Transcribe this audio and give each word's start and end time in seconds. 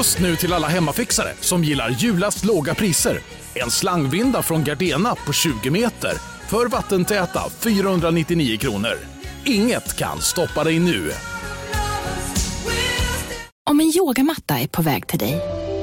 Just 0.00 0.18
nu 0.20 0.36
till 0.36 0.52
alla 0.52 0.68
hemmafixare 0.68 1.32
som 1.40 1.64
gillar 1.64 1.90
julast 1.90 2.44
låga 2.44 2.74
priser. 2.74 3.20
En 3.54 3.70
slangvinda 3.70 4.42
från 4.42 4.64
Gardena 4.64 5.14
på 5.14 5.32
20 5.32 5.70
meter 5.70 6.12
för 6.48 6.66
vattentäta 6.66 7.40
499 7.60 8.58
kronor. 8.58 8.98
Inget 9.44 9.96
kan 9.96 10.20
stoppa 10.20 10.64
dig 10.64 10.78
nu. 10.78 11.12
Om 13.70 13.80
en 13.80 13.92
yogamatta 13.96 14.58
är 14.58 14.68
på 14.68 14.82
väg 14.82 15.06
till 15.06 15.18
dig, 15.18 15.40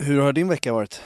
Hur 0.00 0.20
har 0.20 0.32
din 0.32 0.48
vecka 0.48 0.72
varit? 0.72 1.02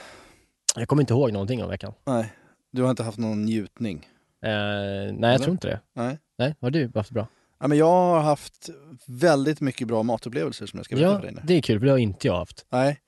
Jag 0.76 0.88
kommer 0.88 1.02
inte 1.02 1.12
ihåg 1.12 1.32
någonting 1.32 1.62
om 1.62 1.68
veckan. 1.70 1.92
Nej, 2.06 2.32
du 2.72 2.82
har 2.82 2.90
inte 2.90 3.02
haft 3.02 3.18
någon 3.18 3.42
njutning? 3.44 4.08
Eh, 4.44 4.50
nej, 4.50 5.14
jag 5.20 5.24
Eller? 5.24 5.38
tror 5.38 5.50
inte 5.52 5.68
det. 5.68 5.80
Nej. 5.94 6.18
Nej, 6.38 6.54
har 6.60 6.70
du 6.70 6.90
haft 6.94 7.10
bra? 7.10 7.28
Ja, 7.60 7.68
men 7.68 7.78
jag 7.78 7.86
har 7.86 8.20
haft 8.20 8.70
väldigt 9.06 9.60
mycket 9.60 9.88
bra 9.88 10.02
matupplevelser 10.02 10.66
som 10.66 10.76
jag 10.78 10.84
ska 10.86 10.96
berätta 10.96 11.10
Ja, 11.12 11.16
för 11.18 11.26
dig 11.26 11.34
nu. 11.34 11.40
det 11.44 11.54
är 11.54 11.62
kul, 11.62 11.78
för 11.78 11.86
det 11.86 11.92
har 11.92 11.98
inte 11.98 12.26
jag 12.26 12.36
haft. 12.36 12.66
Nej. 12.70 13.00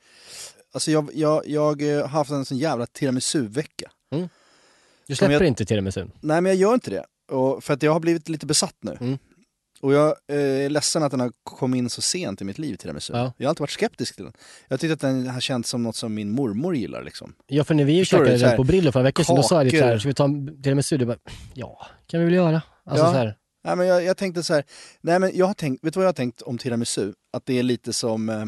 Alltså 0.72 0.90
jag, 0.90 1.10
jag, 1.14 1.42
jag 1.48 1.82
eh, 1.96 2.00
har 2.00 2.08
haft 2.08 2.30
en 2.30 2.44
sån 2.44 2.58
jävla 2.58 2.86
tiramisu-vecka. 2.86 3.90
Du 4.10 4.18
Som 5.06 5.16
släpper 5.16 5.32
jag- 5.32 5.46
inte 5.46 5.64
tiramisun? 5.64 6.12
Nej 6.20 6.40
men 6.40 6.52
jag 6.52 6.56
gör 6.60 6.74
inte 6.74 6.90
det. 6.90 7.04
Och 7.34 7.64
för 7.64 7.74
att 7.74 7.82
jag 7.82 7.92
har 7.92 8.00
blivit 8.00 8.28
lite 8.28 8.46
besatt 8.46 8.76
nu. 8.80 8.96
Mm. 9.00 9.18
Och 9.80 9.92
jag 9.92 10.06
eh, 10.28 10.36
är 10.36 10.68
ledsen 10.70 11.02
att 11.02 11.10
den 11.10 11.20
har 11.20 11.32
kommit 11.44 11.78
in 11.78 11.90
så 11.90 12.02
sent 12.02 12.40
i 12.40 12.44
mitt 12.44 12.58
liv, 12.58 12.76
tiramisu. 12.76 13.12
Ja. 13.12 13.32
Jag 13.36 13.46
har 13.46 13.48
alltid 13.50 13.60
varit 13.60 13.70
skeptisk 13.70 14.14
till 14.16 14.24
den. 14.24 14.32
Jag 14.68 14.80
tyckte 14.80 14.94
att 14.94 15.00
den 15.00 15.26
har 15.30 15.40
känts 15.40 15.70
som 15.70 15.82
något 15.82 15.96
som 15.96 16.14
min 16.14 16.30
mormor 16.30 16.76
gillar 16.76 17.02
liksom. 17.02 17.34
Ja, 17.46 17.64
för 17.64 17.74
när 17.74 17.84
vi 17.84 17.98
Förstår 17.98 18.18
käkade 18.18 18.38
den 18.38 18.56
på 18.56 18.64
Brillo 18.64 18.92
för 18.92 19.00
en 19.00 19.04
vecka 19.04 19.24
sedan, 19.24 19.36
då 19.36 19.42
sa 19.42 19.56
jag 19.56 19.64
lite 19.64 19.78
såhär, 19.78 19.98
ska 19.98 20.08
vi 20.08 20.14
ta 20.14 20.24
en 20.24 20.62
tiramisu? 20.62 20.96
Du 20.96 21.06
bara, 21.06 21.18
ja, 21.54 21.86
kan 22.06 22.20
vi 22.20 22.26
väl 22.26 22.34
göra. 22.34 22.62
Alltså 22.84 23.04
Ja. 23.06 23.10
så 23.12 23.18
här, 23.18 23.36
Nej 23.64 23.76
men 23.76 23.86
jag, 23.86 24.04
jag 24.04 24.16
tänkte 24.16 24.42
så 24.42 24.54
här, 24.54 24.64
nej 25.00 25.18
men 25.18 25.30
jag 25.34 25.46
har 25.46 25.54
tänkt, 25.54 25.84
vet 25.84 25.94
du 25.94 25.98
vad 26.00 26.04
jag 26.04 26.08
har 26.08 26.14
tänkt 26.14 26.42
om 26.42 26.58
tiramisu? 26.58 27.12
Att 27.32 27.46
det 27.46 27.58
är 27.58 27.62
lite 27.62 27.92
som 27.92 28.28
eh, 28.28 28.44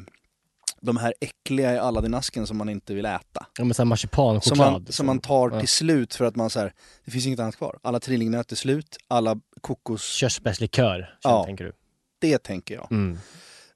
de 0.80 0.96
här 0.96 1.14
äckliga 1.20 1.74
i 1.74 1.78
Aladdin-asken 1.78 2.46
som 2.46 2.56
man 2.56 2.68
inte 2.68 2.94
vill 2.94 3.06
äta. 3.06 3.46
ja, 3.58 3.64
men 3.64 3.74
så 3.74 3.82
här 3.82 3.86
marsipanchoklad. 3.86 4.42
Som 4.44 4.58
man, 4.58 4.74
liksom. 4.80 4.92
som 4.92 5.06
man 5.06 5.18
tar 5.18 5.50
Ja. 5.50 5.58
till 5.60 5.68
slut 5.68 6.14
för 6.14 6.24
att 6.24 6.36
man 6.36 6.50
så 6.50 6.58
här, 6.60 6.72
det 7.04 7.10
finns 7.10 7.26
inget 7.26 7.40
annat 7.40 7.56
kvar. 7.56 7.78
Alla 7.82 8.00
trillingnöt 8.00 8.52
är 8.52 8.56
slut, 8.56 8.96
alla 9.08 9.40
kokos... 9.58 10.02
Körsbärslikör, 10.12 11.14
Ja. 11.22 11.44
tänker 11.44 11.64
du? 11.64 11.72
Det 12.20 12.38
tänker 12.38 12.74
jag. 12.74 12.92
Mm. 12.92 13.18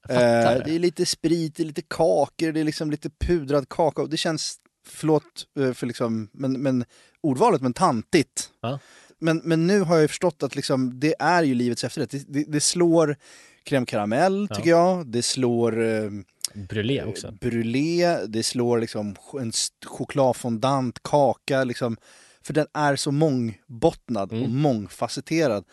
Jag 0.08 0.16
Eh, 0.16 0.64
det 0.64 0.74
är 0.74 0.78
lite 0.78 1.06
sprit, 1.06 1.56
det 1.56 1.62
är 1.62 1.64
lite 1.64 1.83
kakor, 1.83 2.52
det 2.52 2.61
är 2.61 2.64
liksom 2.64 2.91
lite 2.91 3.11
pudrad 3.11 3.69
kakao. 3.69 4.06
Det 4.06 4.16
känns, 4.16 4.56
förlåt 4.86 5.24
eh, 5.61 5.72
för 5.72 5.86
liksom, 5.86 6.28
men, 6.33 6.52
men 6.62 6.84
ordvalet, 7.20 7.62
men 7.62 7.73
tantigt. 7.73 8.51
Ja. 8.61 8.79
Men, 9.18 9.40
men 9.45 9.67
nu 9.67 9.80
har 9.80 9.95
jag 9.95 10.02
ju 10.02 10.08
förstått 10.08 10.42
att 10.42 10.57
liksom, 10.57 11.01
det 11.01 11.14
är 11.18 11.42
ju 11.42 11.55
livets 11.55 11.84
efterrätt. 11.84 12.11
Det, 12.11 12.24
det, 12.28 12.45
det 12.48 12.61
slår 12.61 13.17
crème 13.64 13.84
caramel, 13.86 14.46
Ja. 14.51 14.57
tycker 14.57 14.70
jag. 14.70 15.07
Det 15.07 15.23
slår 15.23 15.83
eh, 15.84 16.11
Brulé 16.55 17.02
också. 17.05 17.33
brulé, 17.40 18.17
det 18.27 18.42
slår 18.42 18.78
liksom 18.78 19.17
en 19.40 19.52
chokladfondant, 19.86 21.02
kaka. 21.02 21.64
Liksom, 21.64 21.96
för 22.42 22.53
den 22.53 22.67
är 22.75 22.97
så 22.97 23.11
mångbottnad 23.13 24.33
och 24.33 24.39
Mm. 24.39 24.57
mångfacetterad. 24.61 25.64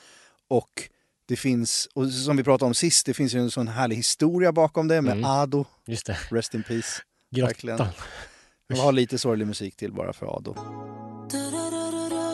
Och 0.47 0.69
det 1.27 1.35
finns, 1.35 1.87
och 1.93 2.11
som 2.11 2.37
vi 2.37 2.43
pratade 2.43 2.67
om 2.67 2.73
sist, 2.73 3.05
det 3.05 3.13
finns 3.13 3.33
ju 3.35 3.39
en 3.39 3.51
sån 3.51 3.67
härlig 3.67 3.95
historia 3.95 4.51
bakom 4.51 4.87
det 4.87 5.01
med 5.01 5.13
Mm. 5.13 5.25
Ado, 5.25 5.65
Just 5.87 6.05
det, 6.05 6.17
rest 6.31 6.53
in 6.53 6.63
peace. 6.63 7.01
Verkligen. 7.31 7.77
grottan. 7.77 7.93
Jag 8.67 8.77
har 8.77 8.91
lite 8.91 9.17
sorglig 9.17 9.47
musik 9.47 9.75
till 9.75 9.93
bara 9.93 10.13
för 10.13 10.37
Ado. 10.37 10.55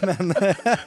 Men, 0.00 0.34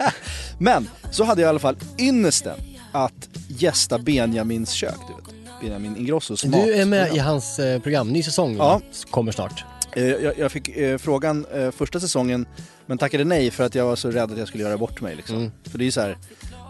men 0.60 0.90
så 1.12 1.24
hade 1.24 1.42
jag 1.42 1.48
i 1.48 1.50
alla 1.50 1.60
fall 1.60 1.78
ynnesten 2.00 2.60
att 3.06 3.30
gästa 3.48 4.00
Benjamins 4.00 4.72
kök, 4.72 4.96
du 5.08 5.14
vet. 5.14 5.34
Benjamin 5.62 5.98
Ingrossos 5.98 6.42
Du 6.42 6.74
är 6.74 6.86
med 6.86 7.16
i 7.16 7.20
hans 7.20 7.60
eh, 7.60 7.82
program, 7.82 8.10
ny 8.10 8.24
säsong 8.24 8.56
Ja. 8.58 8.82
kommer 9.12 9.32
snart. 9.32 9.64
Eh, 9.96 10.04
Jag, 10.04 10.38
jag 10.38 10.52
fick 10.52 10.70
eh, 10.70 10.98
frågan 10.98 11.46
eh, 11.54 11.72
första 11.72 12.00
säsongen 12.00 12.46
men 12.86 12.98
tackade 12.98 13.24
nej 13.24 13.52
för 13.52 13.64
att 13.64 13.76
jag 13.76 13.86
var 13.86 13.96
så 13.96 14.12
rädd 14.12 14.32
att 14.32 14.38
jag 14.38 14.48
skulle 14.48 14.64
göra 14.64 14.78
bort 14.78 15.02
mig. 15.02 15.16
Liksom. 15.16 15.36
Mm. 15.38 15.52
För 15.64 15.78
det 15.78 15.84
är 15.84 15.86
ju 15.86 15.92
så 15.92 16.02
här, 16.02 16.18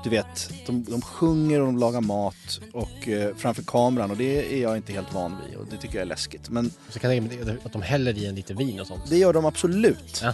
du 0.03 0.09
vet, 0.09 0.49
de, 0.65 0.83
de 0.83 1.01
sjunger 1.01 1.59
och 1.59 1.65
de 1.65 1.77
lagar 1.77 2.01
mat 2.01 2.59
och 2.73 3.07
eh, 3.07 3.35
framför 3.37 3.63
kameran 3.63 4.11
och 4.11 4.17
det 4.17 4.53
är 4.57 4.61
jag 4.61 4.77
inte 4.77 4.93
helt 4.93 5.13
van 5.13 5.37
vid 5.47 5.57
och 5.57 5.65
det 5.71 5.77
tycker 5.77 5.95
jag 5.95 6.01
är 6.01 6.05
läskigt. 6.05 6.49
Men 6.49 6.71
Så 6.89 6.99
kan 6.99 7.13
jag 7.15 7.29
tänka 7.29 7.45
mig 7.45 7.57
att 7.65 7.73
de 7.73 7.81
häller 7.81 8.17
i 8.17 8.25
en 8.27 8.35
lite 8.35 8.53
vin 8.53 8.79
och 8.79 8.87
sånt. 8.87 9.01
det 9.09 9.17
gör 9.17 9.33
de 9.33 9.45
absolut. 9.45 10.19
Ja. 10.23 10.33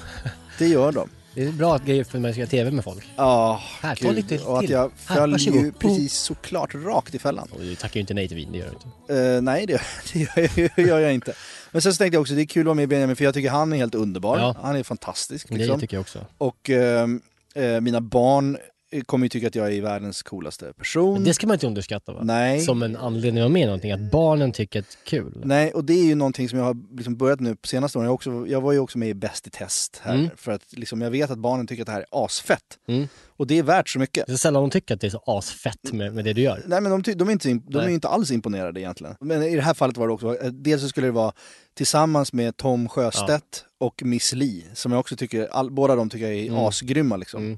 Det 0.60 0.68
gör 0.68 0.92
de. 0.92 1.10
Det 1.36 1.44
är 1.44 1.52
bra 1.52 1.78
grejer 1.78 2.04
för 2.04 2.20
man 2.20 2.32
ska 2.32 2.40
göra 2.40 2.50
TV 2.50 2.72
med 2.72 2.84
folk. 2.84 3.04
Ja, 3.16 3.62
Här, 3.82 3.96
ta 3.96 4.08
gud. 4.08 4.16
lite 4.16 4.40
och 4.46 4.56
att 4.58 4.62
till. 4.62 4.72
jag 4.72 4.92
Här, 5.06 5.16
föll 5.16 5.32
varsågod. 5.32 5.62
ju 5.62 5.72
precis 5.72 6.14
såklart 6.14 6.76
rakt 6.76 7.16
i 7.16 7.20
fällan. 7.20 7.48
Och 7.52 7.60
du 7.60 7.76
tackar 7.76 7.96
ju 7.96 8.02
inte 8.02 8.14
nej 8.14 8.28
till 8.28 8.38
vin, 8.38 8.52
det 8.52 8.58
gör 8.58 8.66
du 8.66 8.72
inte. 8.72 9.24
Eh, 9.36 9.42
nej, 9.42 9.66
det, 9.66 9.82
det 10.14 10.20
gör, 10.20 10.50
jag, 10.76 10.88
gör 10.88 11.00
jag 11.00 11.14
inte. 11.14 11.34
Men 11.72 11.82
sen 11.82 11.94
så 11.94 11.98
tänkte 11.98 12.16
jag 12.16 12.22
också, 12.22 12.34
det 12.34 12.42
är 12.42 12.46
kul 12.46 12.62
att 12.62 12.66
vara 12.66 12.76
med 12.76 12.90
Benjamin 12.90 13.16
för 13.16 13.24
jag 13.24 13.34
tycker 13.34 13.50
han 13.50 13.74
är 13.74 13.78
helt 13.78 13.96
underbar. 13.96 14.38
Ja. 14.40 14.56
Han 14.62 14.76
är 14.76 14.84
fantastisk. 14.84 15.50
Det 15.50 15.56
Liksom. 15.56 15.80
tycker 15.80 15.98
jag 15.98 16.02
också. 16.02 16.26
Och 16.38 16.70
eh, 16.70 17.08
eh, 17.56 17.82
mina 17.82 18.02
barn 18.02 18.58
kommer 19.02 19.26
ju 19.26 19.30
tycka 19.30 19.48
att 19.48 19.56
jag 19.56 19.74
är 19.74 19.82
världens 19.82 20.24
coolaste 20.24 20.74
person. 20.78 21.14
Men 21.14 21.24
det 21.24 21.34
ska 21.34 21.48
man 21.48 21.54
inte 21.54 21.68
underskatta 21.68 22.14
va? 22.14 22.20
Nej. 22.24 22.62
Som 22.62 22.84
en 22.84 22.98
anledning 22.98 23.42
att 23.42 23.46
vara 23.46 23.54
med 23.54 23.62
i 23.62 23.66
någonting, 23.66 23.92
att 23.92 24.12
barnen 24.12 24.52
tycker 24.52 24.80
att 24.80 24.86
det 24.90 24.98
är 25.18 25.22
kul. 25.22 25.42
Nej, 25.46 25.74
och 25.74 25.86
det 25.86 25.94
är 25.94 26.04
ju 26.04 26.16
någonting 26.16 26.50
som 26.50 26.60
jag 26.60 26.66
har 26.66 26.96
liksom 26.98 27.16
börjat 27.16 27.40
nu 27.40 27.56
på 27.56 27.68
senaste 27.68 27.98
åren. 27.98 28.06
Jag, 28.06 28.14
också, 28.14 28.46
jag 28.48 28.62
var 28.62 28.72
ju 28.72 28.80
också 28.80 28.98
med 28.98 29.10
i 29.10 29.14
Bäst 29.14 29.48
i 29.48 29.50
test 29.50 30.02
här. 30.04 30.16
Mm. 30.16 30.30
För 30.38 30.52
att 30.52 30.64
liksom, 30.72 31.02
jag 31.02 31.12
vet 31.12 31.32
att 31.32 31.38
barnen 31.40 31.68
tycker 31.68 31.84
att 31.84 31.88
det 31.88 31.92
här 31.94 32.06
är 32.12 32.26
asfett. 32.26 32.80
Mm. 32.88 33.08
Och 33.38 33.48
det 33.48 33.60
är 33.60 33.64
värt 33.64 33.90
så 33.90 34.00
mycket. 34.00 34.28
Det 34.28 34.34
är 34.34 34.38
sällan 34.38 34.64
de 34.64 34.70
tycker 34.70 34.96
att 34.96 35.02
det 35.02 35.08
är 35.08 35.12
så 35.12 35.24
asfett 35.26 35.94
med, 35.94 36.14
med 36.14 36.26
det 36.26 36.34
du 36.34 36.42
gör. 36.42 36.64
Nej 36.66 36.82
men 36.82 37.02
de, 37.02 37.14
de, 37.14 37.28
är 37.28 37.32
inte, 37.32 37.54
de 37.68 37.78
är 37.80 37.90
inte 37.90 38.08
alls 38.08 38.32
imponerade 38.32 38.80
egentligen. 38.82 39.16
Men 39.20 39.44
i 39.44 39.56
det 39.56 39.62
här 39.62 39.74
fallet 39.74 39.98
var 39.98 40.08
det 40.08 40.14
också, 40.14 40.38
eh, 40.42 40.52
dels 40.52 40.82
så 40.82 40.88
skulle 40.88 41.08
det 41.08 41.12
vara 41.12 41.34
tillsammans 41.74 42.34
med 42.34 42.58
Tom 42.58 42.90
Sjöstedt 42.90 43.66
och 43.80 44.04
Miss 44.06 44.34
Li, 44.34 44.66
som 44.74 44.92
jag 44.92 45.00
också 45.00 45.16
tycker, 45.16 45.48
all, 45.52 45.72
båda 45.72 45.96
de 45.96 46.10
tycker 46.10 46.26
jag 46.26 46.36
är 46.36 46.48
Mm. 46.48 46.60
asgrymma 46.60 47.18
liksom. 47.18 47.44
Mm. 47.44 47.58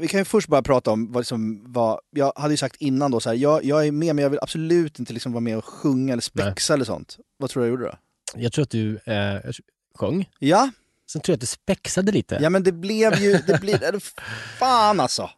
Vi 0.00 0.08
kan 0.08 0.20
ju 0.20 0.24
först 0.24 0.48
bara 0.48 0.62
prata 0.62 0.90
om 0.90 1.12
vad 1.12 1.26
som 1.26 1.72
var, 1.72 2.00
jag 2.10 2.32
hade 2.36 2.52
ju 2.54 2.56
sagt 2.58 2.76
innan 2.76 3.10
då 3.10 3.20
så 3.20 3.28
här, 3.28 3.36
jag, 3.36 3.64
jag 3.64 3.86
är 3.86 3.92
med 3.92 4.14
men 4.16 4.22
jag 4.22 4.30
vill 4.30 4.38
absolut 4.42 4.98
inte 4.98 5.12
liksom 5.12 5.32
vara 5.32 5.40
med 5.40 5.58
och 5.58 5.64
sjunga 5.64 6.12
eller 6.12 6.22
spexa 6.22 6.74
eller 6.74 6.84
sånt. 6.84 7.18
Vad 7.38 7.50
tror 7.50 7.62
du 7.62 7.68
jag 7.68 7.70
gjorde 7.70 7.84
då? 7.84 7.94
Jag 8.40 8.52
tror 8.52 8.62
att 8.62 8.70
du 8.70 8.96
eh, 8.96 9.50
sjöng, 9.94 10.28
Ja, 10.38 10.70
sen 11.12 11.22
tror 11.22 11.32
jag 11.32 11.36
att 11.36 11.40
du 11.40 11.46
spexade 11.46 12.12
lite. 12.12 12.38
ja 12.42 12.50
men 12.50 12.62
det 12.62 12.72
blev 12.72 13.14
ju, 13.14 13.32
det 13.46 13.60
blir, 13.60 14.00
fan 14.58 15.00
alltså! 15.00 15.30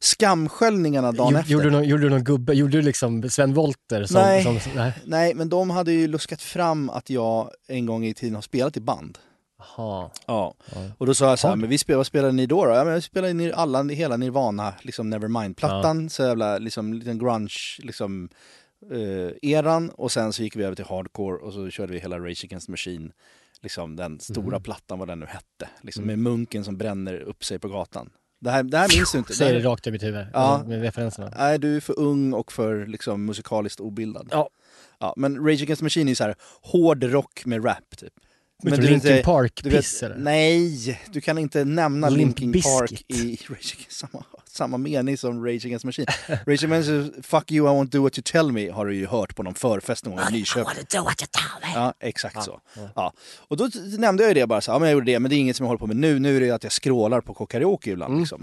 Skamsköljningarna 0.00 1.12
dagen 1.12 1.26
Gjorde- 1.28 1.40
efter. 1.40 1.52
Gjorde 1.52 1.64
du, 1.64 1.70
någon, 1.70 1.84
gjorde 1.84 2.02
du 2.02 2.10
någon 2.10 2.24
gubbe, 2.24 2.54
gjorde 2.54 2.72
du 2.72 2.82
liksom 2.82 3.30
Sven 3.30 3.54
Wollter? 3.54 4.04
Som, 4.04 4.20
Nej. 4.20 4.42
Som, 4.42 4.58
nej. 4.74 4.92
Nej, 5.04 5.34
men 5.34 5.48
de 5.48 5.70
hade 5.70 5.92
ju 5.92 6.06
luskat 6.06 6.42
fram 6.42 6.90
att 6.90 7.10
jag 7.10 7.50
en 7.68 7.86
gång 7.86 8.04
i 8.06 8.14
tiden 8.14 8.34
har 8.34 8.42
spelat 8.42 8.76
i 8.76 8.80
band. 8.80 9.18
Jaha. 9.58 10.10
Ja. 10.26 10.54
Ja. 10.74 10.80
Och 10.98 11.06
då 11.06 11.14
sa 11.14 11.28
jag 11.28 11.38
så 11.38 11.48
här, 11.48 11.56
men 11.56 11.68
vi 11.68 11.78
spelar, 11.78 11.96
vad 11.96 12.06
spelade 12.06 12.32
ni 12.32 12.46
då? 12.46 12.64
då? 12.64 12.70
Ja, 12.74 12.84
men 12.84 12.92
jag 12.92 13.02
spelade 13.02 13.32
ni 13.32 13.52
alla, 13.52 13.82
hela 13.82 14.16
Nirvana, 14.16 14.74
liksom 14.82 15.10
Nevermind-plattan, 15.10 16.10
så 16.10 16.22
jävla 16.22 16.58
liksom, 16.58 16.92
liten 16.94 17.18
grunge, 17.18 17.56
liksom 17.78 18.28
eh, 18.92 19.50
eran 19.50 19.90
och 19.90 20.12
sen 20.12 20.32
så 20.32 20.42
gick 20.42 20.56
vi 20.56 20.64
över 20.64 20.76
till 20.76 20.84
hardcore 20.84 21.36
och 21.38 21.52
så 21.52 21.70
körde 21.70 21.92
vi 21.92 21.98
hela 21.98 22.18
Rage 22.18 22.44
Against 22.44 22.66
the 22.66 22.70
Machine, 22.70 23.12
liksom 23.62 23.96
den 23.96 24.20
stora 24.20 24.56
Mhm. 24.56 24.62
plattan, 24.62 24.98
vad 24.98 25.08
den 25.08 25.18
nu 25.20 25.26
hette, 25.26 25.68
liksom 25.80 26.02
Mm. 26.04 26.22
med 26.22 26.32
munken 26.32 26.64
som 26.64 26.76
bränner 26.78 27.14
upp 27.20 27.44
sig 27.44 27.58
på 27.58 27.68
gatan. 27.68 28.10
Det 28.40 28.50
här, 28.50 28.62
det 28.62 28.78
här 28.78 28.88
minns 28.98 29.12
du 29.12 29.18
inte? 29.18 29.34
Säger 29.34 29.54
det 29.54 29.68
rakt 29.68 29.86
över 29.86 29.92
mitt 29.92 30.02
huvud, 30.02 30.26
Ja. 30.32 30.62
med 30.66 30.82
referenserna. 30.82 31.32
nej, 31.38 31.58
du 31.58 31.76
är 31.76 31.80
för 31.80 31.98
ung 31.98 32.32
och 32.32 32.52
för 32.52 32.86
liksom, 32.86 33.24
musikaliskt 33.24 33.80
obildad. 33.80 34.28
Ja. 34.30 34.48
Ja, 34.98 35.14
men 35.16 35.36
Rage 35.46 35.62
Against 35.62 35.80
the 35.80 35.84
Machine 35.84 36.08
är 36.08 36.14
så 36.14 36.24
här 36.24 36.34
hård 36.62 37.04
rock 37.04 37.46
med 37.46 37.64
rap 37.64 37.96
typ. 37.96 38.12
Men 38.62 38.72
du 38.80 38.86
Linkin 38.86 38.98
du 39.10 39.14
vet, 39.16 39.24
Park-piss 39.24 40.02
eller? 40.02 40.16
nej, 40.16 41.00
du 41.12 41.20
kan 41.20 41.38
inte 41.38 41.64
nämna 41.64 42.08
Limp 42.08 42.40
Linkin 42.40 42.62
Park 42.62 43.04
i 43.08 43.38
Rage 43.48 43.74
Against, 43.76 43.92
samma, 43.92 44.24
samma 44.50 44.78
mening 44.78 45.16
som 45.18 45.44
Rage 45.44 45.64
Against 45.66 45.82
the 45.82 45.86
Machine. 45.88 46.06
Rage 46.28 46.40
Against 46.46 46.60
the 46.62 46.66
Machine, 46.92 47.12
Fuck 47.22 47.52
you, 47.52 47.66
I 47.66 47.70
won't 47.70 47.90
do 47.90 48.02
what 48.02 48.18
you 48.18 48.22
tell 48.24 48.52
me 48.52 48.70
har 48.70 48.86
du 48.86 48.94
ju 48.96 49.06
hört 49.06 49.36
på 49.36 49.42
någon 49.42 49.54
förfest 49.54 50.04
någon 50.04 50.16
gång 50.16 50.24
i 50.30 50.32
Nyköping. 50.32 50.64
Ja, 51.74 51.94
exakt 52.00 52.42
så. 52.44 52.60
Ja. 52.94 53.12
Och 53.48 53.56
då 53.56 53.68
nämnde 53.98 54.22
jag 54.22 54.30
ju 54.30 54.34
det 54.34 54.46
bara 54.46 54.60
så, 54.60 54.70
ja 54.70 54.78
men 54.78 54.88
jag 54.88 54.92
gjorde 54.94 55.12
det, 55.12 55.18
men 55.18 55.28
det 55.30 55.36
är 55.36 55.38
inget 55.38 55.56
som 55.56 55.64
jag 55.64 55.68
håller 55.68 55.78
på 55.78 55.86
med 55.86 55.96
nu. 55.96 56.18
Nu 56.18 56.36
är 56.36 56.40
det 56.40 56.50
att 56.50 56.62
jag 56.62 56.72
scrollar 56.72 57.20
på 57.20 57.46
karaoke 57.46 57.90
ibland 57.90 58.10
Mm. 58.10 58.20
liksom. 58.20 58.42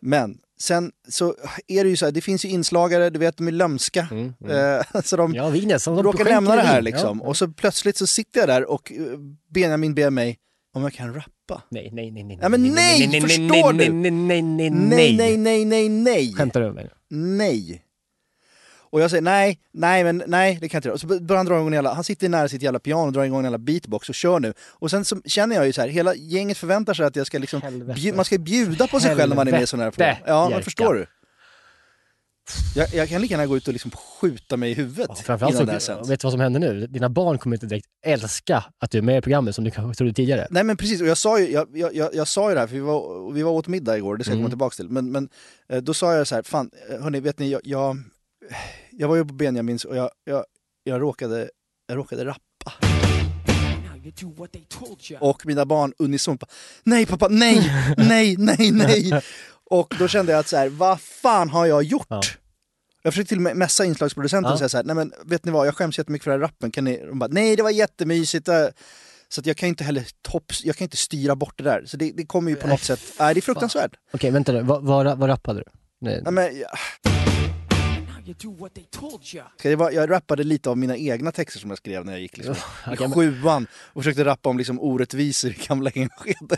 Men 0.00 0.38
sen 0.60 0.92
så 1.08 1.34
är 1.66 1.84
det 1.84 1.90
ju 1.90 1.96
så 1.96 2.04
här, 2.04 2.12
det 2.12 2.20
finns 2.20 2.44
ju 2.44 2.48
inslagare, 2.48 3.10
du 3.10 3.18
vet 3.18 3.36
de 3.36 3.48
är 3.48 3.52
lömska. 3.52 4.00
Eh, 4.00 5.00
så 5.04 5.16
de 5.16 5.34
Mm, 5.34 5.36
Ja, 5.36 5.78
de 5.96 6.02
råkar 6.02 6.24
lämna 6.24 6.56
det 6.56 6.62
här 6.62 6.82
liksom. 6.82 7.20
Ja. 7.22 7.28
Och 7.28 7.36
så 7.36 7.48
plötsligt 7.48 7.96
så 7.96 8.06
sitter 8.06 8.40
jag 8.40 8.48
där 8.48 8.70
och 8.70 8.92
eh, 8.92 9.18
Benjamin 9.54 9.94
ber 9.94 10.10
mig 10.10 10.38
om 10.74 10.82
jag 10.82 10.92
kan 10.92 11.14
rappa. 11.14 11.62
Nej, 11.68 11.90
nej, 11.92 12.10
nej, 12.10 12.24
nej. 12.24 12.38
Ja, 12.42 12.48
men 12.48 12.62
nej, 12.62 13.08
nej, 13.08 13.20
förstår 13.20 13.72
nej, 13.72 13.86
du? 13.86 13.92
Nej, 13.92 14.10
nej, 14.10 14.42
nej, 14.42 14.70
Nej, 14.70 15.16
nej, 15.16 15.36
nej, 15.36 15.64
nej, 15.64 15.88
nej. 15.88 16.34
Skämtar 16.34 16.60
du 16.60 16.66
med 16.66 16.74
mig? 16.74 16.90
Nej. 17.08 17.82
Och 18.92 19.00
jag 19.00 19.10
säger 19.10 19.22
nej, 19.22 19.58
nej, 19.72 20.04
men 20.04 20.22
nej, 20.26 20.58
det 20.60 20.68
kan 20.68 20.76
jag 20.76 20.78
inte 20.78 20.88
göra. 20.88 20.98
Så 20.98 21.06
börjar 21.06 21.36
han 21.36 21.46
dra 21.46 21.54
igång 21.54 21.66
en 21.66 21.72
jävla, 21.72 21.94
han 21.94 22.04
sitter 22.04 22.28
nära 22.28 22.48
sitt 22.48 22.62
jävla 22.62 22.78
piano 22.78 23.06
och 23.06 23.12
drar 23.12 23.24
igång 23.24 23.38
en 23.38 23.44
jävla 23.44 23.58
beatbox 23.58 24.08
och 24.08 24.14
kör 24.14 24.40
nu. 24.40 24.52
Och 24.60 24.90
sen 24.90 25.04
så 25.04 25.20
känner 25.24 25.56
jag 25.56 25.66
ju 25.66 25.72
så 25.72 25.80
här, 25.80 25.88
hela 25.88 26.14
gänget 26.14 26.58
förväntar 26.58 26.94
sig 26.94 27.06
att 27.06 27.16
jag 27.16 27.26
ska 27.26 27.38
liksom, 27.38 27.62
Helvete. 27.62 28.00
bju, 28.00 28.12
man 28.12 28.24
ska 28.24 28.38
bjuda 28.38 28.86
på 28.86 29.00
sig 29.00 29.16
själv 29.16 29.28
när 29.28 29.36
man 29.36 29.48
är 29.48 29.52
med 29.52 29.62
i 29.62 29.66
sådana 29.66 29.84
här 29.84 29.90
program. 29.90 30.08
Helvete, 30.14 30.30
Ja, 30.30 30.42
men 30.42 30.50
Jerka. 30.50 30.64
förstår 30.64 30.94
du? 30.94 31.06
Jag, 32.74 32.94
jag 32.94 33.08
kan 33.08 33.20
lika 33.20 33.32
gärna 33.34 33.46
gå 33.46 33.56
ut 33.56 33.66
och 33.68 33.72
liksom 33.74 33.90
skjuta 33.90 34.56
mig 34.56 34.70
i 34.70 34.74
huvudet 34.74 35.06
Ja, 35.08 35.14
Framförallt 35.14 35.54
innan 35.54 35.66
det 35.66 35.72
här 35.72 35.78
så, 35.78 35.94
vet 36.04 36.20
du 36.20 36.24
vad 36.26 36.32
som 36.32 36.40
händer 36.40 36.60
nu? 36.60 36.86
Dina 36.86 37.08
barn 37.08 37.38
kommer 37.38 37.56
inte 37.56 37.66
direkt 37.66 37.86
älska 38.06 38.64
att 38.78 38.90
du 38.90 38.98
är 38.98 39.02
med 39.02 39.18
i 39.18 39.20
programmet 39.20 39.54
som 39.54 39.64
du 39.64 39.70
kanske 39.70 39.98
trodde 39.98 40.12
tidigare. 40.12 40.46
Nej 40.50 40.64
men 40.64 40.76
precis, 40.76 41.00
och 41.00 41.06
jag 41.06 41.16
sa 41.18 41.40
ju, 41.40 41.50
jag, 41.52 41.68
jag, 41.94 42.14
jag, 42.14 42.28
sa 42.28 42.48
ju 42.48 42.54
det 42.54 42.60
här, 42.60 42.66
för 42.66 42.74
vi 42.74 42.80
var, 42.80 43.32
vi 43.32 43.42
var 43.42 43.50
åt 43.52 43.68
middag 43.68 43.96
igår, 43.96 44.16
det 44.16 44.24
ska 44.24 44.30
jag 44.30 44.36
komma 44.36 44.40
Mm. 44.40 44.50
tillbaka 44.50 44.74
till. 44.74 44.88
Men, 44.88 45.12
men 45.12 45.28
eh, 45.68 45.78
då 45.82 45.94
sa 45.94 46.14
jag 46.14 46.26
så 46.26 46.34
här, 46.34 46.42
fan, 46.42 46.70
eh, 46.90 47.02
hörni, 47.02 47.20
vet 47.20 47.38
ni, 47.38 47.50
jag, 47.50 47.60
jag, 47.64 47.96
jag 48.92 49.08
var 49.08 49.16
ju 49.16 49.24
på 49.24 49.34
Benjamins 49.34 49.84
och 49.84 49.96
jag, 49.96 50.10
jag, 50.24 50.44
jag, 50.84 51.00
råkade, 51.00 51.50
jag 51.86 51.98
råkade 51.98 52.24
rappa. 52.24 52.72
Och 55.20 55.46
mina 55.46 55.64
barn 55.66 55.92
unisont 55.98 56.40
bara, 56.40 56.46
nej 56.82 57.06
pappa, 57.06 57.28
nej, 57.28 57.70
nej, 57.96 58.36
nej, 58.38 58.70
nej. 58.70 59.22
Och 59.70 59.94
då 59.98 60.08
kände 60.08 60.32
jag 60.32 60.38
att 60.38 60.48
så 60.48 60.56
här, 60.56 60.68
vad 60.68 61.00
fan 61.00 61.48
har 61.50 61.66
jag 61.66 61.82
gjort? 61.82 62.06
Ja. 62.08 62.20
Jag 63.02 63.12
försökte 63.12 63.28
till 63.28 63.38
och 63.38 63.42
med 63.42 63.56
messa 63.56 63.84
inslagsproducenten 63.84 64.48
Ja. 64.48 64.52
och 64.52 64.58
säga 64.58 64.68
så 64.68 64.76
här, 64.76 64.84
nej 64.84 64.96
men 64.96 65.12
vet 65.24 65.44
ni 65.44 65.52
vad, 65.52 65.66
jag 65.66 65.74
skäms 65.76 65.98
jättemycket 65.98 66.24
för 66.24 66.30
den 66.30 66.40
här 66.40 66.46
rappen, 66.48 66.70
kan 66.70 66.84
ni? 66.84 66.98
De 67.06 67.18
bara, 67.18 67.28
nej 67.32 67.56
det 67.56 67.62
var 67.62 67.70
jättemysigt. 67.70 68.48
eh." 68.48 68.66
Så 69.28 69.40
jag 69.44 69.56
kan 69.56 69.68
inte 69.68 69.84
heller 69.84 70.06
topp, 70.22 70.52
jag 70.62 70.76
kan 70.76 70.84
inte 70.84 70.96
styra 70.96 71.36
bort 71.36 71.54
det 71.58 71.64
där. 71.64 71.84
Så 71.86 71.96
det, 71.96 72.12
det 72.16 72.26
kommer 72.26 72.50
ju 72.50 72.56
på 72.56 72.68
något 72.68 72.80
sätt, 72.82 73.00
nej 73.18 73.34
det 73.34 73.38
är 73.38 73.42
fruktansvärt. 73.42 73.90
Okej, 74.12 74.30
vänta 74.30 74.52
nu. 74.52 74.62
Vad, 74.62 74.84
vad, 74.84 75.18
vad 75.18 75.28
rappade 75.28 75.58
du? 75.60 75.64
Nej. 76.00 76.20
Nej, 76.24 76.32
men, 76.32 76.58
jag, 76.58 76.70
Ska 79.58 79.70
jag, 79.70 79.76
vara- 79.76 79.92
jag 79.92 80.10
rappade 80.10 80.44
lite 80.44 80.70
av 80.70 80.78
mina 80.78 80.96
egna 80.96 81.32
texter 81.32 81.60
som 81.60 81.70
jag 81.70 81.78
skrev 81.78 82.04
när 82.04 82.12
jag 82.12 82.20
gick 82.22 82.36
liksom, 82.36 82.54
i 82.92 82.96
sjuan 83.14 83.66
och 83.74 84.02
försökte 84.04 84.24
rappa 84.24 84.48
om 84.48 84.58
liksom 84.58 84.80
orättvisor 84.80 85.50
i 85.50 85.56
gamla 85.68 85.90
Enskede. 85.94 86.56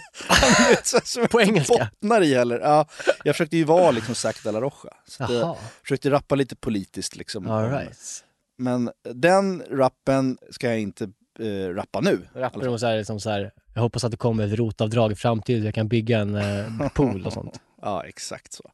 På 1.31 1.41
engelska? 1.41 1.75
bottnar 2.01 2.21
i 2.21 2.35
heller. 2.35 2.61
Ja, 2.61 2.87
jag 3.25 3.35
försökte 3.37 3.57
ju 3.57 3.65
vara 3.65 3.91
liksom 3.91 4.15
Zac 4.15 4.43
de 4.43 4.51
la 4.53 4.61
Rocha. 4.61 4.89
Så 5.07 5.23
jag 5.31 5.57
försökte 5.83 6.11
rappa 6.11 6.35
lite 6.35 6.57
politiskt 6.57 7.17
liksom. 7.17 7.51
all 7.51 7.71
right. 7.71 8.25
Men 8.59 8.91
den 9.15 9.63
rappen 9.71 10.39
ska 10.51 10.69
jag 10.69 10.81
inte 10.81 11.05
eh, 11.39 11.69
rappa 11.75 12.01
nu. 12.01 12.29
Rappar 12.35 12.61
de 12.65 12.79
så 12.79 12.87
här, 12.87 12.99
liksom 12.99 13.21
så 13.21 13.31
här, 13.31 13.53
jag 13.75 13.83
hoppas 13.83 14.05
att 14.05 14.11
det 14.11 14.17
kommer 14.17 14.47
ett 14.47 14.59
rotavdrag 14.59 15.13
i 15.13 15.15
framtiden, 15.15 15.65
jag 15.65 15.75
kan 15.75 15.89
bygga 15.89 16.19
en 16.19 16.35
eh, 16.35 16.89
pool 16.95 17.27
och 17.27 17.33
sånt. 17.33 17.61
Ja, 17.85 18.05
exakt 18.07 18.53
så. 18.53 18.71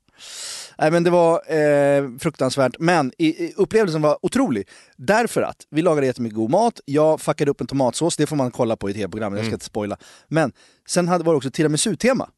Nej, 0.79 0.91
men 0.91 1.05
det 1.05 1.11
var 1.11 1.53
eh, 1.53 2.19
fruktansvärt, 2.19 2.77
men 2.79 3.13
i, 3.19 3.27
i, 3.27 3.55
upplevelsen 3.57 4.03
var 4.03 4.19
otrolig. 4.23 4.69
Därför 4.97 5.43
att 5.43 5.57
vi 5.71 5.83
lagade 5.83 6.07
jättemycket 6.07 6.37
god 6.37 6.51
mat, 6.51 6.81
jag 6.85 7.21
fuckade 7.21 7.51
upp 7.51 7.61
en 7.61 7.67
tomatsås, 7.67 8.17
det 8.17 8.27
får 8.27 8.37
man 8.37 8.51
kolla 8.51 8.77
på 8.77 8.91
i 8.91 8.95
tv-programmet, 8.95 9.39
jag 9.39 9.47
ska 9.47 9.55
inte 9.55 9.65
spoila. 9.65 9.97
Men 10.29 10.53
sen 10.89 11.09
hade, 11.09 11.25
var 11.25 11.33
det 11.33 11.37
också 11.37 11.51
tiramisu-tema. 11.51 12.29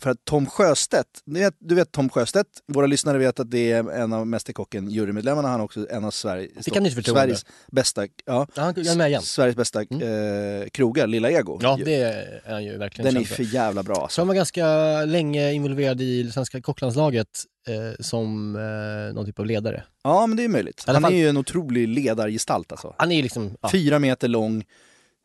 För 0.00 0.10
att 0.10 0.24
Tom 0.24 0.46
Sjöstedt, 0.46 1.08
du 1.24 1.40
vet, 1.40 1.54
du 1.58 1.74
vet 1.74 1.92
Tom 1.92 2.08
Sjöstedt, 2.08 2.48
våra 2.66 2.86
lyssnare 2.86 3.18
vet 3.18 3.40
att 3.40 3.50
det 3.50 3.72
är 3.72 3.90
en 3.90 4.12
av 4.12 4.26
Mästerkocken 4.26 4.90
jurymedlemmarna, 4.90 5.48
han 5.48 5.60
är 5.60 5.64
också 5.64 5.86
en 5.90 6.04
av 6.04 6.10
Sverige, 6.10 6.48
förtroende? 6.62 6.90
Sveriges 7.02 7.46
bästa, 7.72 8.06
ja, 8.24 8.46
Ja. 8.54 9.20
Sveriges 9.20 9.56
bästa 9.56 9.82
eh, 9.82 10.68
krogar, 10.72 11.06
Lilla 11.06 11.30
Ego. 11.30 11.58
Ja, 11.62 11.78
det 11.84 11.94
är 11.94 12.42
han 12.46 12.64
ju 12.64 12.78
verkligen 12.78 13.14
Den 13.14 13.22
är 13.22 13.26
för. 13.26 13.42
jävla 13.42 13.82
bra 13.82 13.94
alltså. 13.94 14.14
Så 14.14 14.20
han 14.20 14.28
var 14.28 14.34
ganska 14.34 14.66
länge 15.04 15.52
involverad 15.52 16.00
i 16.00 16.30
svenska 16.30 16.60
kocklandslaget 16.62 17.28
eh, 17.68 18.02
som 18.04 18.56
eh, 18.56 19.14
någon 19.14 19.26
typ 19.26 19.38
av 19.38 19.46
ledare. 19.46 19.84
Ja, 20.04 20.26
men 20.26 20.36
det 20.36 20.44
är 20.44 20.48
möjligt. 20.48 20.84
Han 20.86 21.02
fall- 21.02 21.12
är 21.12 21.16
ju 21.16 21.28
en 21.28 21.36
otrolig 21.36 21.88
ledargestalt 21.88 22.72
alltså. 22.72 22.94
Han 22.98 23.12
är 23.12 23.16
ju 23.16 23.22
liksom, 23.22 23.56
ja, 23.60 23.68
Fyra 23.72 23.98
meter 23.98 24.28
lång, 24.28 24.64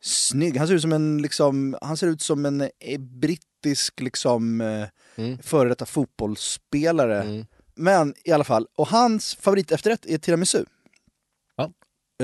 snygg. 0.02 0.56
Han 0.56 0.66
ser 0.68 0.74
ut 0.74 0.82
som 0.82 0.92
en, 0.92 1.22
liksom, 1.22 1.76
han 1.82 1.96
ser 1.96 2.06
ut 2.06 2.22
som 2.22 2.46
en 2.46 2.60
eh, 2.60 2.98
brittisk 3.00 4.00
liksom, 4.00 4.60
eh, 4.60 4.84
Mm. 5.16 5.38
före 5.42 5.68
detta 5.68 5.86
fotbollsspelare. 5.86 7.22
mm. 7.22 7.46
Men 7.74 8.14
i 8.24 8.32
alla 8.32 8.44
fall, 8.44 8.66
och 8.76 8.88
hans 8.88 9.34
favoritefterrätt 9.34 10.06
är 10.06 10.18
tiramisu. 10.18 10.64
Ja. 11.56 11.72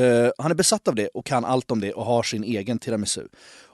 Eh, 0.02 0.30
han 0.38 0.50
är 0.50 0.54
besatt 0.54 0.88
av 0.88 0.94
det 0.94 1.08
och 1.08 1.26
kan 1.26 1.44
allt 1.44 1.70
om 1.70 1.80
det 1.80 1.92
och 1.92 2.04
har 2.04 2.22
sin 2.22 2.44
egen 2.44 2.78
tiramisu. 2.78 3.26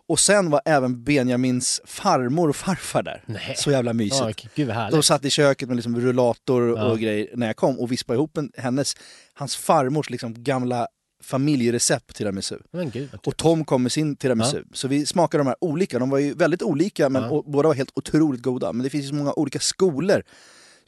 Och 0.09 0.21
sen 0.21 0.51
var 0.51 0.61
även 0.65 1.05
Benjamins 1.05 1.81
farmor 1.85 2.49
och 2.49 2.57
farfar 2.57 3.03
där. 3.03 3.25
Nej. 3.27 3.55
Så 3.57 3.71
jävla 3.71 3.93
mysigt. 3.93 4.23
okej, 4.23 4.51
gud 4.55 4.69
De 4.91 5.03
satt 5.03 5.25
i 5.25 5.31
köket 5.31 5.69
med 5.69 5.77
liksom 5.77 6.01
rullator 6.01 6.63
och 6.63 6.79
Ja. 6.79 6.95
grejer 6.95 7.29
när 7.35 7.47
jag 7.47 7.57
kom 7.57 7.79
och 7.81 7.93
vispade 7.93 8.17
ihop 8.17 8.37
en, 8.37 8.53
hennes, 8.57 8.95
hans 9.35 9.57
farmors 9.57 10.11
liksom 10.11 10.35
gamla 10.45 10.87
familjerecept 11.23 12.17
tiramisu. 12.17 12.57
Men 12.71 12.91
gud 12.91 13.09
Och. 13.25 13.37
Tom 13.37 13.65
kom 13.65 13.83
med 13.83 13.93
sin 13.93 14.17
tiramisu. 14.17 14.63
Så 14.73 14.89
vi 14.89 15.07
smakade 15.07 15.41
de 15.45 15.47
här 15.47 15.57
olika. 15.61 15.99
De 15.99 16.11
var 16.11 16.19
ju 16.19 16.35
väldigt 16.35 16.63
olika 16.63 17.09
men 17.09 17.23
Ja. 17.23 17.43
båda 17.47 17.69
var 17.69 17.75
helt 17.75 17.93
otroligt 17.95 18.43
goda. 18.43 18.73
Men 18.73 18.85
det 18.85 18.91
finns 18.91 19.05
ju 19.05 19.09
så 19.09 19.15
många 19.15 19.33
olika 19.33 19.61
skolor. 19.61 20.23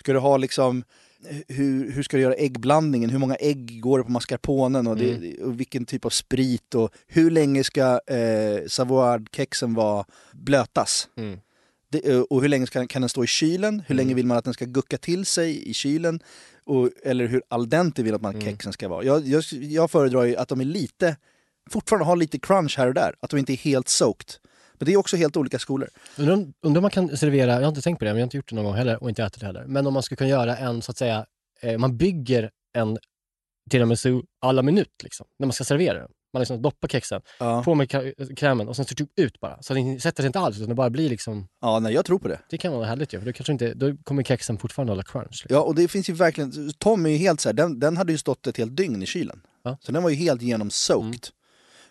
Ska 0.01 0.13
du 0.13 0.19
ha 0.19 0.37
liksom 0.37 0.85
hur, 1.49 1.91
hur 1.93 2.03
ska 2.03 2.17
du 2.17 2.23
göra 2.23 2.35
äggblandningen? 2.35 3.11
Hur 3.11 3.19
många 3.19 3.35
ägg 3.35 3.81
går 3.81 3.99
det 3.99 4.05
på 4.05 4.11
mascarponen? 4.11 4.87
Och, 4.87 4.99
Mm. 4.99 5.21
det, 5.21 5.43
och 5.43 5.61
vilken 5.61 5.85
typ 5.85 6.05
av 6.05 6.11
sprit? 6.11 6.75
Och 6.75 6.91
hur 7.07 7.31
länge 7.31 7.65
ska 7.65 8.01
eh, 8.07 8.67
savoyardkexen 8.69 9.75
vara 9.75 10.05
blötas? 10.33 11.09
Mm. 11.17 11.39
Det, 11.91 12.09
eh, 12.13 12.21
och 12.21 12.43
hur 12.43 12.49
länge 12.49 12.67
ska, 12.67 12.87
kan 12.87 13.03
den 13.03 13.09
stå 13.09 13.25
i 13.25 13.27
kylen? 13.27 13.83
Hur 13.87 13.95
länge 13.95 14.15
vill 14.15 14.27
man 14.27 14.37
att 14.37 14.45
den 14.45 14.55
ska 14.55 14.65
gucka 14.65 14.99
till 14.99 15.27
sig 15.27 15.71
i 15.71 15.75
kylen? 15.75 16.21
Och, 16.67 16.91
eller 17.03 17.27
hur 17.27 17.43
al 17.49 17.69
dente 17.69 18.03
vill 18.03 18.15
att 18.15 18.23
man 18.23 18.35
Mm. 18.35 18.45
kexen 18.45 18.73
ska 18.73 18.89
vara? 18.89 19.05
Jag, 19.05 19.27
jag, 19.27 19.43
jag 19.51 19.91
föredrar 19.91 20.25
ju 20.25 20.37
att 20.37 20.49
de 20.49 20.61
är 20.61 20.65
lite, 20.65 21.17
fortfarande 21.71 22.05
har 22.05 22.17
lite 22.17 22.39
crunch 22.39 22.79
här 22.79 22.89
och 22.89 22.95
där. 22.95 23.15
Att 23.21 23.31
de 23.31 23.39
inte 23.39 23.53
är 23.53 23.57
helt 23.57 23.89
soaked. 23.89 24.31
Men 24.79 24.87
det 24.87 24.93
är 24.93 24.97
också 24.97 25.17
helt 25.17 25.37
olika 25.37 25.59
skolor. 25.59 25.89
Undrar 26.19 26.35
om, 26.35 26.53
undrar 26.61 26.79
om 26.79 26.83
man 26.83 26.91
kan 26.91 27.17
servera, 27.17 27.53
jag 27.53 27.61
har 27.61 27.69
inte 27.69 27.83
tänkt 27.83 27.99
på 27.99 28.05
det, 28.05 28.11
men 28.11 28.17
jag 28.19 28.23
har 28.23 28.27
inte 28.27 28.37
gjort 28.37 28.49
det 28.49 28.57
någon 28.57 28.65
gång 28.65 28.75
heller 28.75 29.03
och 29.03 29.09
inte 29.09 29.23
ätit 29.25 29.41
det 29.41 29.47
heller. 29.47 29.65
Men 29.67 29.87
om 29.87 29.93
man 29.95 30.03
skulle 30.03 30.17
kunna 30.17 30.31
göra 30.31 30.57
en, 30.57 30.83
så 30.83 30.91
att 30.91 30.97
säga, 30.97 31.27
eh, 31.61 31.79
man 31.79 31.97
bygger 31.97 32.51
en 32.77 32.99
tiramisu 33.71 34.23
à 34.41 34.53
la 34.53 34.63
minut 34.63 35.03
liksom, 35.03 35.27
när 35.39 35.47
man 35.47 35.53
ska 35.53 35.65
servera 35.65 35.99
den. 35.99 36.11
Man 36.35 36.41
liksom 36.41 36.63
doppar 36.63 36.89
kexen, 36.89 37.23
Ja, 37.39 37.63
på 37.63 37.75
med 37.75 37.91
krämen 38.39 38.69
och 38.69 38.77
sen 38.77 38.85
så 38.85 38.95
typ 38.95 39.19
ut 39.19 39.41
bara. 39.41 39.63
Så 39.63 39.75
den 39.75 40.01
sätter 40.01 40.23
sig 40.23 40.27
inte 40.27 40.39
alls 40.39 40.57
utan 40.57 40.69
det 40.69 40.75
bara 40.75 40.91
blir 40.91 41.09
liksom, 41.11 41.49
ja 41.61 41.79
nej, 41.79 41.95
jag 41.95 42.05
tror 42.05 42.19
på 42.19 42.29
det. 42.29 42.41
det 42.51 42.59
kan 42.59 42.73
vara 42.73 42.87
härligt 42.87 43.13
ju, 43.15 43.19
för 43.19 43.27
då, 43.27 43.33
kanske 43.33 43.53
inte, 43.53 43.75
då 43.75 43.97
kommer 44.05 44.23
kexen 44.23 44.59
fortfarande 44.59 44.93
hålla 44.93 45.03
crunch. 45.03 45.29
Liksom. 45.31 45.49
Ja, 45.51 45.61
och 45.61 45.75
det 45.75 45.89
finns 45.89 46.09
ju 46.09 46.13
verkligen, 46.13 46.73
Tom 46.79 47.07
är 47.07 47.11
ju 47.11 47.17
helt 47.17 47.41
så 47.41 47.49
här, 47.49 47.55
den, 47.55 47.81
den 47.81 47.97
hade 47.97 48.13
ju 48.13 48.19
stått 48.19 48.47
ett 48.47 48.57
helt 48.57 48.77
dygn 48.77 49.03
i 49.03 49.07
kylen. 49.07 49.41
Ja. 49.63 49.79
Så 49.81 49.93
den 49.93 50.03
var 50.03 50.11
ju 50.11 50.17
helt 50.17 50.43
genom 50.43 50.71
soaked. 50.71 51.29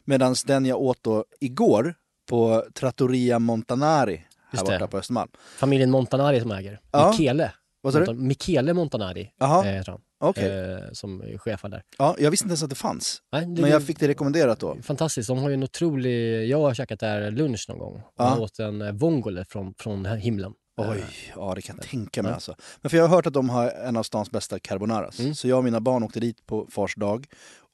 Medan 0.05 0.35
den 0.45 0.65
jag 0.65 0.81
åt 0.81 1.03
då 1.03 1.25
igår 1.39 1.95
på 2.29 2.65
Trattoria 2.73 3.39
Montanari 3.39 4.25
här 4.51 4.65
det. 4.65 4.71
borta 4.71 4.87
på 4.87 4.97
Östermalm. 4.97 5.29
Familjen 5.57 5.91
Montanari 5.91 6.41
som 6.41 6.51
äger. 6.51 6.79
Ja. 6.91 7.11
Michele. 7.11 7.51
Vad 7.83 7.93
sa 7.93 7.99
du? 7.99 8.05
Montan- 8.05 8.27
Michele 8.27 8.73
Montanari 8.73 9.29
Jaha, 9.39 9.65
eh, 9.67 9.73
heter 9.73 9.91
han. 9.91 10.01
okej. 10.19 10.73
Eh, 10.73 10.79
som 10.91 11.21
är 11.21 11.37
chefar 11.37 11.69
där. 11.69 11.83
Ja, 11.97 12.15
jag 12.19 12.31
visste 12.31 12.43
inte 12.45 12.51
ens 12.51 12.63
att 12.63 12.69
det 12.69 12.75
fanns. 12.75 13.21
Nej, 13.31 13.45
det 13.45 13.61
Men 13.61 13.71
jag 13.71 13.83
fick 13.83 13.99
det 13.99 14.07
rekommenderat 14.07 14.59
då. 14.59 14.77
Fantastiskt. 14.83 15.27
De 15.27 15.37
har 15.37 15.49
ju 15.49 15.53
en 15.53 15.63
otrolig... 15.63 16.47
Jag 16.47 16.61
har 16.61 16.73
käkat 16.73 16.99
där 16.99 17.31
lunch 17.31 17.65
någon 17.69 17.79
gång. 17.79 18.01
Ja. 18.17 18.29
Jag 18.29 18.41
åt 18.41 18.59
en 18.59 18.81
eh, 18.81 18.91
vongole 18.91 19.45
från, 19.49 19.73
från 19.79 20.05
himlen. 20.05 20.53
Oj, 20.77 21.03
ja 21.35 21.53
det 21.55 21.61
kan 21.61 21.75
jag 21.75 21.85
tänka 21.89 22.23
mig 22.23 22.31
alltså. 22.33 22.55
Men 22.81 22.89
för 22.89 22.97
jag 22.97 23.07
har 23.07 23.15
hört 23.15 23.27
att 23.27 23.33
de 23.33 23.49
har 23.49 23.69
en 23.69 23.97
av 23.97 24.03
stans 24.03 24.31
bästa 24.31 24.59
carbonaras. 24.59 25.19
Mm. 25.19 25.35
Så 25.35 25.47
jag 25.47 25.57
och 25.57 25.63
mina 25.63 25.79
barn 25.79 26.03
åkte 26.03 26.19
dit 26.19 26.45
på 26.45 26.67
fars 26.71 26.95
dag 26.95 27.25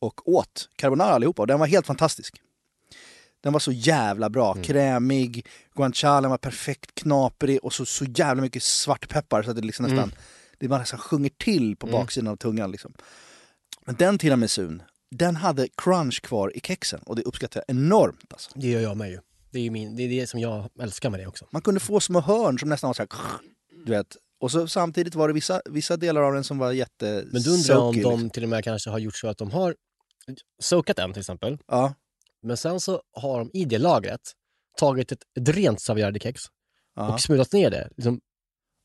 och 0.01 0.29
åt 0.29 0.69
carbonara 0.75 1.09
allihopa 1.09 1.41
och 1.41 1.47
den 1.47 1.59
var 1.59 1.67
helt 1.67 1.85
fantastisk. 1.85 2.35
Den 3.43 3.53
var 3.53 3.59
så 3.59 3.71
jävla 3.71 4.29
bra, 4.29 4.51
Mm. 4.51 4.63
krämig, 4.63 5.47
guancialen 5.75 6.31
var 6.31 6.37
perfekt 6.37 6.95
knaprig 6.95 7.59
och 7.63 7.73
så, 7.73 7.85
så 7.85 8.05
jävla 8.05 8.41
mycket 8.41 8.63
svartpeppar 8.63 9.43
så 9.43 9.49
att 9.49 9.55
det 9.55 9.61
liksom 9.61 9.83
nästan, 9.85 10.03
Mm. 10.03 10.15
det 10.59 10.67
bara 10.67 10.79
nästan 10.79 10.99
sjunger 10.99 11.29
till 11.29 11.75
på 11.75 11.87
Mm. 11.87 11.99
baksidan 12.01 12.27
av 12.27 12.35
tungan 12.35 12.71
liksom. 12.71 12.93
Men 13.85 13.95
den 13.95 14.17
tiramisun 14.17 14.81
den 15.11 15.35
hade 15.35 15.67
crunch 15.77 16.21
kvar 16.21 16.57
i 16.57 16.59
kexen 16.63 16.99
och 17.05 17.15
det 17.15 17.21
uppskattar 17.23 17.63
jag 17.67 17.75
enormt. 17.75 18.33
Alltså. 18.33 18.51
Det 18.55 18.67
gör 18.67 18.81
jag 18.81 18.97
med 18.97 19.09
ju. 19.09 19.19
Det 19.51 19.59
är, 19.59 19.69
min, 19.71 19.95
det 19.95 20.03
är 20.03 20.09
det 20.09 20.27
som 20.27 20.39
jag 20.39 20.69
älskar 20.81 21.09
med 21.09 21.19
det 21.19 21.27
också. 21.27 21.45
Man 21.51 21.61
kunde 21.61 21.79
få 21.79 21.99
små 21.99 22.19
hörn 22.21 22.59
som 22.59 22.69
nästan 22.69 22.87
var 22.87 22.93
så 22.93 23.01
här, 23.01 23.09
du 23.85 23.91
vet. 23.91 24.17
Och 24.41 24.51
så 24.51 24.67
samtidigt 24.67 25.15
var 25.15 25.27
det 25.27 25.33
vissa, 25.33 25.61
vissa 25.65 25.97
delar 25.97 26.21
av 26.21 26.33
den 26.33 26.43
som 26.43 26.57
var 26.57 26.71
jätte 26.71 27.23
Men 27.31 27.41
du 27.41 27.49
undrar 27.53 27.77
om 27.77 27.93
de 27.95 27.99
liksom. 27.99 28.29
till 28.29 28.43
och 28.43 28.49
med 28.49 28.63
kanske 28.63 28.89
har 28.89 28.99
gjort 28.99 29.15
så 29.15 29.27
att 29.27 29.37
de 29.37 29.51
har 29.51 29.75
soakat 30.59 30.99
en 30.99 31.13
till 31.13 31.19
exempel. 31.19 31.57
Ja, 31.67 31.93
Men 32.43 32.57
sen 32.57 32.79
så 32.79 33.01
har 33.13 33.39
de 33.39 33.49
i 33.53 33.65
det 33.65 33.77
lagret 33.77 34.21
tagit 34.77 35.11
ett, 35.11 35.23
ett 35.39 35.49
rent 35.49 35.79
Savierdi-kex 35.81 36.41
ja. 36.95 37.13
och 37.13 37.21
smulat 37.21 37.53
ner 37.53 37.69
det 37.69 37.89
liksom, 37.97 38.19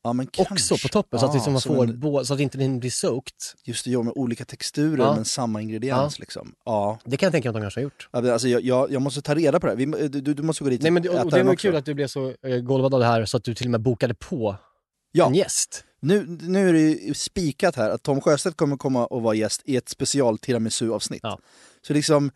ja, 0.02 0.12
men 0.12 0.28
också 0.38 0.76
på 0.82 0.88
toppen 0.88 1.18
så 1.20 1.26
att, 1.26 1.30
Ja, 1.30 1.34
liksom 1.34 1.52
man 1.52 1.62
får, 1.62 2.18
en- 2.18 2.24
så 2.26 2.34
att 2.34 2.40
inte 2.40 2.58
den 2.58 2.80
blir 2.80 2.90
soaked. 2.90 3.34
Just 3.64 3.84
det, 3.84 3.90
ja, 3.90 4.02
med 4.02 4.12
olika 4.16 4.44
texturer 4.44 5.02
Ja. 5.04 5.14
men 5.14 5.24
samma 5.24 5.60
ingrediens. 5.62 6.18
Liksom. 6.18 6.54
Ja. 6.64 6.98
Det 7.04 7.16
kan 7.16 7.26
jag 7.26 7.32
tänka 7.32 7.48
mig 7.48 7.50
att 7.50 7.54
de 7.54 7.62
kanske 7.64 7.80
har 7.80 7.82
gjort. 7.82 8.08
Ja, 8.12 8.32
Alltså, 8.32 8.48
jag, 8.48 8.62
jag, 8.62 8.90
jag 8.92 9.02
måste 9.02 9.22
ta 9.22 9.34
reda 9.34 9.60
på 9.60 9.66
det 9.66 9.72
här. 9.72 9.76
Vi, 9.76 10.08
du, 10.08 10.34
du 10.34 10.42
måste 10.42 10.64
gå 10.64 10.70
dit 10.70 10.82
Nej, 10.82 10.90
men 10.90 11.02
det, 11.02 11.08
äta 11.08 11.24
och 11.24 11.30
det 11.30 11.42
var 11.42 11.54
kul 11.54 11.76
att 11.76 11.84
du 11.84 11.94
blev 11.94 12.06
så 12.06 12.34
eh, 12.42 12.56
golvad 12.58 12.94
av 12.94 13.00
det 13.00 13.06
här 13.06 13.24
så 13.24 13.36
att 13.36 13.44
du 13.44 13.54
till 13.54 13.66
och 13.66 13.70
med 13.70 13.80
bokade 13.80 14.14
på 14.14 14.56
Ja. 15.12 15.26
en 15.26 15.34
gäst. 15.34 15.84
Nu, 16.00 16.26
nu 16.26 16.68
är 16.68 16.72
det 16.72 16.80
ju 16.80 17.14
spikat 17.14 17.76
här 17.76 17.90
att 17.90 18.02
Tom 18.02 18.20
Sjöstedt 18.20 18.56
kommer 18.56 18.76
komma 18.76 19.06
och 19.06 19.22
vara 19.22 19.34
gäst 19.34 19.62
i 19.64 19.76
ett 19.76 19.88
special 19.88 20.38
tiramisu-avsnitt. 20.38 21.20
Ja. 21.22 21.38
Så 21.86 21.92
liksom, 21.92 22.30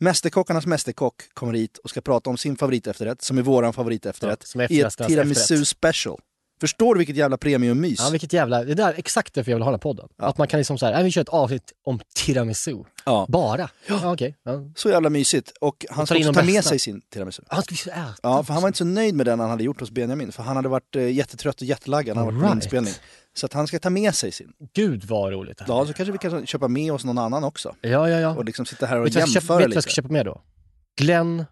Mästerkockarnas 0.00 0.66
mästerkock 0.66 1.14
kommer 1.34 1.52
hit 1.52 1.78
och 1.78 1.90
ska 1.90 2.00
prata 2.00 2.30
om 2.30 2.36
sin 2.36 2.56
favoritefterrätt, 2.56 3.22
som 3.22 3.38
är 3.38 3.42
våran 3.42 3.72
favoritefterrätt, 3.72 4.38
Ja, 4.42 4.46
som 4.46 4.60
är 4.60 4.72
i 4.72 4.80
ett 4.80 4.96
tiramisu 4.96 5.64
special. 5.64 6.20
Förstår 6.60 6.94
du 6.94 6.98
vilket 6.98 7.16
jävla 7.16 7.36
premiummys? 7.36 7.98
Ja, 8.00 8.08
vilket 8.10 8.32
jävla... 8.32 8.64
Det 8.64 8.74
där 8.74 8.88
är 8.92 8.98
exakt 8.98 9.34
därför 9.34 9.50
jag 9.50 9.56
vill 9.56 9.62
ha 9.62 9.70
den 9.70 9.74
här 9.74 9.82
podden. 9.82 10.08
Ja. 10.16 10.24
Att 10.24 10.38
man 10.38 10.48
kan 10.48 10.58
liksom 10.58 10.78
så 10.78 10.86
här, 10.86 10.92
"Nej, 10.92 11.04
vi 11.04 11.10
kör 11.10 11.20
ett 11.22 11.28
avsnitt 11.28 11.72
om 11.84 12.00
tiramisu. 12.14 12.76
Ja. 13.04 13.26
Bara. 13.28 13.70
Ja, 13.86 14.12
okej. 14.12 14.36
Ja. 14.44 14.52
Så 14.76 14.88
jävla 14.90 15.10
mysigt. 15.10 15.52
Och 15.60 15.86
han 15.90 16.06
ska 16.06 16.16
också 16.18 16.32
ta 16.32 16.42
med 16.42 16.64
sig 16.64 16.78
sin 16.78 17.00
tiramisu. 17.12 17.42
Han 17.48 17.62
skulle 17.62 17.94
äta. 17.94 18.14
Ja, 18.22 18.42
för 18.44 18.52
han 18.52 18.62
var 18.62 18.68
inte 18.68 18.78
så 18.78 18.84
nöjd 18.84 19.14
med 19.14 19.26
den 19.26 19.40
han 19.40 19.50
hade 19.50 19.64
gjort 19.64 19.80
hos 19.80 19.90
Benjamin, 19.90 20.32
för 20.32 20.42
han 20.42 20.56
hade 20.56 20.68
varit 20.68 20.96
eh, 20.96 21.10
jättetrött 21.10 21.56
och 21.60 21.66
jetlaggad, 21.66 22.16
han 22.16 22.26
hade 22.26 22.38
varit 22.38 22.50
på 22.50 22.56
inspelning. 22.56 22.94
Så 23.38 23.46
att 23.46 23.52
han 23.52 23.66
ska 23.66 23.78
ta 23.78 23.90
med 23.90 24.14
sig 24.14 24.32
sin. 24.32 24.52
Gud 24.74 25.04
vad 25.04 25.32
roligt 25.32 25.60
Ja, 25.66 25.86
så 25.86 25.92
kanske 25.92 26.12
vi 26.12 26.18
kan 26.18 26.46
köpa 26.46 26.68
med 26.68 26.92
oss 26.92 27.04
någon 27.04 27.18
annan 27.18 27.44
också. 27.44 27.74
Ja, 27.80 28.08
ja, 28.08 28.20
ja. 28.20 28.36
Och 28.36 28.44
liksom 28.44 28.66
sitta 28.66 28.86
här 28.86 28.98
och 29.00 29.06
Vet 29.06 29.12
köpa- 29.14 29.26
jämföra 29.26 29.38
vet 29.38 29.42
du 29.46 29.52
vad 29.54 29.62
jag 29.62 29.68
lite. 29.70 29.82
ska 29.82 29.90
köpa 29.90 30.08
med 30.08 30.26
då? 30.26 30.42
Glenn 30.96 31.44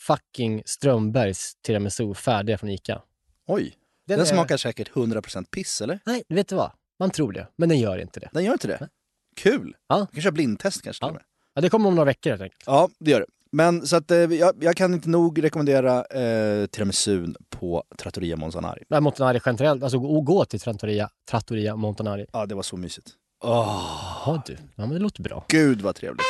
fucking 0.00 0.62
Strömbergs 0.66 1.54
tiramisu 1.62 2.14
färdiga 2.14 2.58
från 2.58 2.70
Ica. 2.70 3.02
Oj, 3.46 3.74
den, 4.06 4.20
är- 4.20 4.24
smakar 4.24 4.56
säkert 4.56 4.90
100% 4.90 5.44
piss, 5.50 5.80
eller? 5.80 6.00
Nej, 6.06 6.22
vet 6.28 6.48
du 6.48 6.54
vad? 6.56 6.72
Man 6.98 7.10
tror 7.10 7.32
det, 7.32 7.46
men 7.56 7.68
den 7.68 7.78
gör 7.80 7.98
inte 7.98 8.20
det. 8.20 8.28
Den 8.32 8.44
gör 8.44 8.52
inte 8.52 8.68
det? 8.68 8.88
Kul! 9.36 9.76
Ja. 9.88 10.06
Vi 10.10 10.14
kan 10.16 10.22
köra 10.22 10.32
blindtest 10.32 10.82
kanske 10.82 11.04
Ja. 11.06 11.12
med. 11.12 11.22
Ja, 11.54 11.60
det 11.60 11.68
kommer 11.68 11.88
om 11.88 11.94
några 11.94 12.04
veckor 12.06 12.30
helt 12.30 12.42
enkelt. 12.42 12.62
Ja, 12.66 12.88
det 12.98 13.10
gör 13.10 13.20
det. 13.20 13.26
Men 13.52 13.86
så 13.86 13.96
att 13.96 14.10
eh, 14.10 14.18
jag, 14.18 14.54
jag 14.60 14.76
kan 14.76 14.94
inte 14.94 15.08
nog 15.08 15.44
rekommendera 15.44 16.04
eh, 16.04 16.66
tiramisun 16.66 17.36
på 17.50 17.84
Trattoria 17.98 18.36
Monsanari. 18.36 18.82
Nej, 18.88 19.00
Montanari 19.00 19.40
generellt, 19.46 19.82
alltså 19.82 19.98
gå, 19.98 20.20
gå 20.20 20.44
till 20.44 20.60
Trattoria, 20.60 21.08
Trattoria 21.30 21.76
Montanari. 21.76 22.26
Ja, 22.32 22.46
det 22.46 22.54
var 22.54 22.62
så 22.62 22.76
mysigt. 22.76 23.10
Jaha 23.42 24.42
du, 24.46 24.52
ja 24.52 24.86
men 24.86 24.90
det 24.90 24.98
låter 24.98 25.22
bra. 25.22 25.44
Gud 25.48 25.80
vad 25.80 25.94
trevligt. 25.94 26.26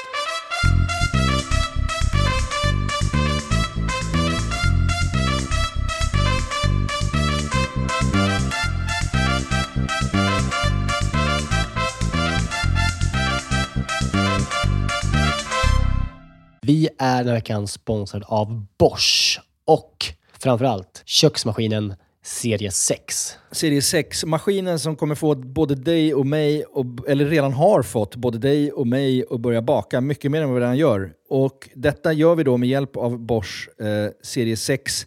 Vi 16.72 16.88
är 16.98 17.18
den 17.18 17.26
här 17.26 17.34
veckan 17.34 17.66
sponsrade 17.66 18.26
av 18.28 18.66
Bosch 18.78 19.40
och 19.64 19.96
framförallt 20.38 21.02
köksmaskinen 21.04 21.94
serie 22.24 22.70
6. 22.70 23.38
Serie 23.50 23.82
6, 23.82 24.24
maskinen 24.24 24.78
som 24.78 24.96
kommer 24.96 25.14
få 25.14 25.34
både 25.34 25.74
dig 25.74 26.14
och 26.14 26.26
mig, 26.26 26.64
och, 26.64 26.86
eller 27.08 27.24
redan 27.24 27.52
har 27.52 27.82
fått 27.82 28.16
både 28.16 28.38
dig 28.38 28.72
och 28.72 28.86
mig 28.86 29.24
att 29.30 29.40
börja 29.40 29.62
baka 29.62 30.00
mycket 30.00 30.30
mer 30.30 30.42
än 30.42 30.48
vad 30.48 30.54
vi 30.54 30.60
redan 30.60 30.76
gör. 30.76 31.12
Och 31.28 31.68
detta 31.74 32.12
gör 32.12 32.34
vi 32.34 32.44
då 32.44 32.56
med 32.56 32.68
hjälp 32.68 32.96
av 32.96 33.18
Bosch 33.18 33.68
eh, 33.80 34.10
serie 34.22 34.56
6. 34.56 35.06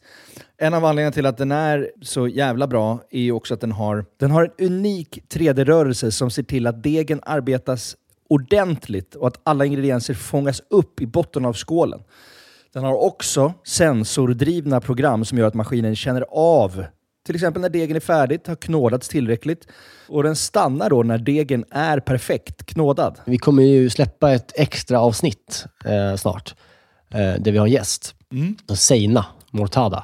En 0.57 0.73
av 0.73 0.85
anledningarna 0.85 1.13
till 1.13 1.25
att 1.25 1.37
den 1.37 1.51
är 1.51 1.91
så 2.01 2.27
jävla 2.27 2.67
bra 2.67 2.99
är 3.11 3.21
ju 3.21 3.31
också 3.31 3.53
att 3.53 3.61
den 3.61 3.71
har, 3.71 4.05
den 4.19 4.31
har 4.31 4.43
en 4.43 4.65
unik 4.65 5.19
3D-rörelse 5.33 6.11
som 6.11 6.31
ser 6.31 6.43
till 6.43 6.67
att 6.67 6.83
degen 6.83 7.19
arbetas 7.23 7.95
ordentligt 8.29 9.15
och 9.15 9.27
att 9.27 9.39
alla 9.43 9.65
ingredienser 9.65 10.13
fångas 10.13 10.61
upp 10.69 11.01
i 11.01 11.05
botten 11.05 11.45
av 11.45 11.53
skålen. 11.53 11.99
Den 12.73 12.83
har 12.83 13.03
också 13.03 13.53
sensordrivna 13.67 14.81
program 14.81 15.25
som 15.25 15.37
gör 15.37 15.47
att 15.47 15.53
maskinen 15.53 15.95
känner 15.95 16.25
av 16.29 16.85
till 17.25 17.35
exempel 17.35 17.61
när 17.61 17.69
degen 17.69 17.95
är 17.95 17.99
färdigt, 17.99 18.47
har 18.47 18.55
knådats 18.55 19.09
tillräckligt. 19.09 19.67
Och 20.07 20.23
den 20.23 20.35
stannar 20.35 20.89
då 20.89 21.03
när 21.03 21.17
degen 21.17 21.65
är 21.71 21.99
perfekt 21.99 22.65
knådad. 22.65 23.19
Vi 23.25 23.37
kommer 23.37 23.63
ju 23.63 23.89
släppa 23.89 24.31
ett 24.31 24.51
extra 24.55 24.99
avsnitt 24.99 25.65
eh, 25.85 26.15
snart 26.15 26.55
eh, 27.09 27.33
där 27.39 27.51
vi 27.51 27.57
har 27.57 27.65
en 27.65 27.71
gäst. 27.71 28.15
Mm. 28.31 28.55
Seina 28.75 29.25
Mortada. 29.51 30.03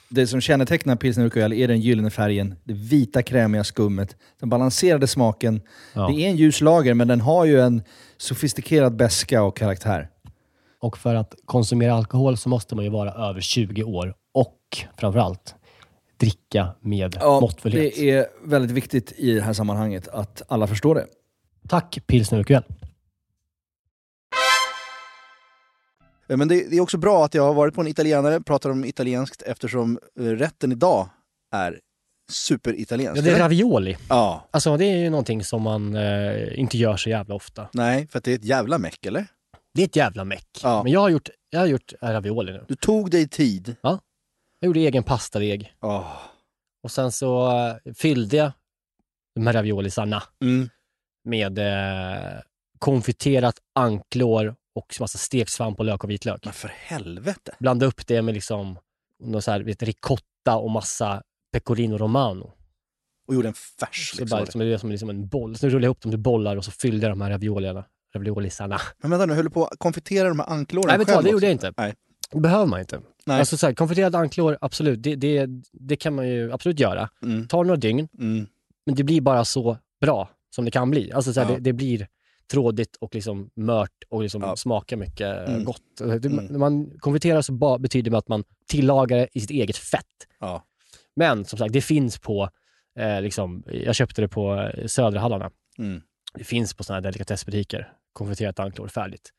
Det 0.13 0.27
som 0.27 0.41
kännetecknar 0.41 0.95
pilsner 0.95 1.25
urquell 1.25 1.53
är 1.53 1.67
den 1.67 1.79
gyllene 1.79 2.09
färgen, 2.09 2.55
det 2.63 2.73
vita 2.73 3.23
krämiga 3.23 3.63
skummet, 3.63 4.15
den 4.39 4.49
balanserade 4.49 5.07
smaken. 5.07 5.61
Ja. 5.93 6.07
Det 6.07 6.25
är 6.25 6.29
en 6.29 6.35
ljus 6.35 6.61
lager, 6.61 6.93
men 6.93 7.07
den 7.07 7.21
har 7.21 7.45
ju 7.45 7.61
en 7.61 7.83
sofistikerad 8.17 8.95
beska 8.95 9.43
och 9.43 9.57
karaktär. 9.57 10.09
Och 10.81 10.97
för 10.97 11.15
att 11.15 11.35
konsumera 11.45 11.93
alkohol 11.93 12.37
så 12.37 12.49
måste 12.49 12.75
man 12.75 12.85
ju 12.85 12.91
vara 12.91 13.29
över 13.29 13.41
20 13.41 13.83
år 13.83 14.13
och 14.33 14.57
framförallt 14.97 15.55
dricka 16.17 16.75
med 16.81 17.17
måttfullhet. 17.21 17.95
det 17.95 18.09
är 18.09 18.25
väldigt 18.45 18.71
viktigt 18.71 19.13
i 19.17 19.33
det 19.33 19.41
här 19.41 19.53
sammanhanget 19.53 20.07
att 20.07 20.41
alla 20.47 20.67
förstår 20.67 20.95
det. 20.95 21.05
Tack 21.67 21.99
Pilsner 22.07 22.39
Urquell. 22.39 22.63
Men 26.37 26.47
det, 26.47 26.69
det 26.69 26.75
är 26.77 26.81
också 26.81 26.97
bra 26.97 27.25
att 27.25 27.33
jag 27.33 27.43
har 27.43 27.53
varit 27.53 27.73
på 27.73 27.81
en 27.81 27.87
italienare, 27.87 28.41
pratar 28.41 28.69
om 28.69 28.85
italienskt 28.85 29.41
eftersom 29.41 29.99
eh, 30.19 30.23
rätten 30.23 30.71
idag 30.71 31.09
är 31.55 31.79
superitaliensk. 32.31 33.19
Ja, 33.19 33.25
det 33.25 33.31
är 33.31 33.39
ravioli. 33.39 33.97
Ja, 34.09 34.47
Alltså 34.51 34.77
det 34.77 34.85
är 34.85 34.97
ju 34.97 35.09
någonting 35.09 35.43
som 35.43 35.61
man 35.61 35.95
eh, 35.95 36.59
inte 36.59 36.77
gör 36.77 36.97
så 36.97 37.09
jävla 37.09 37.35
ofta. 37.35 37.67
nej, 37.73 38.07
för 38.07 38.17
att 38.17 38.23
det 38.23 38.31
är 38.31 38.35
ett 38.35 38.45
jävla 38.45 38.77
meck, 38.77 39.05
eller? 39.05 39.25
Det 39.73 39.81
är 39.81 39.85
ett 39.85 39.95
jävla 39.95 40.23
meck. 40.25 40.47
Ja. 40.63 40.83
Men 40.83 40.91
jag 40.91 40.99
har 40.99 41.09
gjort, 41.09 41.29
jag 41.49 41.59
har 41.59 41.67
gjort 41.67 41.93
ravioli 42.01 42.51
nu. 42.51 42.65
Du 42.67 42.75
tog 42.75 43.11
dig 43.11 43.27
tid. 43.27 43.75
Jag 43.83 43.99
gjorde 44.67 44.79
egen 44.79 45.03
pastadeg. 45.03 45.73
Oh. 45.81 46.17
Och 46.83 46.91
sen 46.91 47.11
så 47.11 47.57
eh, 47.85 47.93
fyllde 47.93 48.37
jag 48.37 48.51
de 49.35 49.47
här 49.47 49.53
raviolisarna 49.53 50.23
Mm. 50.43 50.69
med 51.23 51.59
eh, 51.59 52.39
konfiterat 52.79 53.55
anklår 53.75 54.55
och 54.75 54.95
massa 54.99 55.17
stekt 55.17 55.51
svamp 55.51 55.79
och 55.79 55.85
lök 55.85 56.03
och 56.03 56.09
vitlök. 56.09 56.45
Men 56.45 56.53
för 56.53 56.71
helvete. 56.75 57.55
Blanda 57.59 57.85
upp 57.85 58.07
det 58.07 58.21
med 58.21 58.33
liksom 58.33 58.79
någon 59.19 59.41
så 59.41 59.51
här, 59.51 59.59
vet, 59.59 59.83
ricotta 59.83 60.55
och 60.57 60.71
massa 60.71 61.21
pecorino 61.53 61.97
romano. 61.97 62.51
Och 63.27 63.35
gjorde 63.35 63.47
en 63.47 63.53
färs. 63.53 64.11
Så 64.11 64.21
Liksom. 64.21 64.35
bara, 64.35 64.41
liksom, 64.41 64.59
det 64.61 64.67
är 64.73 64.77
som 64.77 64.91
liksom 64.91 65.09
en 65.09 65.27
boll. 65.27 65.55
Så 65.55 65.65
rullade 65.67 65.77
jag 65.85 65.87
ihop 65.87 66.01
dem 66.01 66.11
till 66.11 66.19
bollar 66.19 66.55
och 66.57 66.65
så 66.65 66.71
fyllde 66.71 67.07
jag 67.07 67.11
de 67.11 67.21
här 67.21 67.29
raviolierna, 67.29 67.83
raviolisarna. 68.15 68.81
Men 69.01 69.11
vänta 69.11 69.25
nu, 69.25 69.33
höll 69.33 69.45
du 69.45 69.51
på 69.51 69.65
att 69.65 69.79
konfitera 69.79 70.27
de 70.27 70.39
här 70.39 70.49
anklåren 70.49 70.87
Nej, 70.87 70.97
vet 70.97 71.07
själv 71.09 71.23
det 71.23 71.29
gjorde 71.29 71.45
jag 71.45 71.51
inte. 71.51 71.73
Nej. 71.77 71.93
Det 72.31 72.39
behöver 72.39 72.65
man 72.65 72.79
inte. 72.79 73.01
Nej. 73.25 73.39
Alltså 73.39 73.57
så 73.57 73.65
här, 73.67 73.73
konfiterad 73.73 74.15
anklår, 74.15 74.57
absolut, 74.61 75.03
det, 75.03 75.15
det, 75.15 75.47
det 75.71 75.95
kan 75.95 76.15
man 76.15 76.27
ju 76.27 76.51
absolut 76.53 76.79
göra. 76.79 77.09
Mm. 77.23 77.47
Tar 77.47 77.63
några 77.63 77.75
dygn, 77.77 78.07
Mm. 78.19 78.47
men 78.85 78.95
det 78.95 79.03
blir 79.03 79.21
bara 79.21 79.45
så 79.45 79.77
bra 80.01 80.29
som 80.55 80.65
det 80.65 80.71
kan 80.71 80.91
bli. 80.91 81.11
Alltså 81.11 81.33
så 81.33 81.41
här, 81.41 81.49
Ja. 81.49 81.55
det, 81.55 81.61
det 81.61 81.73
blir 81.73 82.07
trådigt 82.51 82.95
och 82.95 83.15
liksom 83.15 83.49
mört 83.55 84.03
och 84.09 84.21
liksom 84.23 84.41
Ja. 84.41 84.55
smakar 84.55 84.97
mycket 84.97 85.47
Mm. 85.49 85.63
gott. 85.63 85.81
Det, 85.97 86.25
Mm. 86.25 86.45
När 86.45 86.59
man 86.59 86.91
konfiterar 86.99 87.41
så 87.41 87.77
betyder 87.79 88.11
det 88.11 88.17
att 88.17 88.27
man 88.27 88.43
tillagar 88.67 89.17
det 89.17 89.27
i 89.33 89.39
sitt 89.39 89.49
eget 89.51 89.77
fett. 89.77 90.05
Ja. 90.39 90.63
Men 91.15 91.45
som 91.45 91.59
sagt, 91.59 91.73
det 91.73 91.81
finns 91.81 92.19
på, 92.19 92.49
eh, 92.99 93.21
liksom, 93.21 93.63
jag 93.67 93.95
köpte 93.95 94.21
det 94.21 94.27
på 94.27 94.53
eh, 94.55 94.85
Södra 94.87 95.19
Hallarna. 95.19 95.51
Mm. 95.77 96.01
Det 96.33 96.43
finns 96.43 96.73
på 96.73 96.83
sådana 96.83 96.97
här 96.97 97.03
delikatessbutiker. 97.11 97.93
Konfiterat 98.13 98.59
anklår, 98.59 98.87
färdigt. 98.87 99.29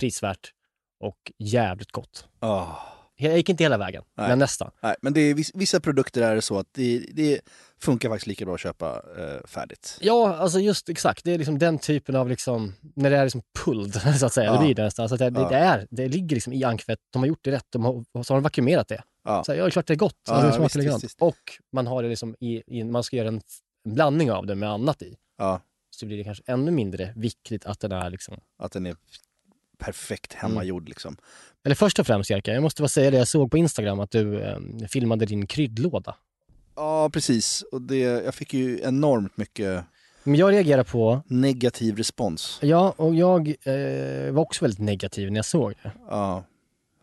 Prisvärt 0.00 0.52
och 1.00 1.32
jävligt 1.38 1.92
gott. 1.92 2.26
Ah. 2.40 2.66
Jag 3.16 3.36
gick 3.36 3.48
inte 3.48 3.64
hela 3.64 3.78
vägen, 3.78 4.04
Nej. 4.16 4.28
men 4.28 4.38
nästan. 4.38 4.70
Nej, 4.82 4.94
men 5.02 5.12
det 5.12 5.20
är, 5.20 5.34
viss- 5.34 5.50
vissa 5.54 5.80
produkter 5.80 6.22
är 6.22 6.34
det 6.34 6.42
så 6.42 6.58
att 6.58 6.66
det, 6.72 6.98
det 7.12 7.40
funkar 7.80 8.08
faktiskt 8.08 8.26
lika 8.26 8.44
bra 8.44 8.54
att 8.54 8.60
köpa 8.60 9.02
eh, 9.18 9.46
färdigt. 9.46 9.98
Ja, 10.00 10.36
alltså 10.36 10.60
just 10.60 10.88
exakt. 10.88 11.24
Det 11.24 11.32
är 11.34 11.38
liksom 11.38 11.58
den 11.58 11.78
typen 11.78 12.16
av, 12.16 12.28
liksom, 12.28 12.74
när 12.96 13.10
det 13.10 13.16
är 13.16 13.24
liksom 13.24 13.42
pulled, 13.64 13.94
så 14.18 14.26
att 14.26 14.32
säga. 14.32 14.46
Ja. 14.46 14.52
Det 14.52 14.58
blir 14.64 14.74
det 14.74 14.82
nästan. 14.84 15.08
Så 15.08 15.14
att 15.14 15.18
det, 15.18 15.32
Ja. 15.34 15.48
det, 15.48 15.56
är, 15.56 15.86
det 15.90 16.08
ligger 16.08 16.36
liksom 16.36 16.52
i 16.52 16.64
ankfett. 16.64 16.98
De 17.12 17.18
har 17.22 17.26
gjort 17.26 17.40
det 17.44 17.50
rätt. 17.50 17.66
De 17.70 17.84
har, 17.84 17.92
så 18.22 18.34
har 18.34 18.36
de 18.36 18.42
vakuumerat 18.42 18.88
det. 18.88 19.02
Ja. 19.24 19.44
Så 19.44 19.52
här, 19.52 19.58
ja, 19.58 19.64
det 19.64 19.68
är 19.68 19.70
klart 19.70 19.86
det 19.86 19.94
är 19.94 19.96
gott. 19.96 20.14
Ja, 20.28 20.34
alltså, 20.34 20.62
det 20.62 20.68
smakar 20.68 20.90
visst, 20.90 21.04
visst. 21.04 21.22
Och 21.22 21.36
man 21.72 21.86
har 21.86 22.02
det 22.02 22.08
liksom 22.08 22.36
i, 22.40 22.62
i, 22.78 22.84
man 22.84 23.02
ska 23.04 23.16
göra 23.16 23.28
en, 23.28 23.40
en 23.84 23.94
blandning 23.94 24.32
av 24.32 24.46
det 24.46 24.54
med 24.54 24.68
annat 24.70 25.02
i. 25.02 25.16
Ja, 25.38 25.60
Så 25.90 26.06
blir 26.06 26.16
det 26.18 26.24
kanske 26.24 26.44
ännu 26.46 26.70
mindre 26.70 27.12
viktigt 27.16 27.64
att 27.66 27.80
den 27.80 27.92
är 27.92 28.10
liksom... 28.10 28.40
att 28.58 28.72
den 28.72 28.86
är 28.86 28.96
perfekt 29.84 30.34
Mm. 30.34 30.42
hemmagjord 30.42 30.88
liksom. 30.88 31.16
Eller 31.64 31.74
först 31.74 31.98
och 31.98 32.06
främst 32.06 32.30
Jerka, 32.30 32.52
jag 32.52 32.62
måste 32.62 32.82
bara 32.82 32.88
säga 32.88 33.10
det. 33.10 33.16
Jag 33.16 33.28
såg 33.28 33.50
på 33.50 33.58
Instagram 33.58 34.00
att 34.00 34.10
du 34.10 34.40
eh, 34.40 34.58
filmade 34.88 35.26
din 35.26 35.46
kryddlåda. 35.46 36.16
Ja, 36.76 37.10
precis. 37.12 37.62
Och 37.72 37.82
det, 37.82 37.98
jag 37.98 38.34
fick 38.34 38.54
ju 38.54 38.80
enormt 38.82 39.36
mycket 39.36 39.84
Men 40.22 40.34
jag 40.34 40.52
reagerar 40.52 40.84
på, 40.84 41.22
negativ 41.26 41.96
respons. 41.96 42.58
ja, 42.62 42.94
och 42.96 43.14
jag 43.14 43.48
eh, 43.48 44.32
var 44.32 44.42
också 44.42 44.64
väldigt 44.64 44.80
negativ 44.80 45.30
när 45.30 45.38
jag 45.38 45.44
såg 45.44 45.74
det. 45.82 45.92
Ja, 46.08 46.44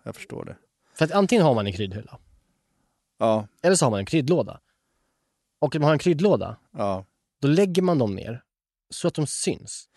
jag 0.03 0.15
förstår 0.15 0.45
det. 0.45 0.55
För 0.95 1.05
att 1.05 1.11
antingen 1.11 1.45
har 1.45 1.55
man 1.55 1.67
en 1.67 1.73
kryddhylla, 1.73 2.17
Ja, 3.19 3.47
eller 3.61 3.75
så 3.75 3.85
har 3.85 3.91
man 3.91 3.99
en 3.99 4.05
kryddlåda. 4.05 4.59
Och 5.61 5.75
om 5.75 5.81
man 5.81 5.87
har 5.87 5.93
en 5.93 5.99
kryddlåda, 5.99 6.57
ja. 6.77 7.05
då 7.41 7.47
lägger 7.47 7.81
man 7.81 7.99
dem 7.99 8.15
ner 8.15 8.41
så 8.89 9.07
att 9.07 9.13
de 9.13 9.27
syns. 9.27 9.89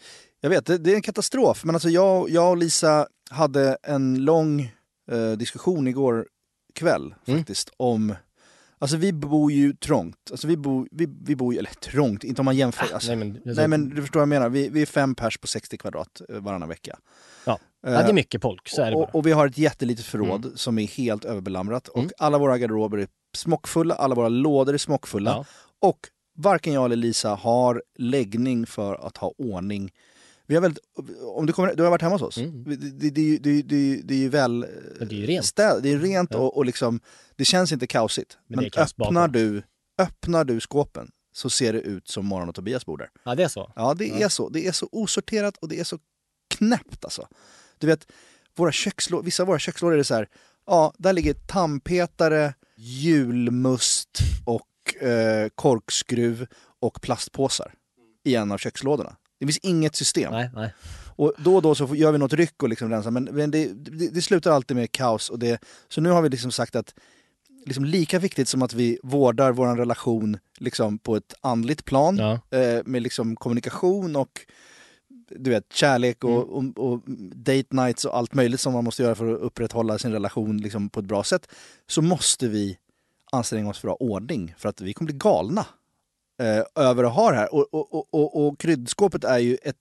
Jag 0.44 0.50
vet, 0.50 0.66
det, 0.66 0.78
det 0.78 0.90
är 0.92 0.94
en 0.96 1.02
katastrof. 1.02 1.64
Men 1.64 1.74
alltså 1.74 1.88
jag, 1.88 2.30
jag 2.30 2.50
och 2.50 2.56
Lisa 2.56 3.06
hade 3.30 3.76
en 3.82 4.24
lång 4.24 4.72
eh, 5.10 5.30
diskussion 5.32 5.88
igår 5.88 6.26
kväll 6.74 7.14
Mm. 7.26 7.40
faktiskt 7.40 7.70
om 7.76 8.14
Alltså 8.78 8.96
vi 8.96 9.12
bor 9.12 9.52
ju 9.52 9.72
trångt. 9.72 10.16
Alltså 10.30 10.46
vi 10.46 10.56
bor, 10.56 10.88
vi, 10.90 11.08
vi 11.24 11.36
bor 11.36 11.52
ju, 11.54 11.58
eller 11.58 11.70
trångt, 11.70 12.24
inte 12.24 12.40
om 12.40 12.44
man 12.44 12.56
jämför. 12.56 12.94
Alltså, 12.94 13.08
Nej, 13.08 13.16
men, 13.16 13.40
nej 13.44 13.68
men 13.68 13.88
du 13.88 14.00
förstår 14.02 14.20
vad 14.20 14.22
jag 14.22 14.28
menar. 14.28 14.48
Vi, 14.48 14.68
vi 14.68 14.82
är 14.82 14.86
fem 14.86 15.14
pers 15.14 15.38
på 15.38 15.46
60 15.46 15.78
kvadrat 15.78 16.20
eh, 16.28 16.36
varannan 16.40 16.68
vecka. 16.68 16.98
Ja. 17.44 17.58
ja, 17.82 17.90
det 17.90 17.96
är 18.08 18.12
mycket 18.12 18.42
folk. 18.42 18.68
Så 18.68 18.82
är 18.82 18.86
det 18.90 18.92
bara. 18.96 19.04
Och, 19.04 19.14
och 19.14 19.26
vi 19.26 19.32
har 19.32 19.46
ett 19.46 19.58
jättelitet 19.58 20.04
förråd 20.04 20.52
som 20.54 20.78
är 20.78 20.86
helt 20.86 21.24
överbelamrat. 21.24 21.88
Och 21.88 21.98
Mm. 21.98 22.10
alla 22.18 22.38
våra 22.38 22.58
garderober 22.58 22.98
är 22.98 23.08
smockfulla, 23.36 23.94
alla 23.94 24.14
våra 24.14 24.28
lådor 24.28 24.74
är 24.74 24.78
smockfulla. 24.78 25.30
Ja. 25.30 25.44
Och 25.88 25.98
varken 26.38 26.72
jag 26.72 26.84
eller 26.84 26.96
Lisa 26.96 27.34
har 27.34 27.82
läggning 27.98 28.66
för 28.66 29.06
att 29.06 29.16
ha 29.16 29.32
ordning. 29.38 29.90
Vi 30.52 30.56
har 30.56 30.62
väldigt, 30.62 30.82
om 31.36 31.46
du, 31.46 31.52
kommer, 31.52 31.74
du 31.74 31.82
har 31.82 31.90
varit 31.90 32.02
hemma 32.02 32.14
hos 32.14 32.22
oss. 32.22 32.36
Mm. 32.38 32.64
Det, 32.64 32.76
det, 32.76 33.10
det, 33.10 33.38
det, 33.38 33.62
det, 33.62 34.00
det 34.04 34.14
är 34.14 34.18
ju 34.18 34.28
väl 34.28 34.66
Men 34.98 35.08
det 35.08 35.14
är 35.14 35.18
ju 35.18 35.26
rent. 35.26 35.44
städ, 35.46 35.82
det 35.82 35.92
är 35.92 35.98
rent 35.98 36.30
Ja. 36.32 36.38
och, 36.38 36.56
och 36.56 36.66
liksom, 36.66 37.00
det 37.36 37.44
känns 37.44 37.72
inte 37.72 37.86
kaosigt. 37.86 38.38
Men 38.46 38.56
Men, 38.56 38.64
öppnar, 38.66 38.88
bakom. 38.96 39.32
du, 39.32 39.62
öppnar 39.98 40.44
du 40.44 40.60
skåpen 40.60 41.10
så 41.34 41.50
ser 41.50 41.72
det 41.72 41.80
ut 41.80 42.08
som 42.08 42.26
Morgon 42.26 42.48
och 42.48 42.54
Tobias 42.54 42.86
bor 42.86 42.98
där. 42.98 43.10
Ja, 43.24 43.34
det 43.34 43.42
är 43.42 43.48
så. 43.48 43.72
Ja, 43.76 43.94
det 43.94 44.06
Ja. 44.06 44.16
är 44.24 44.28
så. 44.28 44.48
Det 44.48 44.66
är 44.66 44.72
så 44.72 44.88
osorterat 44.92 45.56
och 45.56 45.68
det 45.68 45.80
är 45.80 45.84
så 45.84 45.98
knäppt 46.54 47.04
alltså. 47.04 47.28
Du 47.78 47.86
vet, 47.86 48.06
våra 48.56 48.70
kökslå- 48.70 49.22
vissa 49.22 49.42
av 49.42 49.46
våra 49.46 49.58
kökslådor 49.58 49.94
är 49.94 49.98
det 49.98 50.04
så 50.04 50.14
här, 50.14 50.28
ja, 50.66 50.94
där 50.98 51.12
ligger 51.12 51.34
tandpetare, 51.34 52.54
julmust 52.76 54.18
och 54.44 55.02
eh, 55.02 55.48
korkskruv 55.54 56.46
och 56.80 57.00
plastpåsar 57.02 57.74
i 58.24 58.34
en 58.34 58.52
av 58.52 58.58
kökslådorna. 58.58 59.16
Det 59.46 59.46
finns 59.52 59.58
inget 59.62 59.96
system. 59.96 60.32
Nej, 60.32 60.50
nej. 60.54 60.74
Och 61.16 61.32
då 61.38 61.56
och 61.56 61.62
då 61.62 61.74
så 61.74 61.94
gör 61.94 62.12
vi 62.12 62.18
något 62.18 62.32
ryck 62.32 62.62
och 62.62 62.68
liksom 62.68 62.90
rensar, 62.90 63.10
men, 63.10 63.24
men 63.24 63.50
det, 63.50 63.66
det, 63.72 64.08
det 64.08 64.22
slutar 64.22 64.50
alltid 64.50 64.76
med 64.76 64.92
kaos. 64.92 65.30
Och 65.30 65.38
det, 65.38 65.60
så 65.88 66.00
nu 66.00 66.10
har 66.10 66.22
vi 66.22 66.28
liksom 66.28 66.50
sagt 66.50 66.76
att 66.76 66.94
liksom 67.66 67.84
lika 67.84 68.18
viktigt 68.18 68.48
som 68.48 68.62
att 68.62 68.74
vi 68.74 68.98
vårdar 69.02 69.52
vår 69.52 69.76
relation 69.76 70.38
liksom 70.58 70.98
på 70.98 71.16
ett 71.16 71.34
andligt 71.40 71.84
plan, 71.84 72.16
Ja. 72.16 72.58
eh, 72.58 72.82
med 72.84 73.02
liksom 73.02 73.36
kommunikation 73.36 74.16
och 74.16 74.40
du 75.30 75.50
vet, 75.50 75.72
kärlek 75.72 76.24
och, 76.24 76.58
Mm. 76.58 76.70
och, 76.70 76.92
och 76.92 77.00
date 77.36 77.66
nights 77.70 78.04
och 78.04 78.16
allt 78.16 78.34
möjligt 78.34 78.60
som 78.60 78.72
man 78.72 78.84
måste 78.84 79.02
göra 79.02 79.14
för 79.14 79.34
att 79.34 79.40
upprätthålla 79.40 79.98
sin 79.98 80.12
relation 80.12 80.56
liksom 80.58 80.88
på 80.90 81.00
ett 81.00 81.06
bra 81.06 81.24
sätt, 81.24 81.48
så 81.86 82.02
måste 82.02 82.48
vi 82.48 82.78
anstränga 83.32 83.70
oss 83.70 83.78
för 83.78 83.88
att 83.88 83.98
ha 84.00 84.06
ordning, 84.06 84.54
för 84.58 84.68
att 84.68 84.80
vi 84.80 84.92
kommer 84.94 85.06
bli 85.12 85.18
galna 85.18 85.66
eh, 86.42 86.84
över 86.84 87.04
att 87.04 87.12
ha 87.14 87.30
det 87.30 87.36
här. 87.36 87.54
Och, 87.54 87.66
och, 87.74 88.14
och, 88.14 88.46
och, 88.46 88.60
kryddskåpet 88.60 89.24
är 89.24 89.38
ju 89.38 89.56
ett, 89.62 89.76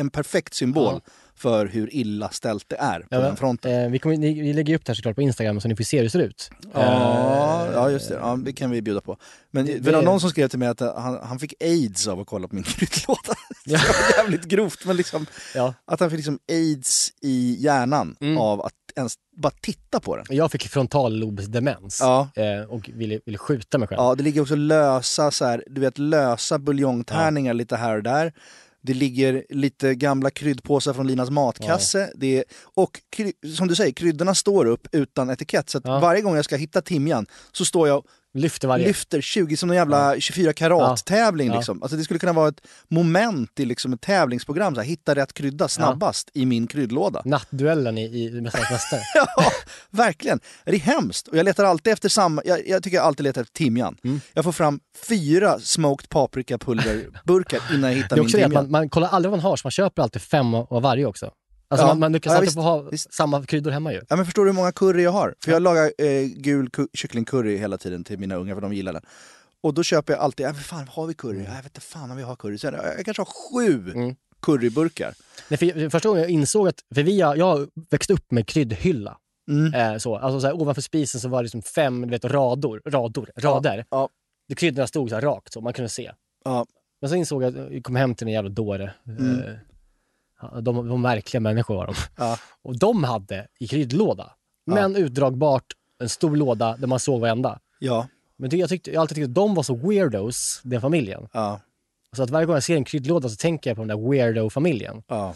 en 0.00 0.10
perfekt 0.10 0.54
symbol 0.54 0.92
Ja. 1.04 1.10
för 1.34 1.66
hur 1.66 1.94
illa 1.94 2.28
ställt 2.30 2.64
det 2.68 2.76
är 2.76 3.00
på 3.00 3.06
Ja, 3.10 3.18
den 3.20 3.36
fronten. 3.36 3.72
eh, 3.84 3.90
vi, 3.90 3.98
kommer, 3.98 4.16
vi 4.16 4.52
lägger 4.52 4.74
upp 4.74 4.84
det 4.84 4.90
här 4.90 4.94
såklart 4.94 5.16
på 5.16 5.22
Instagram 5.22 5.60
så 5.60 5.68
ni 5.68 5.76
får 5.76 5.84
se 5.84 5.96
hur 5.96 6.04
det 6.04 6.10
ser 6.10 6.18
ut. 6.18 6.50
Ja, 6.74 7.66
Eh, 7.66 7.72
ja, 7.72 7.90
just 7.90 8.08
det. 8.08 8.14
Ja, 8.14 8.36
det 8.44 8.52
kan 8.52 8.70
vi 8.70 8.82
bjuda 8.82 9.00
på. 9.00 9.16
Men 9.50 9.66
Det- 9.66 9.78
det, 9.78 9.92
var 9.92 10.02
någon 10.02 10.20
som 10.20 10.30
skrev 10.30 10.48
till 10.48 10.58
mig 10.58 10.68
att 10.68 10.80
han, 10.80 11.18
han 11.22 11.38
fick 11.38 11.54
aids 11.62 12.08
av 12.08 12.20
att 12.20 12.26
kolla 12.26 12.48
på 12.48 12.54
min 12.54 12.64
kryddlåda. 12.64 13.34
Ja. 13.64 13.78
Jävligt 14.16 14.44
grovt, 14.44 14.84
men 14.84 14.96
liksom 14.96 15.26
att 15.84 16.00
han 16.00 16.10
fick 16.10 16.16
liksom 16.16 16.38
aids 16.52 17.12
i 17.22 17.56
hjärnan 17.60 18.16
Mm. 18.20 18.38
av 18.38 18.62
att 18.62 18.72
ens 18.96 19.14
bara 19.36 19.52
titta 19.60 20.00
på 20.00 20.16
den. 20.16 20.26
Jag 20.28 20.52
fick 20.52 20.68
frontallobsdemens 20.68 21.98
Ja. 22.00 22.28
eh, 22.36 22.60
och 22.68 22.90
ville, 22.94 23.20
ville 23.26 23.38
skjuta 23.38 23.78
mig 23.78 23.88
själv. 23.88 23.98
Ja, 24.00 24.14
det 24.14 24.22
ligger 24.22 24.40
också 24.42 24.54
lösa, 24.56 25.30
så 25.30 25.44
här, 25.44 25.64
du 25.66 25.80
vet, 25.80 25.98
lösa 25.98 26.58
buljongtärningar 26.58 27.54
lite 27.54 27.76
här 27.76 27.96
och 27.96 28.02
där. 28.02 28.32
Det 28.82 28.94
ligger 28.94 29.44
lite 29.50 29.94
gamla 29.94 30.30
kryddpåsar 30.30 30.92
från 30.92 31.06
Linas 31.06 31.30
matkasse. 31.30 32.10
Det 32.14 32.38
är, 32.38 32.44
och 32.74 32.90
som 33.56 33.68
du 33.68 33.74
säger, 33.74 33.92
kryddorna 33.92 34.34
står 34.34 34.66
upp 34.66 34.88
utan 34.92 35.30
etikett. 35.30 35.70
Så 35.70 35.78
att 35.78 35.84
Ja. 35.86 35.98
varje 36.00 36.20
gång 36.22 36.36
jag 36.36 36.44
ska 36.44 36.56
hitta 36.56 36.82
timjan 36.82 37.26
så 37.52 37.64
står 37.64 37.88
jag 37.88 38.04
Lyfter 38.36 38.68
varje. 38.68 38.86
lyfter 38.86 39.20
20 39.20 39.56
som 39.56 39.70
en 39.70 39.76
jävla 39.76 40.20
24 40.20 40.52
karat 40.52 41.04
tävling. 41.04 41.48
Ja. 41.48 41.56
Liksom. 41.56 41.82
Alltså 41.82 41.96
det 41.96 42.04
skulle 42.04 42.18
kunna 42.18 42.32
vara 42.32 42.48
ett 42.48 42.60
moment 42.88 43.60
i 43.60 43.64
liksom 43.64 43.92
ett 43.92 44.00
tävlingsprogram. 44.00 44.74
Så 44.74 44.80
här, 44.80 44.88
hitta 44.88 45.14
rätt 45.14 45.32
krydda 45.32 45.68
snabbast 45.68 46.30
i 46.34 46.46
min 46.46 46.66
kryddlåda. 46.66 47.22
Nattduellen 47.24 47.98
i, 47.98 48.04
i 48.04 48.40
Mästarnas 48.40 48.70
Mästare. 48.70 49.00
Ja, 49.14 49.26
verkligen. 49.90 50.40
Det 50.64 50.70
är 50.70 50.78
hemskt. 50.78 51.28
Och 51.28 51.36
jag 51.36 51.44
letar 51.44 51.64
alltid 51.64 51.92
efter 51.92 52.08
samma, 52.08 52.42
jag, 52.44 52.68
jag 52.68 52.82
tycker 52.82 52.96
jag 52.96 53.06
alltid 53.06 53.24
letar 53.24 53.40
efter 53.40 53.54
timjan. 53.54 53.96
Mm. 54.04 54.20
Jag 54.34 54.44
får 54.44 54.52
fram 54.52 54.80
fyra 55.08 55.60
smoked 55.60 56.08
paprikapulverburkar 56.08 57.60
innan 57.74 57.90
jag 57.90 57.96
hittar 57.96 58.08
Det 58.08 58.14
är 58.14 58.16
min 58.16 58.24
också 58.26 58.36
det 58.36 58.42
timjan. 58.42 58.62
man, 58.64 58.70
man 58.70 58.88
kollar 58.88 59.08
aldrig 59.08 59.30
vad 59.30 59.38
man 59.42 59.50
har, 59.50 59.56
så 59.56 59.66
man 59.66 59.70
köper 59.70 60.02
alltid 60.02 60.22
fem 60.22 60.54
av 60.54 60.82
varje 60.82 61.06
också. 61.06 61.30
Alltså 61.68 61.86
Ja. 61.86 61.88
man, 61.88 61.98
man 61.98 62.12
lyckas 62.12 62.30
Ja, 62.30 62.36
alltid 62.36 62.46
visst, 62.46 62.54
få 62.56 62.60
ha 62.62 62.80
visst. 62.82 63.14
samma 63.14 63.42
kryddor 63.44 63.70
hemma 63.70 63.92
ju. 63.92 64.00
Ja, 64.08 64.16
men 64.16 64.24
förstår 64.24 64.44
du 64.44 64.50
hur 64.50 64.56
många 64.56 64.72
curry 64.72 65.02
jag 65.02 65.10
har? 65.10 65.34
För 65.44 65.52
jag 65.52 65.62
lagar 65.62 65.92
eh, 65.98 66.22
gul 66.36 66.70
kycklingcurry 66.94 67.56
hela 67.56 67.78
tiden 67.78 68.04
till 68.04 68.18
mina 68.18 68.34
ungar 68.34 68.54
för 68.54 68.60
de 68.60 68.72
gillar 68.74 68.92
den. 68.92 69.02
Och 69.60 69.74
då 69.74 69.82
köper 69.82 70.12
jag 70.12 70.20
alltid, 70.22 70.46
ja, 70.46 70.50
vad 70.52 70.62
fan 70.64 70.88
har 70.88 71.06
vi 71.06 71.14
curry? 71.14 71.38
Ja, 71.38 71.44
Jag 71.48 71.56
vet 71.56 71.64
inte 71.64 71.80
fan 71.80 72.10
om 72.10 72.16
vi 72.16 72.22
har 72.22 72.36
curry. 72.36 72.58
Så 72.58 72.66
jag, 72.66 72.74
jag 72.74 73.04
kanske 73.04 73.20
har 73.20 73.26
sju 73.52 73.90
Mm. 73.94 74.16
curryburkar. 74.42 75.14
Nej, 75.48 75.58
för, 75.58 75.90
första 75.90 76.08
gången 76.08 76.22
jag 76.22 76.30
insåg 76.30 76.68
att, 76.68 76.80
för 76.94 77.02
vi, 77.02 77.20
har- 77.20 77.36
jag 77.36 77.68
växte 77.90 78.12
upp 78.12 78.30
med 78.30 78.46
kryddhylla. 78.48 79.16
Mm. 79.50 79.74
Eh, 79.74 79.98
så, 79.98 80.16
alltså 80.16 80.40
så 80.40 80.46
här, 80.46 80.54
ovanför 80.60 80.82
spisen 80.82 81.20
så 81.20 81.28
var 81.28 81.38
det 81.38 81.42
liksom 81.42 81.62
fem 81.62 82.08
vet, 82.10 82.24
rador, 82.24 82.82
rador, 82.88 83.30
rader. 83.38 83.84
ja. 83.90 84.08
Det 84.48 84.54
kryddorna 84.54 84.86
stod 84.86 85.08
så 85.08 85.14
här 85.14 85.22
rakt 85.22 85.52
så 85.52 85.60
man 85.60 85.72
kunde 85.72 85.88
se. 85.88 86.12
Ja. 86.44 86.66
Men 87.00 87.10
så 87.10 87.16
insåg 87.16 87.42
jag 87.42 87.58
att 87.58 87.72
jag 87.72 87.84
kom 87.84 87.96
hem 87.96 88.14
till 88.14 88.26
en 88.26 88.32
jävla 88.32 88.50
dåre. 88.50 88.92
Mm. 89.06 89.38
Eh, 89.40 89.44
ja, 89.46 89.52
de, 90.60 90.88
var 90.88 90.96
märkliga 90.96 91.40
människor 91.40 91.74
var 91.74 91.86
de. 91.86 91.94
Ja. 92.16 92.38
Och 92.62 92.78
de 92.78 93.04
hade 93.04 93.46
i 93.58 93.68
kryddlåda, 93.68 94.32
men 94.66 94.96
utdragbart, 94.96 95.64
en 95.98 96.08
stor 96.08 96.36
låda 96.36 96.76
där 96.76 96.86
man 96.86 97.00
såg 97.00 97.20
varenda. 97.20 97.58
Ja. 97.78 98.06
Men 98.36 98.50
det, 98.50 98.56
jag, 98.56 98.68
tyckte, 98.68 98.90
jag 98.90 99.00
alltid 99.00 99.14
tyckt 99.14 99.28
att 99.28 99.34
de 99.34 99.54
var 99.54 99.62
så 99.62 99.74
weirdos, 99.74 100.60
den 100.64 100.80
familjen. 100.80 101.28
Ja. 101.32 101.60
Så 102.16 102.22
att 102.22 102.30
varje 102.30 102.46
gång 102.46 102.54
jag 102.56 102.62
ser 102.62 102.76
en 102.76 102.84
kryddlåda 102.84 103.28
så 103.28 103.36
tänker 103.36 103.70
jag 103.70 103.76
på 103.76 103.82
den 103.82 103.88
där 103.88 104.10
weirdo-familjen. 104.10 105.02
Ja. 105.06 105.34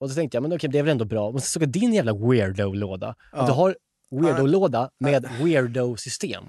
Och 0.00 0.10
så 0.10 0.14
tänkte 0.14 0.36
jag, 0.36 0.42
men 0.42 0.52
okej, 0.52 0.70
det 0.70 0.78
är 0.78 0.82
väl 0.82 0.92
ändå 0.92 1.04
bra. 1.04 1.30
Men 1.30 1.40
så 1.40 1.46
såg 1.46 1.62
jag 1.62 1.70
din 1.70 1.94
jävla 1.94 2.12
weirdo-låda. 2.12 3.14
Ja. 3.32 3.46
Du 3.46 3.52
har 3.52 3.76
weirdo-låda 4.12 4.90
med 5.00 5.28
weirdo-system. 5.42 6.44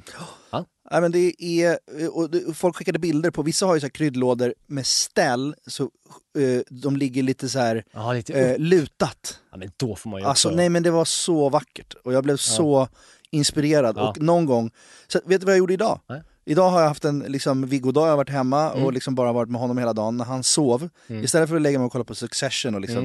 Nej, 0.92 1.02
men 1.02 1.12
det 1.12 1.34
är, 1.44 1.78
och 2.12 2.30
folk 2.56 2.76
skickade 2.76 3.00
bilder 3.00 3.32
på, 3.32 3.42
vissa 3.44 3.66
har 3.66 3.74
ju 3.74 3.80
så 3.80 3.86
här 3.86 3.92
kryddlådor 3.92 4.54
med 4.68 4.86
ställ, 4.86 5.56
så 5.68 5.84
eh, 5.84 6.62
de 6.70 6.98
ligger 6.98 7.24
lite 7.24 7.50
så 7.50 7.60
här 7.60 7.84
Ja, 7.94 8.14
lite 8.14 8.34
eh, 8.34 8.52
upp. 8.52 8.58
lutat. 8.60 9.40
Ja, 9.52 9.58
men 9.58 9.72
då 9.78 9.96
får 9.96 10.10
man 10.10 10.22
ju 10.22 10.26
Alltså 10.28 10.48
också... 10.48 10.56
nej 10.58 10.70
men 10.70 10.84
det 10.84 10.92
var 10.92 11.06
så 11.06 11.50
vackert 11.50 11.94
och 12.04 12.14
jag 12.14 12.24
blev 12.24 12.38
så 12.38 12.88
inspirerad. 13.32 13.98
Ja. 13.98 14.10
Och 14.10 14.22
någon 14.22 14.46
gång, 14.46 14.72
så 15.08 15.20
vet 15.26 15.42
du 15.42 15.46
vad 15.46 15.54
jag 15.54 15.60
gjorde 15.60 15.74
idag? 15.74 16.00
Nej. 16.08 16.22
Idag 16.46 16.70
har 16.70 16.82
jag 16.82 16.88
haft 16.88 17.06
en 17.06 17.20
liksom, 17.20 17.66
Viggo-dag, 17.68 18.04
jag 18.06 18.12
har 18.12 18.18
varit 18.18 18.30
hemma 18.30 18.72
Mm. 18.72 18.86
och 18.86 18.94
liksom 18.94 19.16
bara 19.16 19.34
varit 19.34 19.50
med 19.50 19.62
honom 19.62 19.78
hela 19.78 19.94
dagen. 19.94 20.18
När 20.18 20.26
han 20.26 20.44
sov, 20.44 20.90
Mm. 21.08 21.24
istället 21.24 21.50
för 21.50 21.56
att 21.56 21.62
lägga 21.62 21.80
mig 21.80 21.86
och 21.86 21.92
kolla 21.92 22.04
på 22.04 22.16
Succession 22.16 22.76
och 22.76 22.82
liksom 22.82 23.04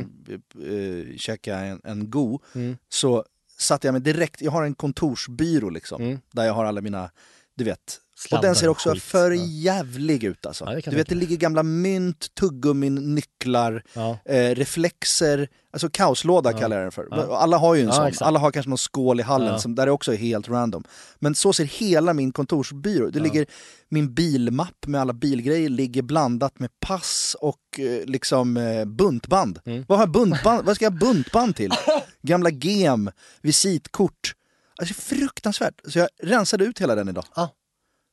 eh, 0.68 1.16
käka 1.16 1.56
en, 1.58 1.80
en 1.84 2.10
go, 2.10 2.38
Mm. 2.54 2.76
så 2.88 3.24
satte 3.58 3.86
jag 3.86 3.92
mig 3.92 4.00
direkt, 4.02 4.40
jag 4.42 4.50
har 4.50 4.62
en 4.64 4.74
kontorsbyrå 4.74 5.70
liksom, 5.70 6.02
Mm. 6.02 6.18
där 6.32 6.44
jag 6.44 6.52
har 6.54 6.64
alla 6.64 6.80
mina, 6.80 7.10
du 7.56 7.64
vet, 7.64 8.00
och 8.12 8.18
Sladdar 8.20 8.42
den 8.48 8.56
ser 8.56 8.68
också 8.68 8.92
skit. 8.92 9.02
för 9.02 9.30
jävlig 9.46 10.24
ut 10.24 10.46
alltså. 10.46 10.64
Ja, 10.64 10.80
du 10.90 10.96
vet, 10.96 11.08
det 11.08 11.14
ligger 11.14 11.36
gamla 11.36 11.62
mynt, 11.62 12.34
tuggummin, 12.34 13.14
nycklar, 13.14 13.82
Ja. 13.94 14.18
eh, 14.24 14.54
reflexer, 14.54 15.48
alltså 15.72 15.88
kaoslåda 15.90 16.52
kallar 16.52 16.76
jag 16.76 16.84
den 16.84 16.92
för. 16.92 17.08
Ja. 17.10 17.36
Alla 17.38 17.58
har 17.58 17.74
ju 17.74 17.80
en 17.80 17.86
Ja, 17.86 17.92
sån, 17.92 18.06
exakt. 18.06 18.22
alla 18.26 18.38
har 18.38 18.50
kanske 18.50 18.68
någon 18.70 18.78
skål 18.78 19.20
i 19.20 19.22
hallen 19.22 19.48
Ja. 19.52 19.58
som, 19.58 19.74
där 19.74 19.86
det 19.86 19.92
också 19.92 20.12
är 20.12 20.16
helt 20.16 20.48
random. 20.48 20.84
Men 21.18 21.34
så 21.34 21.52
ser 21.52 21.64
hela 21.64 22.12
min 22.14 22.32
kontorsbyrå 22.32 23.10
Det 23.10 23.20
ligger 23.20 23.46
min 23.88 24.14
bilmapp 24.14 24.86
med 24.86 25.00
alla 25.00 25.12
bilgrejer 25.12 25.68
ligger 25.68 26.02
blandat 26.02 26.58
med 26.58 26.70
pass 26.80 27.36
och 27.40 27.60
eh, 27.78 28.04
liksom 28.06 28.56
eh, 28.56 28.84
buntband. 28.84 29.58
Mm. 29.64 29.84
Vad, 29.88 29.98
har 29.98 30.06
buntband? 30.06 30.64
Vad 30.66 30.76
ska 30.76 30.84
jag 30.84 30.90
ha 30.92 30.98
buntband 30.98 31.56
till? 31.56 31.70
Gamla 32.22 32.50
gem, 32.50 33.10
visitkort. 33.42 34.34
Alltså 34.80 34.94
fruktansvärt. 34.94 35.74
Så 35.88 35.98
jag 35.98 36.08
rensade 36.22 36.64
ut 36.64 36.80
hela 36.80 36.94
den 36.94 37.08
idag. 37.08 37.24
Ja. 37.36 37.54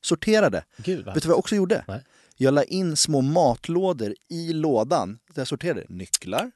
Sorterade. 0.06 0.63
Gud, 0.78 1.06
Vet 1.06 1.13
du 1.13 1.28
vad 1.28 1.34
jag 1.34 1.39
också 1.39 1.56
gjorde? 1.56 1.86
Nej. 1.88 2.04
Jag 2.38 2.54
la 2.54 2.63
in 2.63 2.96
små 2.98 3.22
matlådor 3.22 4.15
i 4.30 4.54
lådan 4.54 5.10
där 5.34 5.41
jag 5.41 5.48
sorterade 5.48 5.84
nycklar, 5.89 6.52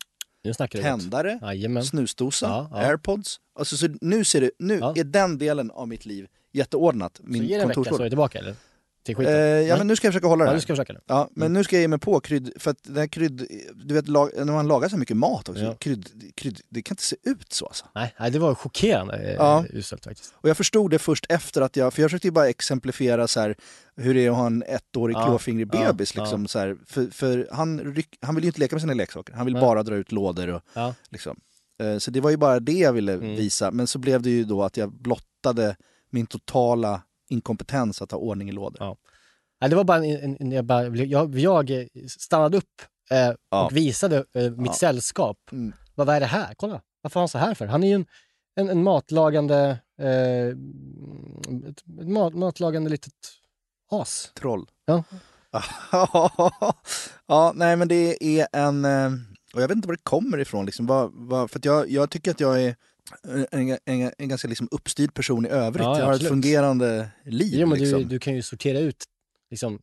Tändare, 0.72 1.40
Jajamän. 1.42 1.84
snusdosa, 1.86 2.46
Ja, 2.46 2.68
ja. 2.72 2.78
airpods. 2.88 3.38
Alltså, 3.60 3.78
så 3.78 3.88
nu 4.02 4.24
ser 4.24 4.42
det, 4.42 4.52
nu 4.60 4.78
Ja. 4.80 4.94
är 4.98 5.04
den 5.04 5.38
delen 5.38 5.72
av 5.72 5.88
mitt 5.88 6.06
liv 6.06 6.28
jätteordnat. 6.54 7.18
Så 7.18 7.24
Min 7.26 7.44
ge 7.44 7.56
det 7.56 7.62
en 7.62 7.68
vecka 7.68 7.84
så 7.84 7.96
är 7.96 8.04
du 8.04 8.10
tillbaka 8.10 8.40
eller? 8.40 8.56
Till 9.04 9.16
Eh, 9.16 9.18
skiten? 9.20 9.34
ja 9.34 9.40
Nej? 9.68 9.78
men 9.78 9.88
nu 9.88 9.96
ska 9.96 10.08
jag 10.08 10.14
försöka 10.14 10.28
hålla 10.28 10.44
det 10.46 10.50
ja, 10.52 10.56
du 10.56 10.62
ska 10.62 10.74
försöka 10.74 10.94
nu. 10.94 11.00
Ja, 11.08 11.30
men 11.32 11.54
nu 11.54 11.64
ska 11.64 11.76
jag 11.76 11.82
ge 11.82 11.88
mig 11.88 12.00
på 12.00 12.20
krydd, 12.20 12.52
för 12.58 12.72
att 12.72 12.84
den 12.84 12.96
här 12.98 13.08
krydd, 13.08 13.48
du 13.76 13.94
vet 13.94 14.08
lag, 14.08 14.30
när 14.38 14.46
man 14.46 14.68
lagar 14.68 14.90
så 14.90 14.98
mycket 14.98 15.18
mat 15.18 15.50
också, 15.50 15.64
Ja. 15.64 15.74
krydd, 15.76 16.10
krydd, 16.36 16.60
det 16.70 16.82
kan 16.82 16.94
inte 16.94 17.04
se 17.04 17.16
ut 17.24 17.54
så 17.54 17.66
alltså. 17.66 17.86
Nej, 17.96 18.16
nej, 18.20 18.32
det 18.32 18.40
var 18.40 18.56
chockerande 18.56 19.18
eh, 19.18 19.34
Ja. 19.34 19.66
uselt 19.74 20.04
faktiskt. 20.04 20.34
Och 20.36 20.50
jag 20.50 20.58
förstod 20.58 20.92
det 20.92 21.00
först 21.00 21.26
efter 21.30 21.62
att 21.62 21.76
jag, 21.76 21.94
för 21.94 22.02
jag 22.02 22.10
försökte 22.12 22.28
ju 22.28 22.32
bara 22.32 22.50
exemplifiera 22.50 23.28
så 23.28 23.40
här, 23.40 23.56
hur 24.00 24.14
det 24.14 24.26
är 24.26 24.30
att 24.30 24.36
ha 24.36 24.46
en 24.48 24.64
ettårig 24.68 25.16
Ja, 25.16 25.26
klåfingrig 25.26 25.70
ja, 25.74 25.88
bebis. 25.94 26.16
Liksom, 26.16 26.48
Så 26.48 26.60
här, 26.60 26.78
för 26.86 27.08
för 27.08 27.48
han, 27.52 27.80
ryck, 27.80 28.18
han 28.22 28.36
vill 28.36 28.44
ju 28.44 28.48
inte 28.48 28.60
leka 28.60 28.76
med 28.76 28.82
sina 28.82 28.94
leksaker, 28.94 29.34
han 29.34 29.46
vill 29.46 29.54
Nej. 29.54 29.62
bara 29.62 29.84
dra 29.84 29.96
ut 29.96 30.12
lådor. 30.12 30.48
Och, 30.48 30.62
Ja. 30.74 30.94
liksom. 31.10 31.40
Eh, 31.84 31.98
Så 31.98 32.12
det 32.12 32.22
var 32.22 32.30
ju 32.30 32.38
bara 32.38 32.60
det 32.60 32.72
jag 32.80 32.94
ville 32.94 33.14
Mm. 33.14 33.36
visa, 33.36 33.72
men 33.72 33.88
så 33.88 34.00
blev 34.00 34.22
det 34.22 34.30
ju 34.30 34.44
då 34.44 34.64
att 34.64 34.78
jag 34.78 34.94
blottade 34.94 35.76
min 36.10 36.28
totala 36.28 37.02
inkompetens 37.30 38.02
att 38.02 38.12
ha 38.12 38.18
ordning 38.20 38.50
i 38.50 38.52
lådor. 38.52 38.78
Ja. 39.60 39.68
Det 39.70 39.76
var 39.76 39.84
bara 39.84 40.06
en, 40.06 40.38
en, 40.40 40.52
jag, 40.52 40.66
bara, 40.66 40.84
jag, 40.88 41.36
jag 41.36 41.88
stannade 42.08 42.58
upp 42.58 42.82
eh, 43.12 43.32
Ja. 43.50 43.66
och 43.66 43.78
visade 43.78 44.18
eh, 44.34 44.52
mitt 44.52 44.66
Ja. 44.68 44.74
sällskap. 44.74 45.38
Mm. 45.52 45.74
Vad, 45.96 46.08
vad 46.08 46.16
är 46.16 46.20
det 46.20 46.26
här? 46.26 46.54
Kolla, 46.58 46.82
varför 47.02 47.20
har 47.20 47.22
han 47.22 47.30
så 47.30 47.38
här 47.38 47.54
för? 47.54 47.66
Han 47.66 47.84
är 47.84 47.88
ju 47.88 47.94
en, 47.94 48.06
en, 48.56 48.70
en 48.70 48.84
matlagande, 48.84 49.80
eh, 50.02 50.48
ett 51.70 52.08
mat, 52.08 52.34
matlagande 52.34 52.90
litet 52.90 53.14
as. 53.90 54.32
Troll. 54.36 54.68
Ja. 54.86 55.04
ja, 57.28 57.52
nej 57.56 57.76
men 57.76 57.88
det 57.88 58.24
är 58.40 58.48
en... 58.54 58.86
eh, 58.86 59.12
Och 59.54 59.62
jag 59.62 59.68
vet 59.68 59.76
inte 59.76 59.88
var 59.88 59.96
det 59.96 60.04
kommer 60.04 60.38
ifrån. 60.38 60.66
Liksom. 60.66 60.86
Vad, 60.88 61.12
vad, 61.14 61.52
för 61.52 61.60
jag, 61.64 61.90
jag 61.92 62.10
tycker 62.10 62.32
att 62.32 62.40
jag 62.40 62.64
är 62.64 62.76
en, 63.52 63.78
en, 63.86 64.12
en 64.18 64.30
ganska 64.30 64.48
liksom 64.48 64.68
uppstyrd 64.72 65.14
person 65.14 65.46
i 65.46 65.50
övrigt. 65.50 65.84
Ja, 65.84 65.92
ja, 65.94 65.98
jag 66.00 66.06
har 66.06 66.12
absolut. 66.14 66.22
ett 66.22 66.30
fungerande 66.30 67.10
liv. 67.26 67.60
Jo, 67.60 67.68
men 67.68 67.80
liksom. 67.80 68.00
du, 68.00 68.06
du 68.06 68.20
kan 68.20 68.36
ju 68.36 68.42
sortera 68.42 68.80
ut 68.80 69.04
liksom, 69.52 69.80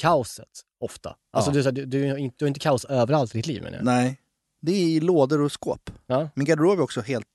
kaoset 0.00 0.48
ofta. 0.80 1.16
Alltså, 1.32 1.50
Ja. 1.54 1.70
du, 1.70 1.84
du, 1.86 1.86
du, 1.86 2.10
har 2.10 2.16
inte- 2.18 2.36
du 2.38 2.44
har 2.44 2.48
inte 2.48 2.60
kaos 2.60 2.84
överallt 2.84 3.34
i 3.34 3.38
ditt 3.38 3.46
liv 3.46 3.62
menar 3.62 3.76
jag. 3.76 3.84
Nej, 3.84 4.20
det 4.62 4.72
är 4.72 4.84
i 4.86 5.00
lådor 5.00 5.40
och 5.40 5.52
skåp. 5.52 5.90
Ja. 6.06 6.28
Min 6.34 6.44
garderob 6.46 6.78
är 6.78 6.82
också 6.82 7.00
helt 7.00 7.26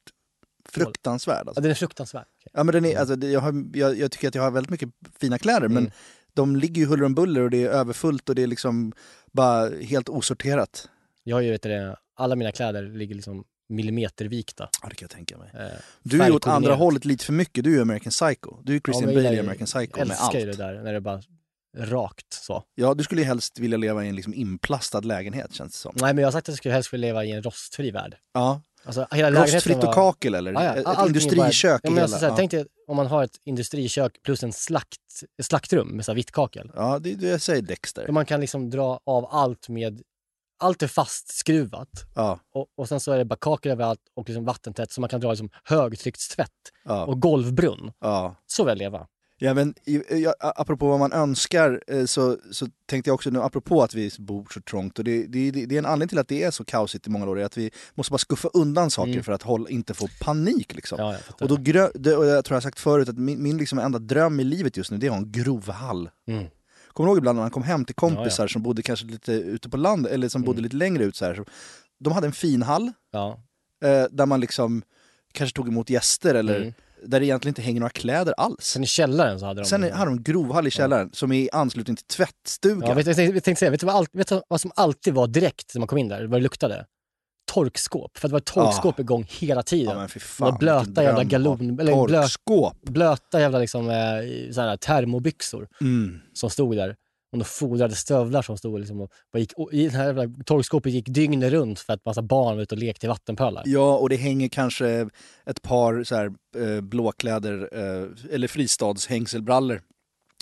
fruktansvärd. 0.69 1.43
Ja, 1.45 1.49
Alltså. 1.49 1.61
den 1.61 1.71
är 1.71 1.75
fruktansvärd. 1.75 2.25
Ja, 2.53 2.63
men 2.63 2.73
den 2.73 2.85
är, 2.85 2.97
alltså, 2.97 3.15
det- 3.15 3.29
jag, 3.29 3.39
har, 3.39 3.65
jag, 3.73 3.97
jag 3.97 4.11
tycker 4.11 4.27
att 4.27 4.35
jag 4.35 4.41
har 4.43 4.51
väldigt 4.51 4.69
mycket 4.71 4.89
fina 5.19 5.37
kläder 5.37 5.67
men 5.67 5.77
Mm. 5.83 5.91
de 6.33 6.55
ligger 6.55 6.81
ju 6.81 6.87
huller 6.87 7.03
om 7.05 7.15
buller 7.15 7.41
och 7.41 7.49
det 7.49 7.63
är 7.63 7.69
överfullt 7.69 8.29
och 8.29 8.35
det 8.35 8.43
är 8.43 8.47
liksom 8.47 8.93
bara 9.31 9.69
helt 9.69 10.09
osorterat. 10.09 10.89
Jag 11.23 11.35
har 11.35 11.41
ju, 11.41 11.51
vet 11.51 11.63
du, 11.63 11.95
alla 12.15 12.35
mina 12.35 12.51
kläder 12.51 12.83
ligger 12.83 13.15
liksom 13.15 13.43
millimetervikta. 13.69 14.69
Ja, 14.81 14.89
det 14.89 14.95
kan 14.95 15.03
jag 15.05 15.09
tänka 15.09 15.37
mig. 15.37 15.49
Eh, 15.53 15.67
Du 16.03 16.21
är 16.21 16.31
åt 16.31 16.47
andra 16.47 16.75
hållet 16.75 17.05
lite 17.05 17.25
för 17.25 17.33
mycket. 17.33 17.63
Du 17.63 17.77
är 17.77 17.81
American 17.81 18.11
Psycho. 18.11 18.57
Du 18.63 18.75
är 18.75 18.79
Christian 18.79 19.01
Ja, 19.01 19.05
men 19.07 19.15
Bale 19.15 19.27
jag 19.27 19.35
i 19.35 19.39
American 19.39 19.65
Psycho 19.65 19.99
Jag 19.99 20.07
med 20.07 20.17
allt. 20.19 20.35
älskar 20.35 20.39
ju 20.47 20.51
det 20.51 20.57
där 20.57 20.83
när 20.83 20.93
det 20.93 21.01
bara 21.01 21.21
rakt 21.77 22.33
så. 22.33 22.63
Ja, 22.75 22.93
du 22.93 23.03
skulle 23.03 23.21
ju 23.21 23.27
helst 23.27 23.59
vilja 23.59 23.77
leva 23.77 24.05
i 24.05 24.09
en 24.09 24.15
liksom 24.15 24.33
inplastad 24.33 24.99
lägenhet 24.99 25.53
känns 25.53 25.71
det 25.71 25.77
som. 25.77 25.95
Nej, 26.01 26.13
men 26.13 26.21
jag 26.21 26.27
har 26.27 26.31
sagt 26.31 26.43
att 26.49 26.53
jag 26.53 26.57
skulle 26.57 26.73
helst 26.73 26.93
vilja 26.93 27.07
leva 27.07 27.25
i 27.25 27.31
en 27.31 27.43
rostfri 27.43 27.91
värld. 27.91 28.15
Ja. 28.33 28.61
Alltså, 28.85 29.07
hela 29.11 29.43
Rostfritt 29.43 29.77
och 29.77 29.83
var- 29.83 29.93
kakel 29.93 30.35
eller? 30.35 30.51
Ja, 30.53 30.63
ja, 30.63 30.75
Ett 30.75 30.85
allting 30.85 31.03
är 31.03 31.07
industrisök 31.07 31.81
Bara, 31.81 31.89
ja, 31.89 31.93
hela. 31.95 32.03
alltså, 32.03 32.25
ja. 32.25 32.35
Tänk 32.35 32.51
dig 32.51 32.65
om 32.87 32.95
man 32.95 33.07
har 33.07 33.23
ett 33.23 33.37
industrikök 33.45 34.23
plus 34.23 34.43
en 34.43 34.53
slakt, 34.53 34.99
slaktrum 35.43 35.87
med 35.87 36.05
så 36.05 36.11
här 36.11 36.15
vitt 36.15 36.31
kakel. 36.31 36.71
ja, 36.75 36.99
det 36.99 37.15
det 37.15 37.27
jag 37.27 37.41
säger 37.41 37.61
Dexter. 37.61 38.05
Där 38.05 38.11
man 38.13 38.25
kan 38.25 38.39
liksom 38.41 38.69
dra 38.69 38.99
av 39.05 39.25
allt 39.31 39.69
med... 39.69 40.01
Allt 40.61 40.83
är 40.83 40.87
fastskruvat 40.87 41.89
Ja, 42.15 42.39
och, 42.53 42.67
och 42.77 42.87
sen 42.87 42.99
så 42.99 43.11
är 43.11 43.17
det 43.17 43.25
bara 43.25 43.35
kakel 43.41 43.71
överallt 43.71 43.99
och 44.15 44.29
liksom 44.29 44.45
vattentätt 44.45 44.91
så 44.91 45.01
man 45.01 45.09
kan 45.09 45.21
dra 45.21 45.29
liksom 45.29 45.49
högtryckstvätt 45.63 46.49
ja, 46.85 47.05
och 47.05 47.21
golvbrunn. 47.21 47.91
ja. 47.99 48.35
Så 48.47 48.63
vill 48.63 48.69
jag 48.69 48.77
leva. 48.77 49.07
Ja, 49.41 49.53
men, 49.53 49.73
ja, 50.09 50.33
apropå 50.39 50.87
vad 50.89 50.99
man 50.99 51.11
önskar 51.13 51.83
eh, 51.87 52.05
så, 52.05 52.37
så 52.51 52.67
tänkte 52.85 53.09
jag 53.09 53.15
också 53.15 53.29
nu, 53.29 53.41
apropå 53.41 53.83
att 53.83 53.93
vi 53.93 54.11
bor 54.19 54.47
så 54.53 54.61
trångt 54.61 54.97
och 54.99 55.03
det, 55.05 55.25
det, 55.27 55.51
det 55.51 55.75
är 55.75 55.79
en 55.79 55.85
anledning 55.85 56.07
till 56.09 56.19
att 56.19 56.27
det 56.27 56.43
är 56.43 56.51
så 56.51 56.65
kaosigt 56.65 57.07
i 57.07 57.09
många 57.09 57.27
år, 57.27 57.39
är 57.39 57.45
att 57.45 57.57
vi 57.57 57.71
måste 57.95 58.11
bara 58.11 58.17
skuffa 58.17 58.49
undan 58.53 58.91
saker 58.91 59.11
Mm. 59.11 59.23
för 59.23 59.31
att 59.31 59.43
hålla, 59.43 59.69
inte 59.69 59.93
få 59.93 60.07
panik 60.21 60.75
liksom. 60.75 60.97
Ja. 60.99 61.15
Och, 61.41 61.47
då 61.47 61.55
det, 61.93 62.15
och 62.15 62.25
jag 62.25 62.45
tror 62.45 62.55
jag 62.55 62.55
har 62.55 62.61
sagt 62.61 62.79
förut 62.79 63.09
att 63.09 63.17
min, 63.17 63.43
min 63.43 63.57
liksom 63.57 63.79
enda 63.79 63.99
dröm 63.99 64.39
i 64.39 64.43
livet 64.43 64.77
just 64.77 64.91
nu 64.91 64.97
det 64.97 65.07
är 65.07 65.09
att 65.11 65.15
ha 65.17 65.23
en 65.23 65.31
grovhall. 65.31 66.09
Mm. 66.27 66.45
Kommer 66.93 67.07
du 67.07 67.11
ihåg 67.11 67.17
ibland 67.17 67.35
när 67.35 67.43
man 67.43 67.51
kom 67.51 67.63
hem 67.63 67.85
till 67.85 67.95
kompisar 67.95 68.43
Ja, 68.43 68.47
som 68.47 68.63
bodde 68.63 68.81
kanske 68.81 69.05
lite 69.05 69.31
ute 69.33 69.69
på 69.69 69.77
landet 69.77 70.11
eller 70.11 70.29
som 70.29 70.41
bodde 70.41 70.55
Mm. 70.59 70.63
lite 70.63 70.75
längre 70.75 71.03
ut 71.03 71.15
så 71.15 71.25
här. 71.25 71.35
Så 71.35 71.45
de 71.99 72.13
hade 72.13 72.27
en 72.27 72.33
fin 72.33 72.61
hall 72.63 72.91
eh, 73.83 74.05
där 74.11 74.25
man 74.25 74.39
liksom 74.39 74.81
kanske 75.31 75.55
tog 75.55 75.67
emot 75.67 75.89
gäster 75.89 76.35
eller 76.35 76.55
Mm. 76.61 76.73
Där 77.03 77.19
det 77.19 77.25
egentligen 77.25 77.51
inte 77.51 77.61
hänger 77.61 77.79
några 77.79 77.89
kläder 77.89 78.33
alls. 78.37 78.55
Sen 78.65 78.83
i 78.83 78.87
källaren 78.87 79.39
så 79.39 79.45
hade 79.45 79.61
de... 79.61 79.65
Sen 79.65 79.83
hade 79.83 80.05
de 80.11 80.17
en 80.17 80.23
grovhall 80.23 80.67
i 80.67 80.71
källaren 80.71 81.09
som 81.13 81.31
är 81.31 81.39
i 81.39 81.49
anslutning 81.51 81.95
till 81.95 82.05
tvättstugan. 82.05 82.83
Ja, 82.89 82.93
vet, 82.93 83.07
jag, 83.07 83.15
tänkte, 83.15 83.35
jag 83.35 83.43
tänkte 83.43 83.59
säga, 83.59 83.71
vet 83.71 83.79
du, 83.79 83.85
vad, 83.85 83.95
allt, 83.95 84.09
vet 84.13 84.27
du 84.27 84.41
vad 84.47 84.61
som 84.61 84.71
alltid 84.75 85.13
var 85.13 85.27
direkt 85.27 85.71
när 85.75 85.79
man 85.79 85.87
kom 85.87 85.97
in 85.97 86.07
där? 86.07 86.25
Vad 86.25 86.39
det 86.39 86.43
luktade? 86.43 86.85
Torkskåp. 87.51 88.17
För 88.17 88.27
det 88.27 88.31
var 88.31 88.39
ett 88.39 88.45
torkskåp 88.45 88.99
igång 88.99 89.25
hela 89.29 89.63
tiden. 89.63 89.91
Ja, 89.93 89.99
men 89.99 90.09
fy 90.09 90.19
fan, 90.19 90.57
blöta 90.59 91.03
jävla 91.03 91.23
galon- 91.23 91.79
eller 91.81 91.91
Torkskåp! 91.93 92.81
Blöta 92.81 93.39
jävla 93.39 93.59
liksom, 93.59 93.89
eh, 93.89 94.75
termobyxor 94.75 95.67
Mm. 95.81 96.19
som 96.33 96.49
stod 96.49 96.75
där. 96.75 96.95
Och 97.31 97.37
de 97.37 97.45
fodrade 97.45 97.95
stövlar 97.95 98.41
som 98.41 98.57
stod 98.57 98.79
liksom 98.79 99.01
och, 99.01 99.11
och 99.33 99.39
gick, 99.39 99.53
och 99.53 99.73
i 99.73 99.87
det 99.87 99.97
här 99.97 100.43
torkskåpet 100.43 100.93
gick 100.93 101.07
dygnet 101.07 101.51
runt 101.51 101.79
för 101.79 101.93
att 101.93 102.05
massa 102.05 102.21
barn 102.21 102.55
var 102.55 102.63
ute 102.63 102.75
och 102.75 102.79
lekte 102.79 103.05
i 103.05 103.09
vattenpölar. 103.09 103.63
Ja, 103.65 103.97
och 103.97 104.09
det 104.09 104.15
hänger 104.15 104.47
kanske 104.47 105.09
ett 105.45 105.61
par 105.61 106.03
så 106.03 106.15
här, 106.15 106.31
eh, 106.57 106.81
blåkläder 106.81 107.69
eh, 107.71 108.33
eller 108.33 108.47
fristadshängselbrallor. 108.47 109.81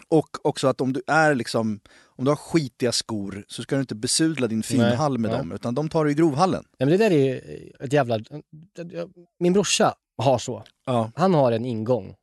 Och 0.10 0.30
också 0.42 0.68
att 0.68 0.82
om 0.82 0.94
du 0.94 1.02
är 1.08 1.36
liksom, 1.36 1.80
om 2.06 2.26
du 2.26 2.32
har 2.32 2.36
skitiga 2.36 2.92
skor 2.92 3.46
så 3.48 3.64
ska 3.64 3.76
du 3.76 3.82
inte 3.82 3.96
besudla 3.96 4.48
din 4.48 4.64
finhall 4.64 5.18
med 5.18 5.32
nej. 5.32 5.40
dem, 5.40 5.52
utan 5.52 5.76
de 5.76 5.90
tar 5.90 6.06
du 6.06 6.12
i 6.12 6.14
grovhallen. 6.14 6.64
Ja, 6.78 6.86
men 6.86 6.90
det 6.90 6.98
där 6.98 7.12
är 7.12 7.26
ju 7.26 7.38
ett 7.80 7.94
jävla... 7.94 8.20
Min 9.40 9.54
brorsa 9.54 9.96
har 10.18 10.38
så. 10.38 10.64
Ja. 10.86 11.12
Han 11.16 11.34
har 11.34 11.52
en 11.52 11.66
ingång 11.66 12.16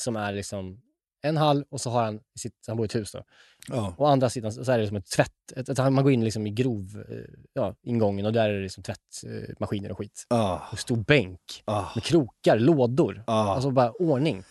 som 0.00 0.16
är 0.16 0.32
liksom 0.32 0.80
en 1.22 1.36
hall 1.36 1.64
och 1.70 1.80
så 1.80 1.90
har 1.90 2.02
han 2.04 2.20
sitt, 2.38 2.54
han 2.66 2.76
bor 2.76 2.84
i 2.84 2.86
ett 2.86 2.94
hus 2.94 3.12
då. 3.12 3.22
Ja. 3.68 3.94
Och 3.98 4.10
andra 4.10 4.30
sidan 4.30 4.52
så 4.52 4.72
är 4.72 4.78
det 4.78 4.88
som 4.88 4.96
ett 4.96 5.10
tvätt, 5.10 5.52
ett, 5.56 5.68
ett, 5.68 5.78
man 5.78 6.04
går 6.04 6.12
in 6.12 6.24
liksom 6.24 6.46
i 6.46 6.50
grov, 6.50 7.04
eh, 7.10 7.16
ja, 7.52 7.74
ingången 7.82 8.26
och 8.26 8.32
där 8.32 8.48
är 8.48 8.54
det 8.54 8.62
liksom 8.62 8.82
tvättmaskiner 8.82 9.90
och 9.92 9.98
skit. 9.98 10.26
Ja. 10.28 10.62
Och 10.72 10.78
stor 10.78 10.96
bänk 10.96 11.62
Ja. 11.66 11.90
med 11.94 12.04
krokar, 12.04 12.58
lådor. 12.58 13.24
Ja. 13.26 13.54
Alltså 13.54 13.70
bara 13.70 13.90
ordning. 13.92 14.44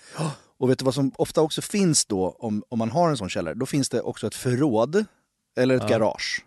Och 0.58 0.70
vet 0.70 0.80
du 0.80 0.86
vad 0.86 0.94
som 0.94 1.12
ofta 1.18 1.42
också 1.42 1.62
finns 1.62 2.06
då, 2.06 2.30
om, 2.40 2.64
om 2.70 2.80
man 2.80 2.92
har 2.92 3.10
en 3.10 3.18
sån 3.18 3.30
källare? 3.30 3.54
Då 3.56 3.66
finns 3.66 3.90
det 3.90 4.02
också 4.02 4.28
ett 4.28 4.36
förråd, 4.36 5.06
eller 5.60 5.76
ett 5.76 5.88
garage, 5.90 6.44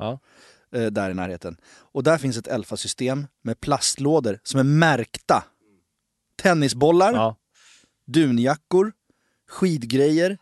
eh, 0.75 0.87
där 0.87 1.11
i 1.11 1.15
närheten. 1.15 1.57
Och 1.93 2.03
där 2.03 2.19
finns 2.19 2.37
ett 2.37 2.47
Elfa-system 2.49 3.27
med 3.43 3.61
plastlådor 3.61 4.39
som 4.43 4.61
är 4.61 4.65
märkta. 4.65 5.45
Tennisbollar, 6.43 7.13
Ja. 7.13 7.37
dunjackor, 8.07 8.93
skidgrejer. 9.49 10.39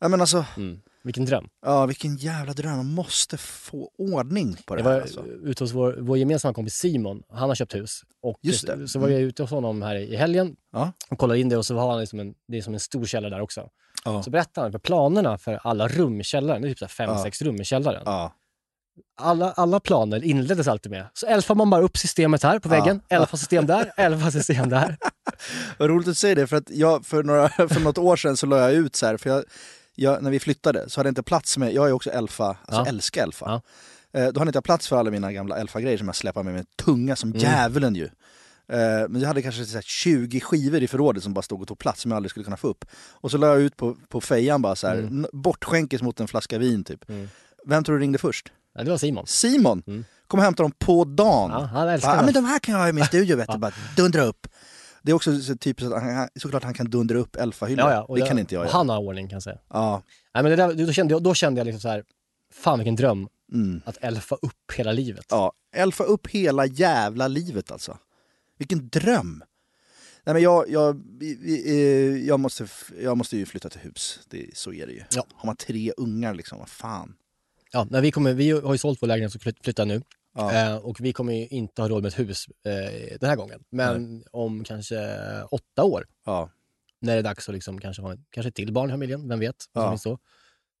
Ja 0.00 0.08
men 0.08 0.20
alltså, 0.20 0.44
Mm. 0.56 0.80
Vilken 1.04 1.24
dröm. 1.24 1.48
ja 1.66 1.86
vilken 1.86 2.16
jävla 2.16 2.52
dröm. 2.52 2.76
Man 2.76 2.86
måste 2.94 3.36
få 3.38 3.90
ordning 3.98 4.56
på 4.66 4.74
det 4.74 4.80
Jag 4.82 4.88
här 4.88 4.94
var 4.94 5.00
alltså. 5.02 5.26
ute 5.26 5.64
hos 5.64 5.72
vår, 5.72 5.96
vår 6.00 6.18
gemensamma 6.18 6.54
kompis 6.54 6.74
Simon. 6.74 7.22
Han 7.28 7.48
har 7.48 7.54
köpt 7.54 7.74
hus. 7.74 8.00
Och 8.22 8.38
Just 8.42 8.66
det. 8.66 8.88
Så 8.88 8.98
var 8.98 9.08
jag 9.08 9.20
ute 9.20 9.42
hos 9.42 9.50
honom 9.50 9.82
här 9.82 9.96
i 9.96 10.16
helgen 10.16 10.56
Ja. 10.72 10.92
och 11.10 11.18
kollade 11.18 11.40
in 11.40 11.48
det 11.48 11.56
och 11.56 11.66
så 11.66 11.76
har 11.76 11.90
han 11.90 12.00
liksom 12.00 12.20
en, 12.20 12.34
det 12.48 12.58
är 12.58 12.62
som 12.62 12.74
en 12.74 12.80
stor 12.80 13.04
källare 13.04 13.30
där 13.34 13.40
också. 13.40 13.68
Ja. 14.04 14.22
Så 14.22 14.30
berättade 14.30 14.64
han 14.64 14.72
för 14.72 14.78
planerna 14.78 15.38
för 15.38 15.54
alla 15.64 15.88
rum 15.88 16.20
i 16.20 16.24
källaren, 16.24 16.62
det 16.62 16.68
är 16.68 16.70
typ 16.70 16.78
så 16.78 16.88
fem, 16.88 17.10
Ja. 17.10 17.22
sex 17.22 17.42
rum 17.42 17.60
i 17.60 17.64
källaren. 17.64 18.02
Ja. 18.04 18.34
Alla, 19.16 19.52
alla 19.52 19.80
planer 19.80 20.24
inleddes 20.24 20.68
alltid 20.68 20.90
med, 20.92 21.06
så 21.14 21.26
elfar 21.26 21.54
man 21.54 21.70
bara 21.70 21.82
upp 21.82 21.96
systemet 21.98 22.42
här 22.42 22.58
på 22.58 22.68
väggen, 22.68 23.00
Ja. 23.08 23.16
elfa 23.16 23.36
system 23.36 23.66
där, 23.66 23.92
elfa 23.96 24.30
system 24.30 24.68
där. 24.68 24.96
Vad 25.78 25.88
roligt 25.90 26.08
att 26.08 26.18
säga 26.18 26.34
det, 26.34 26.46
för 26.46 26.56
att 26.56 26.70
jag 26.70 27.06
för, 27.06 27.22
några, 27.22 27.48
för 27.68 27.80
något 27.80 27.98
år 27.98 28.16
sedan 28.16 28.36
så 28.36 28.46
la 28.46 28.58
jag 28.58 28.72
ut 28.72 28.96
så 28.96 29.06
här, 29.06 29.16
för 29.16 29.30
jag, 29.30 29.44
jag, 29.94 30.22
när 30.22 30.30
vi 30.30 30.40
flyttade 30.40 30.88
så 30.90 31.00
hade 31.00 31.08
jag 31.08 31.10
inte 31.10 31.22
plats 31.22 31.58
med, 31.58 31.72
jag 31.74 31.88
är 31.88 31.92
också 31.92 32.10
Elfa, 32.10 32.44
alltså 32.46 32.80
Ja. 32.80 32.86
älskar 32.86 33.22
Elfa. 33.22 33.62
Ja. 34.12 34.20
Eh, 34.20 34.28
då 34.32 34.40
hade 34.40 34.48
inte 34.48 34.56
jag 34.56 34.64
plats 34.64 34.88
för 34.88 34.96
alla 34.96 35.10
mina 35.10 35.32
gamla 35.32 35.56
Elfa-grejer 35.58 35.98
som 35.98 36.08
jag 36.08 36.16
släpar 36.16 36.42
med 36.42 36.54
mig, 36.54 36.64
tunga 36.84 37.16
som 37.16 37.30
Mm. 37.30 37.40
djävulen 37.42 37.94
ju. 37.94 38.04
Eh, 38.68 39.08
men 39.08 39.20
jag 39.20 39.28
hade 39.28 39.42
kanske 39.42 39.64
så 39.64 39.74
här 39.74 39.82
20 39.82 40.40
skivor 40.40 40.82
i 40.82 40.88
förrådet 40.88 41.22
som 41.22 41.34
bara 41.34 41.42
stod 41.42 41.62
och 41.62 41.68
tog 41.68 41.78
plats 41.78 42.00
som 42.02 42.10
jag 42.10 42.16
aldrig 42.16 42.30
skulle 42.30 42.44
kunna 42.44 42.56
få 42.56 42.68
upp. 42.68 42.84
Och 43.12 43.30
så 43.30 43.36
la 43.38 43.46
jag 43.46 43.60
ut 43.60 43.76
på, 43.76 43.96
på 44.08 44.20
fejan 44.20 44.62
bara 44.62 44.76
så 44.76 44.86
här, 44.86 44.94
Mm. 44.98 45.26
bortskänkes 45.32 46.02
mot 46.02 46.20
en 46.20 46.28
flaska 46.28 46.58
vin 46.58 46.84
typ. 46.84 47.08
Mm. 47.10 47.28
Vem 47.66 47.84
tror 47.84 47.96
du 47.96 48.02
ringde 48.02 48.18
först? 48.18 48.52
Ja, 48.74 48.84
det 48.84 48.90
var 48.90 48.98
Simon. 48.98 49.26
Simon! 49.26 49.82
Mm. 49.86 50.04
Kom 50.26 50.38
och 50.40 50.44
hämta 50.44 50.62
dem 50.62 50.72
på 50.78 51.04
dagen. 51.04 51.50
Ja, 51.50 51.60
han 51.60 51.88
älskar 51.88 52.08
Bara, 52.10 52.18
det. 52.20 52.24
men 52.24 52.34
de 52.34 52.44
här 52.44 52.58
kan 52.58 52.72
jag 52.74 52.80
ha 52.80 52.88
i 52.88 52.92
min 52.92 53.04
studio 53.04 53.36
vet 53.36 53.48
du, 53.52 53.58
bara 53.58 53.72
dundra 53.96 54.22
upp. 54.24 54.46
Det 55.02 55.10
är 55.10 55.14
också 55.16 55.40
så 55.40 55.56
typiskt 55.56 55.92
att 55.92 56.02
han, 56.02 56.28
såklart 56.40 56.64
han 56.64 56.74
kan 56.74 56.90
dundra 56.90 57.18
upp 57.18 57.36
Elfa-hyllor. 57.36 57.90
Ja, 57.90 58.06
ja, 58.08 58.14
det 58.14 58.18
jag- 58.20 58.28
kan 58.28 58.38
inte 58.38 58.54
jag 58.54 58.64
göra. 58.64 58.72
Han 58.72 58.88
har 58.88 58.98
ordning 58.98 59.28
kan 59.28 59.36
jag 59.36 59.42
säga. 59.42 59.58
Ja. 59.70 60.02
Nej, 60.34 60.42
men 60.42 60.50
det 60.50 60.56
där, 60.56 60.86
då, 60.86 60.92
kände 60.92 61.14
jag, 61.14 61.22
då 61.22 61.34
kände 61.34 61.60
jag 61.60 61.64
liksom 61.66 61.80
så 61.80 61.88
här, 61.88 62.04
fan 62.54 62.78
vilken 62.78 62.96
dröm 62.96 63.28
Mm. 63.52 63.82
att 63.84 63.96
elfa 64.00 64.34
upp 64.42 64.72
hela 64.76 64.92
livet. 64.92 65.26
ja. 65.30 65.52
Elfa 65.76 66.04
upp 66.04 66.26
hela 66.26 66.66
jävla 66.66 67.28
livet 67.28 67.70
alltså. 67.70 67.98
Vilken 68.58 68.88
dröm! 68.88 69.44
Nej 70.26 70.34
men 70.34 70.42
jag, 70.42 70.70
jag, 70.70 71.00
eh, 71.66 71.74
jag, 72.26 72.40
måste, 72.40 72.66
jag 73.02 73.16
måste 73.18 73.36
ju 73.36 73.46
flytta 73.46 73.68
till 73.68 73.80
hus. 73.80 74.20
Det, 74.30 74.56
så 74.56 74.72
är 74.72 74.86
det 74.86 74.92
ju. 74.92 75.02
Ja. 75.14 75.24
Har 75.34 75.46
man 75.46 75.56
tre 75.56 75.92
ungar 75.96 76.34
liksom, 76.34 76.58
vad 76.58 76.68
fan. 76.68 77.14
Ja, 77.74 77.86
när 77.90 78.00
vi, 78.00 78.10
kommer, 78.10 78.32
vi 78.34 78.50
har 78.50 78.72
ju 78.74 78.78
sålt 78.78 79.02
vår 79.02 79.06
lägenhet 79.08 79.34
och 79.34 79.40
flytt- 79.42 79.64
flyttar 79.64 79.84
nu. 79.86 80.02
Ja. 80.34 80.52
Eh, 80.52 80.76
och 80.76 81.00
vi 81.00 81.12
kommer 81.12 81.32
ju 81.32 81.46
inte 81.48 81.82
ha 81.82 81.88
råd 81.88 82.02
med 82.02 82.08
ett 82.08 82.18
hus 82.18 82.46
eh, 82.66 83.18
den 83.20 83.28
här 83.30 83.36
gången. 83.36 83.64
Men 83.70 84.24
om 84.30 84.64
kanske 84.64 84.96
åtta 85.50 85.84
år, 85.84 86.06
Ja. 86.26 86.50
när 87.00 87.12
det 87.12 87.18
är 87.18 87.22
dags 87.22 87.48
att 87.48 87.54
liksom 87.54 87.80
kanske 87.80 88.02
ha 88.02 88.12
en, 88.12 88.24
kanske 88.30 88.48
ett 88.48 88.54
till 88.54 88.72
barn 88.72 88.88
i 88.90 88.92
familjen, 88.92 89.28
vem 89.28 89.38
vet? 89.40 89.56
Ja. 89.72 89.98
Då. 90.04 90.18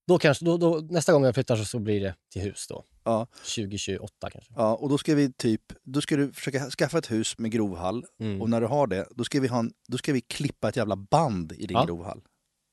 Då 0.06 0.18
kanske, 0.18 0.44
då, 0.44 0.56
då, 0.56 0.80
nästa 0.90 1.12
gång 1.12 1.24
jag 1.24 1.34
flyttar 1.34 1.56
så, 1.56 1.64
så 1.64 1.78
blir 1.78 2.00
det 2.00 2.14
till 2.32 2.42
hus 2.42 2.66
då. 2.68 2.84
Ja. 3.04 3.26
2028 3.56 4.30
kanske. 4.30 4.52
ja, 4.56 4.74
och 4.74 4.88
då 4.88 4.98
ska 4.98 5.14
vi 5.14 5.32
typ, 5.32 5.62
då 5.82 6.00
ska 6.00 6.16
du 6.16 6.32
försöka 6.32 6.70
skaffa 6.70 6.98
ett 6.98 7.10
hus 7.10 7.38
med 7.38 7.50
grovhall. 7.50 8.04
Mm. 8.20 8.42
Och 8.42 8.50
när 8.50 8.60
du 8.60 8.66
har 8.66 8.86
det, 8.86 9.06
då 9.10 9.24
ska 9.24 9.40
vi, 9.40 9.48
ha 9.48 9.58
en, 9.58 9.72
då 9.88 9.98
ska 9.98 10.12
vi 10.12 10.20
klippa 10.20 10.68
ett 10.68 10.76
jävla 10.76 10.96
band 10.96 11.52
i 11.52 11.66
din 11.66 11.76
Ja. 11.76 11.84
grovhall. 11.84 12.22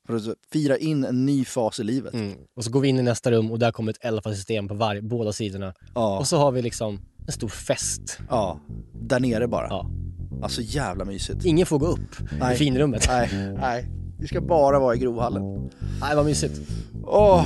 För 0.08 0.16
att 0.16 0.24
fira 0.52 0.78
in 0.78 1.04
en 1.06 1.26
ny 1.26 1.46
fas 1.46 1.80
i 1.80 1.84
livet. 1.84 2.14
Mm. 2.14 2.34
Och 2.56 2.64
så 2.64 2.72
går 2.72 2.82
vi 2.82 2.88
in 2.88 3.00
i 3.00 3.02
nästa 3.02 3.32
rum 3.32 3.52
och 3.52 3.60
där 3.60 3.72
kommer 3.72 3.92
ett 3.92 4.06
elfasystem 4.06 4.68
på 4.68 4.74
var, 4.74 5.02
båda 5.02 5.34
sidorna. 5.34 5.74
Ja, 5.96 6.20
Och 6.20 6.28
så 6.28 6.38
har 6.38 6.52
vi 6.52 6.62
liksom 6.62 7.00
en 7.28 7.32
stor 7.34 7.48
fest. 7.48 8.20
ja, 8.30 8.60
där 8.94 9.20
nere 9.20 9.48
bara. 9.48 9.68
Ja. 9.70 9.90
Alltså 10.44 10.62
jävla 10.62 11.06
mysigt. 11.06 11.46
Ingen 11.46 11.66
får 11.66 11.80
gå 11.80 11.88
upp 11.88 12.16
Nej. 12.40 12.54
i 12.56 12.58
finrummet. 12.58 13.06
Nej, 13.08 13.30
nej. 13.60 13.88
Vi 14.20 14.28
ska 14.28 14.42
bara 14.42 14.80
vara 14.80 14.96
i 14.96 15.00
grovhallen. 15.00 15.44
Nej, 16.02 16.16
vad 16.16 16.26
mysigt. 16.26 16.60
Åh! 17.04 17.46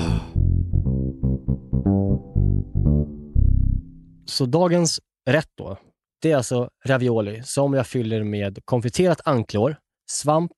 Så 4.26 4.46
dagens 4.46 5.00
rätt 5.30 5.50
då, 5.58 5.78
det 6.22 6.32
är 6.32 6.38
alltså 6.38 6.70
ravioli 6.86 7.42
som 7.44 7.74
jag 7.74 7.88
fyller 7.88 8.24
med 8.24 8.60
konfiterat 8.66 9.22
anklor, 9.26 9.76
svamp, 10.12 10.52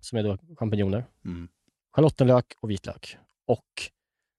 som 0.00 0.18
är 0.18 0.22
då 0.22 0.38
champinjoner, 0.56 1.04
Mm. 1.24 1.48
schalottenlök 1.92 2.54
och 2.60 2.70
vitlök. 2.70 3.16
Och 3.46 3.66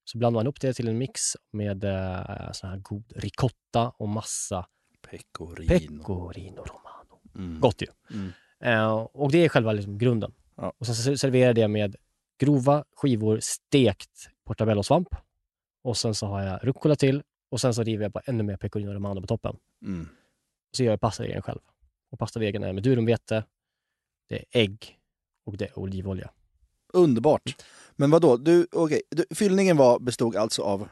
så 0.04 0.18
blandar 0.18 0.40
man 0.40 0.48
upp 0.48 0.62
det 0.62 0.74
till 0.74 0.88
en 0.88 0.98
mix 0.98 1.22
med 1.52 1.84
eh, 1.84 2.52
sån 2.52 2.70
här 2.70 2.78
god 2.78 3.14
ricotta 3.16 3.90
och 3.90 4.10
massa 4.10 4.68
Pecorino. 5.10 5.68
pecorino 5.68 6.62
romano. 6.64 7.20
Mm. 7.36 7.60
Gott 7.60 7.82
ju. 7.82 7.88
Mm. 8.14 8.32
Eh, 8.60 8.92
och 8.94 9.32
det 9.32 9.38
är 9.46 9.50
själva 9.50 9.72
liksom 9.72 9.98
grunden. 9.98 10.34
Ja. 10.56 10.74
Och 10.78 10.86
sen 10.86 10.96
så 10.96 11.18
serverar 11.18 11.54
det 11.54 11.68
med 11.68 11.96
grova 12.40 12.84
skivor 12.96 13.40
stekt 13.42 14.30
portabellosvamp. 14.46 15.08
Och 15.84 15.98
sen 15.98 16.16
så 16.16 16.26
har 16.28 16.42
jag 16.42 16.60
rucola 16.68 16.96
till 16.96 17.24
och 17.50 17.62
sen 17.62 17.74
så 17.74 17.84
river 17.84 18.04
jag 18.04 18.12
bara 18.12 18.24
ännu 18.26 18.44
mer 18.44 18.58
pecorino 18.58 18.92
romano 18.92 19.22
på 19.22 19.28
toppen. 19.28 19.58
Mm. 19.82 20.08
Så 20.72 20.84
gör 20.84 20.92
jag 20.92 21.02
pastadegen 21.02 21.42
själv. 21.42 21.60
Och 22.12 22.20
pastadegen 22.20 22.64
är 22.64 22.74
med 22.74 22.84
durumvete, 22.84 23.44
det 24.30 24.36
är 24.36 24.46
ägg 24.62 24.98
och 25.46 25.58
det 25.58 25.66
är 25.66 25.80
olivolja. 25.80 26.30
Underbart. 26.94 27.56
Men 27.96 28.12
vad 28.12 28.22
då? 28.22 28.38
Du, 28.38 28.68
okej, 28.72 29.02
du, 29.10 29.26
fyllningen 29.36 29.78
var, 29.78 30.00
bestod 30.00 30.36
alltså 30.36 30.62
av 30.62 30.88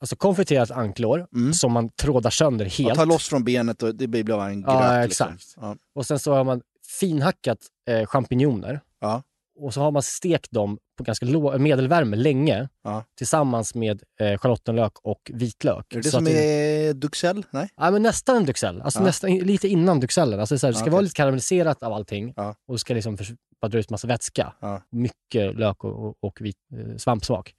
Alltså 0.00 0.16
konfiterat 0.16 0.70
anklor 0.70 1.26
Mm. 1.34 1.52
som 1.54 1.72
man 1.72 1.88
trådar 1.90 2.30
sönder 2.30 2.66
helt. 2.66 2.90
att 2.90 2.96
ta 2.96 3.04
loss 3.04 3.28
från 3.28 3.44
benet 3.44 3.82
och 3.82 3.94
det 3.94 4.06
blir 4.06 4.24
bara 4.24 4.46
en 4.48 4.62
gröt. 4.62 4.74
Ja, 4.74 5.02
liksom. 5.04 5.28
exakt. 5.28 5.54
Ja. 5.60 5.76
Och 5.94 6.06
sen 6.06 6.18
så 6.18 6.32
har 6.34 6.44
man 6.44 6.62
finhackat 7.00 7.58
eh, 7.88 8.06
champinjoner. 8.06 8.80
Ja. 9.00 9.22
Och 9.60 9.74
så 9.74 9.80
har 9.80 9.90
man 9.90 10.02
stekt 10.02 10.50
dem 10.50 10.78
på 10.96 11.02
ganska 11.02 11.26
låg, 11.26 11.60
medelvärme 11.60 12.16
länge 12.16 12.68
Ja. 12.84 13.04
tillsammans 13.18 13.74
med 13.74 14.02
eh, 14.20 14.38
schalottenlök 14.38 14.92
och 15.02 15.30
vitlök. 15.34 15.92
Är 15.92 15.96
det 15.96 16.02
det 16.02 16.10
som 16.10 16.26
är 16.26 16.92
Duxell? 16.92 17.46
Nej? 17.50 17.68
Ja, 17.76 17.90
men 17.90 18.02
nästan 18.02 18.36
en 18.36 18.44
Duxell. 18.46 18.82
Alltså 18.82 19.00
Ja. 19.00 19.04
nästan, 19.04 19.30
lite 19.38 19.68
innan 19.68 20.00
Duxellen. 20.00 20.40
Alltså 20.40 20.58
så 20.58 20.66
här, 20.66 20.72
det 20.72 20.78
ska 20.78 20.86
Ja, 20.86 20.90
vara 20.92 20.98
okej. 20.98 21.04
lite 21.04 21.14
karamelliserat 21.16 21.82
av 21.82 21.92
allting 21.92 22.34
och 22.66 22.74
det 22.74 22.78
ska 22.78 22.94
liksom 22.94 23.16
bara 23.60 23.68
dra 23.68 23.78
ut 23.78 23.90
massa 23.90 24.08
vätska. 24.08 24.52
Mycket 24.90 25.56
lök 25.58 25.84
och, 25.84 26.06
och, 26.08 26.14
och 26.20 26.40
vit, 26.40 26.56
eh, 26.72 26.96
svampsmak. 26.96 27.54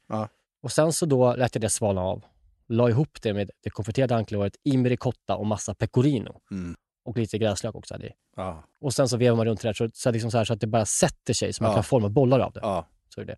Och 0.64 0.72
sen 0.72 0.94
så 0.94 1.06
då 1.06 1.36
lät 1.36 1.56
jag 1.56 1.62
det 1.62 1.70
svalna 1.70 2.02
av. 2.02 2.24
La 2.68 2.90
ihop 2.90 3.22
det 3.22 3.34
med 3.34 3.50
det 3.64 3.70
konfiterade 3.70 4.16
ankloret 4.16 4.54
i 4.64 4.78
med 4.78 4.90
ricotta 4.90 5.36
och 5.36 5.46
massa 5.46 5.74
pecorino. 5.76 6.40
Mm. 6.52 6.76
Och 7.06 7.18
lite 7.18 7.38
gräslök 7.38 7.76
också 7.76 7.94
hade 7.94 8.08
i. 8.08 8.12
Ja. 8.36 8.64
Och 8.82 8.94
sen 8.94 9.10
så 9.10 9.18
vevar 9.18 9.38
man 9.38 9.46
runt 9.46 9.62
det 9.62 9.68
där 9.68 9.74
så, 9.74 9.90
så, 9.94 10.12
liksom 10.12 10.32
så, 10.32 10.38
här, 10.38 10.46
så 10.46 10.54
att 10.54 10.62
det 10.62 10.68
bara 10.68 10.86
sätter 10.86 11.34
sig 11.34 11.54
så 11.54 11.64
man 11.64 11.72
Ja. 11.72 11.76
kan 11.76 11.84
forma 11.84 12.10
bollar 12.10 12.40
av 12.40 12.52
det. 12.54 12.60
ja. 12.64 12.88
Så 13.16 13.22
är 13.22 13.26
det. 13.26 13.36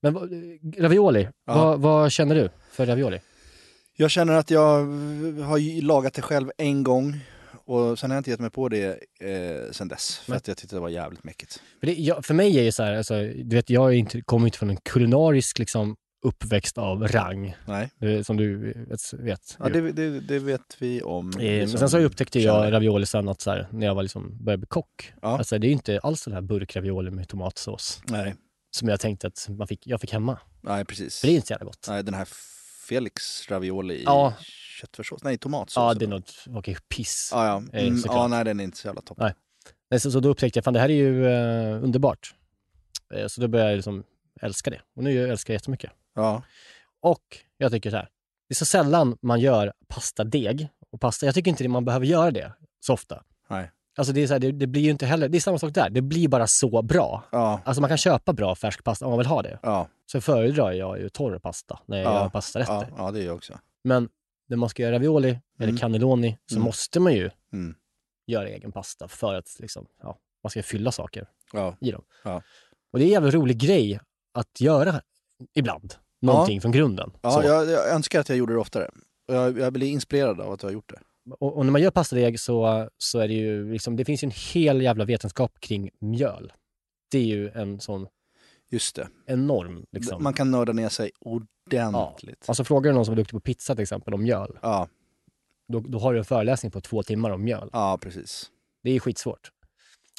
Men 0.00 0.14
ravioli, 0.78 1.28
Ja. 1.46 1.54
vad, 1.54 1.80
vad 1.80 2.12
känner 2.12 2.34
du 2.34 2.50
för 2.70 2.86
ravioli? 2.86 3.20
Jag 3.96 4.10
känner 4.10 4.32
att 4.32 4.50
jag 4.50 4.84
har 5.42 5.82
lagat 5.82 6.14
det 6.14 6.22
själv 6.22 6.50
en 6.58 6.82
gång 6.82 7.20
och 7.64 7.98
sen 7.98 8.10
har 8.10 8.16
jag 8.16 8.20
inte 8.20 8.30
gett 8.30 8.40
mig 8.40 8.50
på 8.50 8.68
det 8.68 8.86
eh, 9.20 9.70
sen 9.70 9.88
dess. 9.88 10.18
För 10.18 10.30
Nej. 10.30 10.36
att 10.36 10.48
jag 10.48 10.56
tyckte 10.56 10.76
det 10.76 10.80
var 10.80 10.88
jävligt 10.88 11.24
mäckigt. 11.24 11.62
För, 11.80 11.86
det, 11.86 11.92
jag, 11.92 12.24
för 12.24 12.34
mig 12.34 12.58
är 12.58 12.64
det 12.64 12.72
så 12.72 12.82
här, 12.82 12.94
alltså, 12.94 13.14
du 13.22 13.56
vet, 13.56 13.70
jag 13.70 13.94
inte, 13.94 14.22
kommer 14.22 14.46
inte 14.46 14.58
från 14.58 14.70
en 14.70 14.76
kulinarisk 14.76 15.58
liksom, 15.58 15.96
uppväxt 16.24 16.78
av 16.78 17.08
rang, 17.08 17.56
Nej, 17.66 18.24
som 18.24 18.36
du 18.36 18.74
vet. 19.18 19.56
ja, 19.58 19.68
det, 19.68 19.92
det, 19.92 20.20
det 20.20 20.38
vet 20.38 20.76
vi 20.78 21.02
om. 21.02 21.30
Eh, 21.30 21.38
vi 21.38 21.58
Men 21.58 21.68
som 21.68 21.78
sen 21.78 21.90
så 21.90 21.98
upptäckte 21.98 22.40
jag 22.40 22.72
ravioli 22.72 23.06
sen 23.06 23.28
att 23.28 23.40
så 23.40 23.50
här, 23.50 23.68
när 23.70 23.86
jag 23.86 23.94
var 23.94 24.02
liksom, 24.02 24.44
började 24.44 24.58
bli 24.60 24.66
kock. 24.66 25.12
Ja. 25.22 25.38
Alltså, 25.38 25.58
det 25.58 25.66
är 25.66 25.68
ju 25.68 25.72
inte 25.74 25.98
alls 26.02 26.24
den 26.24 26.34
här 26.34 26.40
burkravioli 26.40 27.10
med 27.10 27.28
tomatsås 27.28 28.02
Nej, 28.08 28.34
som 28.74 28.88
jag 28.88 29.00
tänkte 29.00 29.26
att 29.26 29.46
man 29.50 29.68
fick, 29.68 29.86
jag 29.86 30.00
fick 30.00 30.12
hemma. 30.12 30.38
nej 30.60 30.84
precis. 30.84 31.20
För 31.20 31.26
det 31.26 31.32
är 31.32 31.34
inte 31.34 31.46
så 31.46 31.52
jävla 31.52 31.64
gott. 31.66 31.86
Nej, 31.88 32.02
den 32.04 32.14
här 32.14 32.28
Felix 32.88 33.48
ravioli 33.50 33.94
i 33.94 34.02
Ja. 34.04 34.34
köttfärssås. 34.80 35.22
Nej, 35.24 35.38
tomatsås. 35.38 35.76
Ja, 35.76 35.94
det 35.94 36.04
är 36.04 36.08
något, 36.08 36.44
okej, 36.48 36.76
piss. 36.88 37.28
Ja, 37.32 37.46
ja. 37.46 37.78
Eh, 37.78 37.86
Mm, 37.86 37.98
såklart. 37.98 38.16
ja, 38.16 38.26
nej 38.28 38.44
den 38.44 38.60
är 38.60 38.64
inte 38.64 38.76
så 38.78 38.88
jävla 38.88 39.02
toppen. 39.02 39.24
Nej. 39.24 39.34
Nej, 39.90 40.00
Så, 40.00 40.10
så 40.10 40.20
då 40.20 40.28
upptäckte 40.28 40.56
jag, 40.56 40.64
fan 40.64 40.74
det 40.74 40.80
här 40.80 40.88
är 40.88 40.94
ju 40.94 41.26
eh, 41.26 41.84
underbart. 41.84 42.34
Eh, 43.14 43.26
så 43.26 43.40
då 43.40 43.48
började 43.48 43.70
jag 43.70 43.76
liksom 43.76 44.04
älska 44.40 44.70
det. 44.70 44.80
Och 44.96 45.02
nu 45.04 45.28
älskar 45.30 45.54
jag 45.54 45.56
jättemycket. 45.56 45.90
Ja. 46.14 46.42
Och 47.00 47.38
jag 47.58 47.72
tycker 47.72 47.90
så 47.90 47.96
här, 47.96 48.08
det 48.48 48.52
är 48.52 48.56
så 48.56 48.64
sällan 48.64 49.18
man 49.22 49.40
gör 49.40 49.72
pastadeg 49.88 50.68
och 50.90 51.00
pasta. 51.00 51.26
Jag 51.26 51.34
tycker 51.34 51.50
inte 51.50 51.64
det, 51.64 51.68
man 51.68 51.84
behöver 51.84 52.06
göra 52.06 52.30
det 52.30 52.52
så 52.80 52.92
ofta. 52.92 53.24
Nej. 53.48 53.70
Alltså 53.96 54.12
det, 54.12 54.22
är 54.22 54.26
så 54.26 54.32
här, 54.34 54.38
det, 54.40 54.52
det 54.52 54.66
blir 54.66 54.82
ju 54.82 54.90
inte 54.90 55.06
heller, 55.06 55.28
det 55.28 55.38
är 55.38 55.40
samma 55.40 55.58
sak 55.58 55.74
där, 55.74 55.90
det 55.90 56.00
blir 56.02 56.28
bara 56.28 56.46
så 56.46 56.82
bra. 56.82 57.24
Ja. 57.32 57.60
Alltså 57.64 57.80
man 57.80 57.88
kan 57.88 57.98
köpa 57.98 58.32
bra 58.32 58.54
färsk 58.54 58.84
pasta 58.84 59.04
om 59.06 59.10
man 59.10 59.18
vill 59.18 59.26
ha 59.26 59.42
det. 59.42 59.58
Ja. 59.62 59.88
Så 60.12 60.20
föredrar 60.20 60.72
jag 60.72 60.98
ju 61.00 61.08
torr 61.08 61.38
pasta 61.38 61.80
när 61.86 61.96
jag 61.98 62.06
Ja. 62.12 62.22
gör 62.22 62.28
pastarätter. 62.28 62.72
Ja, 62.72 62.86
ja, 62.96 63.10
det 63.10 63.20
är 63.22 63.24
jag 63.26 63.36
också. 63.36 63.58
Men 63.84 64.08
när 64.48 64.56
man 64.56 64.68
ska 64.68 64.82
göra 64.82 64.94
ravioli 64.94 65.28
eller 65.58 65.68
Mm. 65.68 65.76
cannelloni 65.80 66.38
så 66.46 66.54
Mm. 66.54 66.64
måste 66.64 67.00
man 67.00 67.12
ju 67.14 67.30
Mm. 67.52 67.74
göra 68.26 68.48
egen 68.48 68.72
pasta 68.72 69.08
för 69.08 69.34
att 69.34 69.56
liksom, 69.58 69.86
ja, 70.02 70.18
man 70.42 70.50
ska 70.50 70.62
fylla 70.62 70.92
saker 70.92 71.26
i 71.80 71.90
dem. 71.90 72.02
Och 72.92 72.98
det 72.98 73.04
är 73.04 73.06
en 73.06 73.12
jävla 73.12 73.30
rolig 73.30 73.58
grej 73.58 74.00
att 74.34 74.60
göra 74.60 75.00
ibland. 75.54 75.94
Någonting 76.20 76.60
från 76.60 76.72
grunden. 76.72 77.12
Ja, 77.22 77.44
jag, 77.44 77.70
jag 77.70 77.88
önskar 77.90 78.20
att 78.20 78.28
jag 78.28 78.38
gjorde 78.38 78.52
det 78.52 78.58
oftare. 78.58 78.90
Jag, 79.26 79.58
jag 79.58 79.72
blir 79.72 79.88
inspirerad 79.88 80.40
av 80.40 80.52
att 80.52 80.60
du 80.60 80.66
har 80.66 80.72
gjort 80.72 80.88
det. 80.90 80.98
Och, 81.30 81.56
och 81.56 81.64
när 81.66 81.72
man 81.72 81.82
gör 81.82 81.90
pastadeg 81.90 82.40
så, 82.40 82.88
så 82.98 83.18
är 83.18 83.28
det 83.28 83.34
ju 83.34 83.72
liksom, 83.72 83.96
det 83.96 84.04
finns 84.04 84.22
ju 84.24 84.26
en 84.26 84.32
hel 84.52 84.82
jävla 84.82 85.04
vetenskap 85.04 85.60
kring 85.60 85.90
mjöl. 86.00 86.52
Det 87.10 87.18
är 87.18 87.24
ju 87.24 87.48
en 87.50 87.80
sån 87.80 88.06
Just 88.70 88.96
det. 88.96 89.08
enorm 89.26 89.84
liksom. 89.92 90.22
Man 90.22 90.32
kan 90.32 90.50
nörda 90.50 90.72
ner 90.72 90.88
sig 90.88 91.10
ordentligt. 91.20 92.44
Alltså 92.46 92.64
frågar 92.64 92.90
du 92.90 92.94
någon 92.94 93.04
som 93.04 93.12
är 93.12 93.16
duktig 93.16 93.32
på 93.32 93.40
pizza 93.40 93.74
till 93.74 93.82
exempel 93.82 94.14
om 94.14 94.22
mjöl, 94.22 94.58
Ja, 94.62 94.88
då, 95.68 95.80
då 95.80 95.98
har 95.98 96.12
du 96.12 96.18
en 96.18 96.24
föreläsning 96.24 96.72
på 96.72 96.80
två 96.80 97.02
timmar 97.02 97.30
om 97.30 97.44
mjöl. 97.44 97.70
ja 97.72 97.98
precis. 98.02 98.50
Det 98.82 98.90
är 98.90 99.00
skitsvårt. 99.00 99.50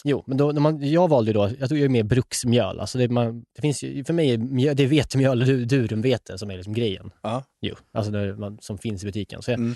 Jo, 0.05 0.23
men 0.27 0.37
då, 0.37 0.51
när 0.51 0.61
man, 0.61 0.91
jag 0.91 1.07
valde 1.07 1.33
då, 1.33 1.49
jag 1.59 1.69
tog 1.69 1.77
ju 1.77 1.89
med 1.89 2.05
bruksmjöl. 2.07 2.79
Alltså 2.79 2.97
det, 2.97 3.09
man, 3.09 3.45
det 3.55 3.61
finns 3.61 3.83
ju, 3.83 4.03
för 4.03 4.13
mig 4.13 4.31
är 4.33 4.37
mjöl, 4.37 4.75
det 4.75 4.83
är 4.83 4.87
vetemjöl 4.87 5.67
durumvete 5.67 6.37
som 6.37 6.51
är 6.51 6.55
liksom 6.57 6.73
grejen. 6.73 7.11
Ja. 7.21 7.43
Jo, 7.61 7.75
alltså 7.91 8.11
det, 8.11 8.37
man, 8.37 8.57
som 8.61 8.77
finns 8.77 9.03
i 9.03 9.05
butiken. 9.05 9.41
Så 9.41 9.51
jag 9.51 9.59
Mm. 9.59 9.75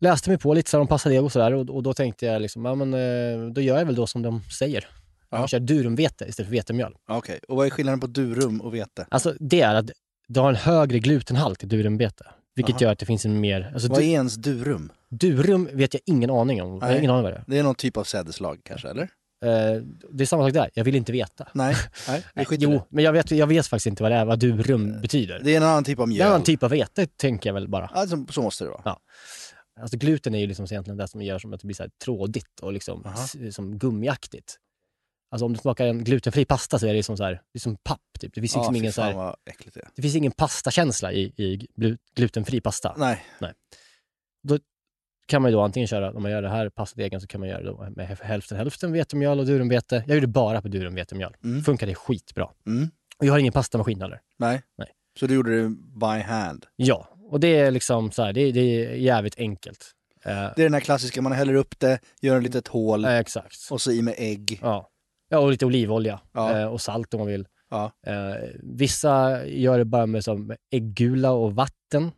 Läste 0.00 0.30
mig 0.30 0.38
på 0.38 0.54
lite 0.54 0.70
så 0.70 0.80
om 0.80 0.86
passadeg 0.86 1.24
och 1.24 1.32
sådär 1.32 1.52
och, 1.54 1.70
och 1.70 1.82
då 1.82 1.94
tänkte 1.94 2.26
jag 2.26 2.42
liksom, 2.42 2.64
ja 2.64 2.74
men 2.74 2.94
eh, 2.94 3.50
då 3.52 3.60
gör 3.60 3.78
jag 3.78 3.84
väl 3.86 3.94
då 3.94 4.06
som 4.06 4.22
de 4.22 4.42
säger. 4.42 4.86
Ja. 5.30 5.38
Jag 5.40 5.48
kör 5.48 5.60
durumvete 5.60 6.24
istället 6.28 6.48
för 6.48 6.56
vetemjöl. 6.56 6.94
Okej, 7.08 7.40
och 7.48 7.56
vad 7.56 7.66
är 7.66 7.70
skillnaden 7.70 8.00
på 8.00 8.06
durum 8.06 8.60
och 8.60 8.74
vete? 8.74 9.06
Alltså 9.10 9.34
det 9.40 9.60
är 9.60 9.74
att 9.74 9.90
du 10.28 10.40
har 10.40 10.48
en 10.48 10.56
högre 10.56 10.98
glutenhalt 10.98 11.64
i 11.64 11.66
durumvete. 11.66 12.26
Vilket 12.56 12.74
Aha. 12.74 12.82
gör 12.82 12.92
att 12.92 12.98
det 12.98 13.06
finns 13.06 13.24
en 13.24 13.40
mer... 13.40 13.70
Alltså, 13.74 13.88
Vad 13.88 13.98
är 13.98 14.04
ens 14.04 14.34
durum? 14.34 14.92
durum 15.10 15.68
vet 15.72 15.94
jag 15.94 16.00
ingen 16.06 16.30
aning 16.30 16.62
om. 16.62 16.78
Jag 16.80 16.86
har 16.88 16.94
ingen 16.94 17.10
aning 17.10 17.22
vad 17.22 17.32
det 17.32 17.36
är. 17.36 17.44
Det 17.46 17.58
är 17.58 17.62
någon 17.62 17.74
typ 17.74 17.96
av 17.96 18.04
sädeslag 18.04 18.60
kanske, 18.64 18.88
eller? 18.88 19.02
Eh, 19.44 19.82
det 20.12 20.24
är 20.24 20.26
samma 20.26 20.42
sak 20.44 20.52
där, 20.52 20.70
jag 20.74 20.84
vill 20.84 20.94
inte 20.94 21.12
veta. 21.12 21.48
Nej, 21.54 21.74
nej 22.08 22.24
vi 22.34 22.44
skiter 22.44 22.62
Jo, 22.64 22.70
det. 22.70 22.82
men 22.88 23.04
jag 23.04 23.12
vet, 23.12 23.30
jag 23.30 23.46
vet 23.46 23.66
faktiskt 23.66 23.86
inte 23.86 24.02
vad 24.02 24.12
det 24.12 24.16
är, 24.16 24.24
vad 24.24 24.38
durum 24.38 25.00
betyder. 25.00 25.40
Det 25.44 25.52
är 25.52 25.56
en 25.56 25.62
annan 25.62 25.84
typ 25.84 25.98
av 25.98 26.06
Det 26.06 26.10
är 26.10 26.14
mjöl. 26.14 26.26
en 26.26 26.28
annan 26.32 26.42
typ 26.42 26.62
av 26.62 26.70
vete, 26.70 27.06
tänker 27.06 27.48
jag 27.48 27.54
väl 27.54 27.68
bara. 27.68 27.86
Alltså, 27.86 28.26
så 28.30 28.42
måste 28.42 28.64
det 28.64 28.70
vara. 28.70 28.82
Ja. 28.84 29.00
Alltså 29.80 29.96
gluten 29.96 30.34
är 30.34 30.38
ju 30.38 30.46
liksom 30.46 30.64
egentligen 30.70 30.96
det 30.96 31.08
som 31.08 31.22
gör 31.22 31.38
som 31.38 31.52
att 31.52 31.60
det 31.60 31.66
blir 31.66 31.74
så 31.74 31.88
trådigt 32.04 32.60
och 32.62 32.72
liksom 32.72 33.02
som 33.50 33.78
gummiaktigt. 33.78 34.58
Alltså 35.30 35.44
om 35.46 35.52
du 35.52 35.58
smakar 35.58 35.86
en 35.86 36.04
glutenfri 36.04 36.44
pasta 36.44 36.78
så 36.78 36.86
är 36.86 36.94
det 36.94 37.02
som, 37.02 37.16
så 37.16 37.24
här, 37.24 37.32
det 37.52 37.56
är 37.56 37.60
som 37.60 37.76
papp 37.76 38.00
typ. 38.20 38.34
Det 38.34 38.40
finns 38.40 38.56
liksom 38.56 38.74
Ja, 38.74 38.78
ingen, 38.78 38.92
så 38.92 39.02
här, 39.02 39.36
äckligt 39.44 39.76
det 39.96 40.02
finns 40.02 40.16
ingen 40.16 40.32
pastakänsla 40.32 41.12
i, 41.12 41.32
i 41.36 41.68
glu- 41.76 41.98
glutenfri 42.14 42.60
pasta. 42.60 42.94
Nej, 42.98 43.24
kan 45.26 45.42
man 45.42 45.50
ju 45.50 45.56
då 45.56 45.62
antingen 45.62 45.86
köra, 45.86 46.12
om 46.12 46.22
man 46.22 46.30
gör 46.30 46.42
det 46.42 46.48
här 46.48 46.68
pastadegen 46.68 47.20
så 47.20 47.26
kan 47.26 47.40
man 47.40 47.48
göra 47.48 47.62
det 47.62 47.66
då 47.66 47.90
med 47.96 48.08
hälften 48.20 48.58
hälften 48.58 48.92
vetemjöl 48.92 49.38
och 49.40 49.46
durumvete. 49.46 50.04
Jag 50.06 50.14
gjorde 50.14 50.26
bara 50.26 50.62
på 50.62 50.68
durumvetemjöl. 50.68 51.36
Mm. 51.44 51.62
Funkade 51.64 51.94
skitbra. 51.94 52.50
mm. 52.66 52.90
Och 53.18 53.26
jag 53.26 53.32
har 53.32 53.38
ingen 53.38 53.52
pastamaskin 53.52 54.00
heller. 54.00 54.20
nej. 54.38 54.62
Nej. 54.78 54.88
Så 55.18 55.26
du 55.26 55.34
gjorde 55.34 55.62
det 55.62 55.68
by 56.00 56.22
hand? 56.22 56.66
Ja, 56.76 57.13
och 57.34 57.40
det 57.40 57.58
är 57.58 57.70
liksom 57.70 58.10
så 58.10 58.22
här, 58.22 58.32
det, 58.32 58.52
det 58.52 58.60
är 58.60 58.94
jävligt 58.94 59.38
enkelt. 59.38 59.90
Eh, 60.24 60.32
Det 60.32 60.62
är 60.62 60.64
den 60.64 60.74
här 60.74 60.80
klassiska, 60.80 61.22
man 61.22 61.32
häller 61.32 61.54
upp 61.54 61.78
det, 61.78 61.98
gör 62.22 62.36
ett 62.36 62.42
litet 62.42 62.68
hål 62.68 63.04
eh, 63.04 63.18
exakt. 63.18 63.56
och 63.70 63.80
så 63.80 63.90
i 63.92 64.02
med 64.02 64.14
ägg. 64.18 64.58
Ja. 64.62 64.90
ja, 65.28 65.38
och 65.38 65.50
lite 65.50 65.66
olivolja 65.66 66.20
Ja. 66.32 66.58
eh, 66.60 66.66
och 66.66 66.80
salt 66.80 67.14
om 67.14 67.18
man 67.18 67.26
vill. 67.28 67.46
Ja. 67.70 67.92
Eh, 68.06 68.48
vissa 68.62 69.44
gör 69.46 69.78
det 69.78 69.84
bara 69.84 70.06
med 70.06 70.24
som 70.24 70.54
äggula 70.70 71.30
och 71.32 71.54
vatten. 71.54 72.10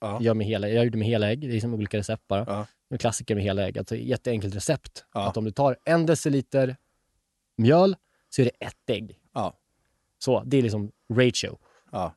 Ja. 0.00 0.18
Gör 0.22 0.34
med 0.34 0.46
hela, 0.46 0.68
jag 0.68 0.84
gjorde 0.84 0.98
med 0.98 1.08
hela 1.08 1.30
ägg, 1.30 1.40
det 1.40 1.56
är 1.56 1.60
som 1.60 1.74
olika 1.74 1.98
recept 1.98 2.28
bara. 2.28 2.44
Ja. 2.48 2.66
En 2.90 2.98
klassiker 2.98 3.34
med 3.34 3.44
hela 3.44 3.66
ägg, 3.66 3.78
alltså 3.78 3.96
jätteenkelt 3.96 4.54
recept. 4.54 5.04
Ja. 5.14 5.28
Att 5.28 5.36
om 5.36 5.44
du 5.44 5.50
tar 5.50 5.76
en 5.84 6.06
deciliter 6.06 6.76
mjöl 7.58 7.96
så 8.30 8.42
är 8.42 8.44
det 8.44 8.66
ett 8.66 8.90
ägg. 8.90 9.18
Ja. 9.34 9.58
Så, 10.18 10.42
det 10.46 10.56
är 10.56 10.62
liksom 10.62 10.90
ratio. 11.12 11.58
Ja. 11.92 12.14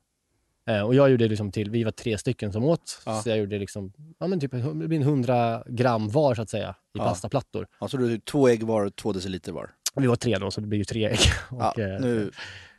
Eh, 0.68 0.80
och 0.82 0.94
jag 0.94 1.10
gjorde 1.10 1.28
liksom 1.28 1.52
till, 1.52 1.70
vi 1.70 1.84
var 1.84 1.90
tre 1.90 2.18
stycken 2.18 2.52
som 2.52 2.64
åt, 2.64 3.00
Ja. 3.06 3.22
så 3.22 3.28
jag 3.28 3.38
gjorde 3.38 3.58
liksom, 3.58 3.92
ja 4.18 4.26
men 4.26 4.40
typ 4.40 4.50
det 4.52 4.88
blir 4.88 4.96
en 4.98 5.02
100 5.02 5.62
gram 5.66 6.08
var 6.08 6.34
så 6.34 6.42
att 6.42 6.50
säga, 6.50 6.70
i 6.70 6.98
Ja. 6.98 7.04
pastaplattor. 7.04 7.66
Alltså 7.78 7.96
du 7.96 8.10
har 8.10 8.18
två 8.18 8.48
ägg 8.48 8.62
var, 8.62 8.90
två 8.90 9.12
deciliter 9.12 9.52
var. 9.52 9.70
Och 9.94 10.02
vi 10.02 10.06
var 10.06 10.16
tre 10.16 10.38
då, 10.38 10.50
så 10.50 10.60
det 10.60 10.66
blir 10.66 10.78
ju 10.78 10.84
tre 10.84 11.06
ägg 11.06 11.18
och 11.50 11.62
Ja, 11.62 11.74
eh, 11.78 12.00
nu, 12.00 12.30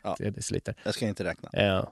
ja. 0.02 0.14
tre 0.18 0.30
deciliter. 0.30 0.74
jag 0.84 0.94
ska 0.94 1.06
inte 1.06 1.24
räkna. 1.24 1.50
Eh, 1.52 1.84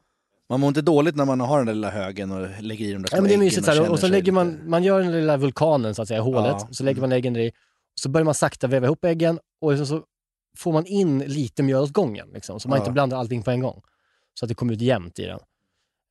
Man 0.51 0.61
mår 0.61 0.68
inte 0.68 0.82
dåligt 0.82 1.16
när 1.16 1.24
man 1.24 1.40
har 1.40 1.59
den 1.59 1.66
där 1.66 1.74
lilla 1.74 1.90
högen 1.90 2.30
och 2.32 2.49
lägger 2.61 2.86
i 2.86 2.92
de 2.92 3.03
där 3.03 3.09
Ja, 3.12 3.16
men 3.16 3.24
det 3.24 3.28
är 3.28 3.32
äggen 3.32 3.40
mysigt 3.40 3.64
så 3.66 3.72
här, 3.72 3.80
och, 3.80 3.88
och 3.88 3.99
så 3.99 4.07
lägger 4.09 4.22
lite- 4.22 4.32
man, 4.32 4.59
man 4.70 4.82
gör 4.84 5.01
den 5.01 5.12
lilla 5.12 5.36
vulkanen 5.36 5.94
så 5.94 6.03
att 6.03 6.09
säga, 6.09 6.20
hålet, 6.20 6.57
Ja. 6.59 6.68
så 6.70 6.84
lägger 6.84 7.01
man 7.01 7.12
äggen 7.12 7.32
där 7.34 7.40
i, 7.40 7.53
så 7.94 8.09
börjar 8.09 8.24
man 8.24 8.34
sakta 8.34 8.66
väva 8.66 8.86
ihop 8.86 9.05
äggen 9.05 9.38
och 9.61 9.78
så, 9.78 9.86
så 9.86 10.03
får 10.57 10.72
man 10.72 10.86
in 10.86 11.18
lite 11.18 11.62
mjöl 11.62 11.82
åt 11.82 11.92
gången, 11.92 12.28
liksom, 12.34 12.61
så 12.61 12.68
man 12.68 12.76
Ja. 12.76 12.82
inte 12.82 12.92
blandar 12.92 13.18
allting 13.18 13.42
på 13.42 13.51
en 13.51 13.61
gång. 13.61 13.82
Så 14.34 14.44
att 14.44 14.49
det 14.49 14.55
kommer 14.55 14.72
ut 14.72 14.80
jämnt 14.80 15.18
i 15.18 15.24
den. 15.24 15.38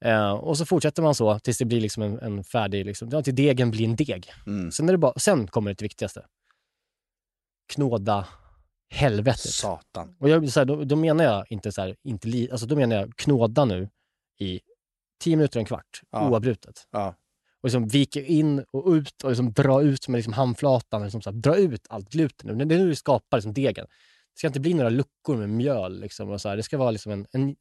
Eh, 0.06 0.32
och 0.32 0.58
så 0.58 0.66
fortsätter 0.66 1.04
man 1.04 1.16
så 1.16 1.40
tills 1.40 1.58
det 1.58 1.66
blir 1.66 1.82
liksom 1.82 2.04
en, 2.04 2.20
en 2.20 2.44
färdig, 2.44 2.86
liksom, 2.86 3.10
ja, 3.12 3.22
till 3.24 3.36
degen 3.36 3.72
blir 3.72 3.86
en 3.86 3.96
deg. 3.96 4.32
Mm. 4.48 4.72
Sen, 4.72 4.90
är 4.90 4.94
det 4.94 4.98
bara, 4.98 5.14
sen 5.20 5.48
kommer 5.48 5.74
det 5.74 5.82
viktigaste. 5.82 6.26
Knåda 7.74 8.28
helvetet. 8.90 9.42
Satan. 9.52 10.16
Och 10.20 10.30
jag, 10.30 10.50
så 10.50 10.60
här, 10.60 10.66
då, 10.66 10.84
då 10.84 10.96
menar 10.96 11.24
jag 11.24 11.46
inte 11.50 11.72
så 11.72 11.82
här, 11.82 11.96
inte 12.04 12.28
li, 12.28 12.52
alltså 12.52 12.68
då 12.68 12.76
menar 12.76 12.96
jag 12.96 13.16
knåda 13.16 13.66
nu 13.66 13.90
i 14.40 14.60
10 15.24 15.36
minuter, 15.36 15.60
en 15.60 15.66
kvart, 15.66 16.02
Ja. 16.12 16.30
oavbrutet. 16.30 16.88
Ja. 16.92 17.16
Och 17.62 17.68
liksom 17.68 17.88
vika 17.88 18.22
in 18.22 18.66
och 18.72 18.92
ut 18.94 19.24
och 19.24 19.30
liksom 19.30 19.54
dra 19.54 19.82
ut 19.82 20.08
med 20.08 20.18
liksom 20.18 20.34
handflatan, 20.34 21.04
liksom 21.04 21.22
så 21.22 21.32
här, 21.32 21.38
dra 21.38 21.56
ut 21.58 21.88
allt 21.90 22.10
gluten. 22.10 22.58
nu. 22.58 22.66
Det 22.66 22.76
är 22.76 22.80
nu 22.80 22.88
du 22.88 22.96
skapar 22.96 23.38
liksom 23.38 23.54
degen. 23.54 23.86
Det 24.34 24.40
ska 24.40 24.48
inte 24.48 24.60
bli 24.60 24.74
några 24.74 24.90
luckor 24.90 25.38
med 25.38 25.50
mjöl. 25.50 26.00
Liksom, 26.00 26.30
och 26.30 26.42
så 26.42 26.50
här. 26.50 26.58
Det 26.58 26.64
ska 26.64 26.78
vara 26.78 26.92
liksom 26.92 27.12
en, 27.12 27.28
en, 27.32 27.56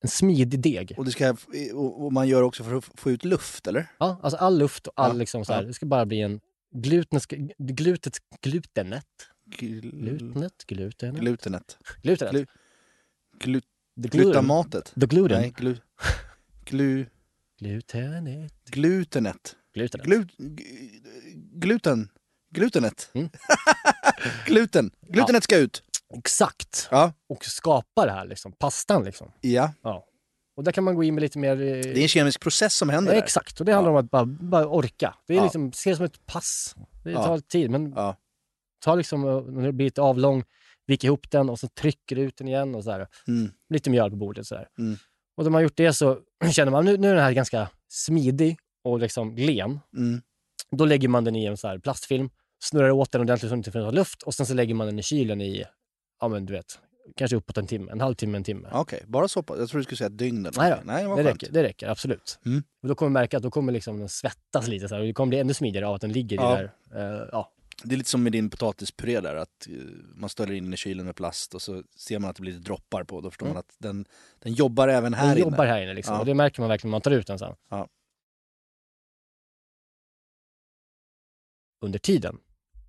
en 0.00 0.08
smidig 0.08 0.60
deg. 0.60 0.94
Och, 0.96 1.04
det 1.04 1.10
ska, 1.10 1.36
och 1.74 2.12
man 2.12 2.28
gör 2.28 2.42
också 2.42 2.64
för 2.64 2.74
att 2.74 2.84
få 2.94 3.10
ut 3.10 3.24
luft, 3.24 3.66
eller? 3.66 3.86
Ja, 3.98 4.20
alltså 4.22 4.36
all 4.38 4.58
luft 4.58 4.86
och 4.86 4.92
all 4.96 5.10
Ja, 5.10 5.18
liksom 5.18 5.44
så 5.44 5.52
här, 5.52 5.60
ja. 5.62 5.66
det 5.66 5.74
ska 5.74 5.86
bara 5.86 6.06
bli 6.06 6.20
en 6.20 6.40
gluten, 6.74 7.20
ska, 7.20 7.36
glutet, 7.58 8.16
glutenet, 8.42 9.04
Gl- 9.50 9.80
glutenet, 9.80 10.52
glutenet, 10.66 11.20
Glutenet. 11.20 11.78
glutenet, 12.02 12.32
Glu- 12.32 12.46
Glu- 13.96 14.08
glutamatet. 14.10 14.92
The 15.00 15.06
gluten. 15.06 15.40
Nej, 15.40 15.52
glu, 15.56 15.76
glu, 16.64 17.06
Glutenet. 17.60 18.52
glutenet. 18.70 19.56
Glutenet. 19.74 20.06
Glu, 20.06 20.26
gluten. 21.54 22.08
Glutenet. 22.50 23.10
Mm. 23.14 23.28
Gluten. 24.46 24.90
Glutenet 25.08 25.44
ska 25.44 25.56
ut. 25.56 25.82
Exakt. 26.16 26.88
Ja. 26.90 27.12
Och 27.28 27.44
skapa 27.44 28.06
det 28.06 28.12
här, 28.12 28.26
liksom, 28.26 28.52
pastan. 28.52 29.04
Liksom. 29.04 29.32
Ja. 29.40 29.72
Och 30.56 30.64
där 30.64 30.72
kan 30.72 30.84
man 30.84 30.94
gå 30.94 31.02
in 31.04 31.14
med 31.14 31.20
lite 31.22 31.38
mer... 31.38 31.50
eh, 31.52 31.56
Det 31.56 31.98
är 31.98 32.02
en 32.02 32.08
kemisk 32.08 32.40
process 32.40 32.74
som 32.74 32.88
händer 32.88 33.12
där. 33.12 33.22
Exakt, 33.22 33.60
och 33.60 33.66
det 33.66 33.72
handlar 33.72 33.90
om 33.90 33.96
att 33.96 34.10
bara, 34.10 34.24
bara 34.26 34.66
orka. 34.66 35.14
Det 35.26 35.32
är 35.32 35.36
Ja. 35.36 35.42
liksom, 35.42 35.72
se 35.72 35.90
det 35.90 35.96
som 35.96 36.04
ett 36.04 36.26
pass. 36.26 36.74
Det 37.04 37.10
Ja. 37.10 37.24
tar 37.24 37.38
tid, 37.38 37.70
men 37.70 37.92
Ja. 37.96 38.16
ta 38.84 38.94
liksom, 38.94 39.28
eh, 39.28 39.40
när 39.42 39.66
det 39.66 39.72
blir 39.72 39.86
lite 39.86 40.02
avlång, 40.02 40.44
vik 40.86 41.04
ihop 41.04 41.30
den 41.30 41.50
och 41.50 41.58
så 41.58 41.68
trycker 41.68 42.16
du 42.16 42.22
ut 42.22 42.36
den 42.36 42.48
igen 42.48 42.74
och 42.74 42.84
så 42.84 42.90
här. 42.90 43.06
Mm. 43.28 43.50
Lite 43.68 43.90
mjöl 43.90 44.10
på 44.10 44.16
bordet 44.16 44.46
så 44.46 44.54
här. 44.54 44.68
Mm. 44.78 44.96
Och 45.36 45.44
när 45.44 45.50
man 45.50 45.62
gjort 45.62 45.76
det 45.76 45.92
så 45.92 46.18
känner 46.52 46.72
man 46.72 46.84
nu, 46.84 46.96
nu 46.96 47.10
är 47.10 47.14
den 47.14 47.24
här 47.24 47.32
ganska 47.32 47.68
smidig 47.88 48.56
och 48.84 48.98
liksom 48.98 49.36
len. 49.36 49.80
Mm. 49.96 50.20
Då 50.70 50.84
lägger 50.84 51.08
man 51.08 51.24
den 51.24 51.36
i 51.36 51.44
en 51.44 51.56
så 51.56 51.80
plastfilm, 51.80 52.30
snurrar 52.64 52.90
åt 52.90 53.12
den 53.12 53.20
ordentligt 53.20 53.50
så 53.50 53.54
det 53.54 53.58
inte 53.58 53.78
någon 53.78 53.94
luft 53.94 54.22
och 54.22 54.34
sen 54.34 54.46
så 54.46 54.54
lägger 54.54 54.74
man 54.74 54.86
den 54.86 54.98
i 54.98 55.02
kylen 55.02 55.40
i, 55.40 55.64
ja 56.20 56.28
men 56.28 56.46
du 56.46 56.52
vet, 56.52 56.80
kanske 57.16 57.36
uppåt 57.36 57.58
en 57.58 57.66
timme, 57.66 57.92
en 57.92 58.00
halvtimme, 58.00 58.36
en 58.38 58.44
timme. 58.44 58.68
Okej, 58.72 59.02
bara 59.06 59.28
så 59.28 59.42
pass. 59.42 59.58
Jag 59.58 59.68
tror 59.68 59.78
du 59.78 59.84
skulle 59.84 59.96
säga 59.98 60.08
dygn 60.08 60.46
eller 60.46 60.58
Nej, 60.58 60.70
då, 61.04 61.14
Nej, 61.14 61.24
det, 61.24 61.30
räcker, 61.30 61.52
det 61.52 61.62
räcker, 61.62 61.88
absolut. 61.88 62.38
Mm. 62.46 62.62
Och 62.82 62.88
då 62.88 62.94
kommer 62.94 63.10
du 63.10 63.12
märka 63.12 63.36
att 63.36 63.42
då 63.42 63.50
kommer 63.50 63.72
liksom 63.72 63.98
den 63.98 64.08
svettas 64.08 64.68
lite 64.68 64.88
så 64.88 64.94
här, 64.94 65.00
och 65.02 65.06
det 65.06 65.12
kommer 65.12 65.28
bli 65.28 65.38
ännu 65.38 65.54
smidigare 65.54 65.86
av 65.86 65.94
att 65.94 66.00
den 66.00 66.12
ligger 66.12 66.36
Ja. 66.36 66.60
i 66.60 66.68
där. 66.90 67.20
eh, 67.22 67.28
ja. 67.32 67.52
Det 67.84 67.94
är 67.94 67.98
lite 67.98 68.10
som 68.10 68.22
med 68.22 68.32
din 68.32 68.50
potatispuré 68.50 69.20
där, 69.20 69.36
att 69.36 69.66
eh, 69.68 69.74
man 70.14 70.28
ställer 70.30 70.52
in 70.54 70.64
den 70.64 70.74
i 70.74 70.76
kylen 70.76 71.06
med 71.06 71.16
plast 71.16 71.54
och 71.54 71.62
så 71.62 71.82
ser 71.96 72.18
man 72.18 72.30
att 72.30 72.36
det 72.36 72.42
blir 72.42 72.52
lite 72.52 72.64
droppar 72.64 73.04
på. 73.04 73.20
Då 73.20 73.30
förstår 73.30 73.46
Mm. 73.46 73.54
man 73.54 73.58
att 73.60 73.74
den, 73.78 74.04
den 74.38 74.52
jobbar 74.52 74.88
även 74.88 75.14
här 75.14 75.26
Den 75.28 75.38
inne. 75.38 75.50
jobbar 75.50 75.66
här 75.66 75.82
inne 75.82 75.94
liksom, 75.94 76.14
Ja. 76.14 76.20
och 76.20 76.26
det 76.26 76.34
märker 76.34 76.60
man 76.60 76.68
verkligen 76.68 76.90
när 76.90 76.94
man 76.94 77.00
tar 77.00 77.10
ut 77.10 77.26
den 77.26 77.38
sen. 77.38 77.54
Ja. 77.68 77.88
Under 81.80 81.98
tiden 81.98 82.38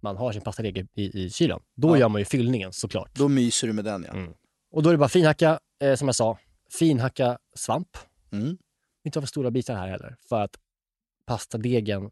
man 0.01 0.17
har 0.17 0.31
sin 0.31 0.41
pastadeg 0.41 0.87
i, 0.95 1.23
i 1.25 1.29
kylen, 1.29 1.59
då 1.75 1.89
Ja. 1.95 1.97
gör 1.99 2.09
man 2.09 2.21
ju 2.21 2.25
fyllningen 2.25 2.73
såklart. 2.73 3.15
Då 3.15 3.27
myser 3.27 3.67
du 3.67 3.73
med 3.73 3.85
den 3.85 4.03
ja. 4.07 4.13
Mm. 4.13 4.33
Och 4.71 4.83
då 4.83 4.89
är 4.89 4.93
det 4.93 4.97
bara 4.97 5.09
finhacka, 5.09 5.59
eh, 5.83 5.95
som 5.95 6.07
jag 6.07 6.15
sa, 6.15 6.37
finhacka 6.71 7.37
svamp. 7.55 7.97
Mm. 8.31 8.57
Inte 9.03 9.19
ha 9.19 9.21
för 9.21 9.27
stora 9.27 9.51
bitar 9.51 9.75
här 9.75 9.87
heller, 9.87 10.15
för 10.29 10.41
att 10.41 10.55
pastadegen 11.25 12.11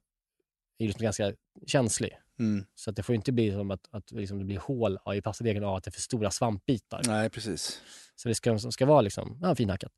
är 0.77 0.85
liksom 0.87 1.03
ganska 1.03 1.33
känslig. 1.67 2.17
Mm. 2.39 2.65
Så 2.75 2.89
att 2.89 2.95
det 2.95 3.03
får 3.03 3.15
inte 3.15 3.31
bli 3.31 3.51
som 3.51 3.71
att, 3.71 3.87
att 3.91 4.11
liksom 4.11 4.39
det 4.39 4.45
blir 4.45 4.57
hål 4.57 4.97
i 5.15 5.21
pastadegen 5.21 5.63
av 5.63 5.75
att 5.75 5.83
det 5.83 5.89
är 5.89 5.91
för 5.91 6.01
stora 6.01 6.31
svampbitar. 6.31 7.01
Nej, 7.07 7.29
precis. 7.29 7.81
Så 8.15 8.29
det 8.29 8.35
ska, 8.35 8.59
ska 8.59 8.85
vara 8.85 9.01
liksom, 9.01 9.39
ja, 9.41 9.55
finhackat. 9.55 9.91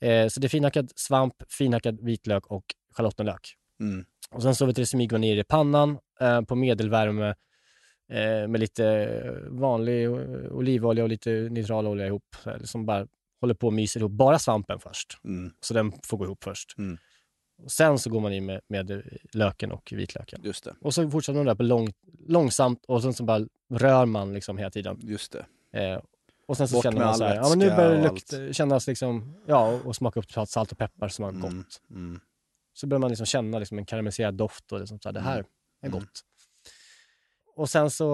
Eh, 0.00 0.28
så 0.28 0.40
det 0.40 0.46
är 0.46 0.48
finhackad 0.48 0.92
svamp, 0.96 1.34
finhackad 1.48 2.00
vitlök 2.00 2.46
och 2.46 2.64
schalottenlök. 2.92 3.54
Mm. 3.80 4.04
Och 4.34 4.42
sen 4.42 4.54
så 4.54 4.66
vet 4.66 4.76
du, 4.76 4.86
smyger 4.86 5.12
man 5.14 5.20
ner 5.20 5.36
i 5.36 5.44
pannan 5.44 5.98
eh, 6.20 6.42
på 6.42 6.54
medelvärme 6.54 7.28
eh, 8.12 8.48
med 8.48 8.60
lite 8.60 9.06
vanlig 9.48 10.10
olivolja 10.50 11.02
och 11.02 11.08
lite 11.08 11.30
neutralolja 11.30 12.06
ihop. 12.06 12.36
Så 12.42 12.50
här, 12.50 12.58
Som 12.64 12.86
bara 12.86 13.06
håller 13.40 13.54
på 13.54 13.66
och 13.66 13.72
myser 13.72 14.00
ihop. 14.00 14.12
Bara 14.12 14.38
svampen 14.38 14.80
först. 14.80 15.18
Mm. 15.24 15.52
Så 15.60 15.74
den 15.74 15.92
får 16.06 16.16
gå 16.16 16.24
ihop 16.24 16.44
först. 16.44 16.78
Mm. 16.78 16.98
Och 17.64 17.70
sen 17.72 17.98
så 17.98 18.10
går 18.10 18.20
man 18.20 18.32
in 18.32 18.46
med, 18.46 18.60
med 18.68 19.02
löken 19.32 19.72
och 19.72 19.92
vitlöken. 19.96 20.40
Just 20.44 20.64
det. 20.64 20.74
Och 20.80 20.94
så 20.94 21.10
fortsätter 21.10 21.36
man 21.36 21.46
där 21.46 21.54
på 21.54 21.62
lång, 21.62 21.88
långsamt 22.28 22.84
och 22.88 23.02
sen 23.02 23.14
så 23.14 23.24
bara 23.24 23.46
rör 23.74 24.06
man 24.06 24.32
liksom 24.34 24.58
hela 24.58 24.70
tiden. 24.70 24.98
Just 25.02 25.32
det. 25.32 25.46
Eh, 25.80 26.00
och 26.46 26.56
sen 26.56 26.68
så 26.68 26.74
Bort 26.76 26.82
känner 26.82 27.04
man 27.04 27.14
så 27.14 27.24
här, 27.24 27.34
ja 27.36 27.48
men 27.48 27.58
nu 27.58 27.68
börjar 27.70 27.90
det 27.96 28.02
lukta, 28.02 28.52
kännas 28.52 28.86
liksom, 28.86 29.34
ja 29.46 29.68
och, 29.68 29.86
och 29.86 29.96
smaka 29.96 30.20
upp 30.20 30.48
salt 30.48 30.72
och 30.72 30.78
peppar 30.78 31.08
som 31.08 31.22
har 31.24 31.30
Mm. 31.30 31.42
gott. 31.42 31.82
Mm. 31.90 32.20
Så 32.80 32.86
börjar 32.86 33.00
man 33.00 33.10
liksom 33.10 33.26
känna 33.26 33.58
liksom 33.58 33.78
en 33.78 33.86
karamelliserad 33.86 34.34
doft 34.34 34.72
och 34.72 34.80
liksom 34.80 35.00
så 35.00 35.08
här, 35.08 35.12
det 35.14 35.20
här 35.20 35.34
Mm. 35.38 35.46
är 35.82 35.86
Mm. 35.88 35.98
gott. 36.00 36.20
Och 37.56 37.70
sen 37.70 37.90
så 37.90 38.04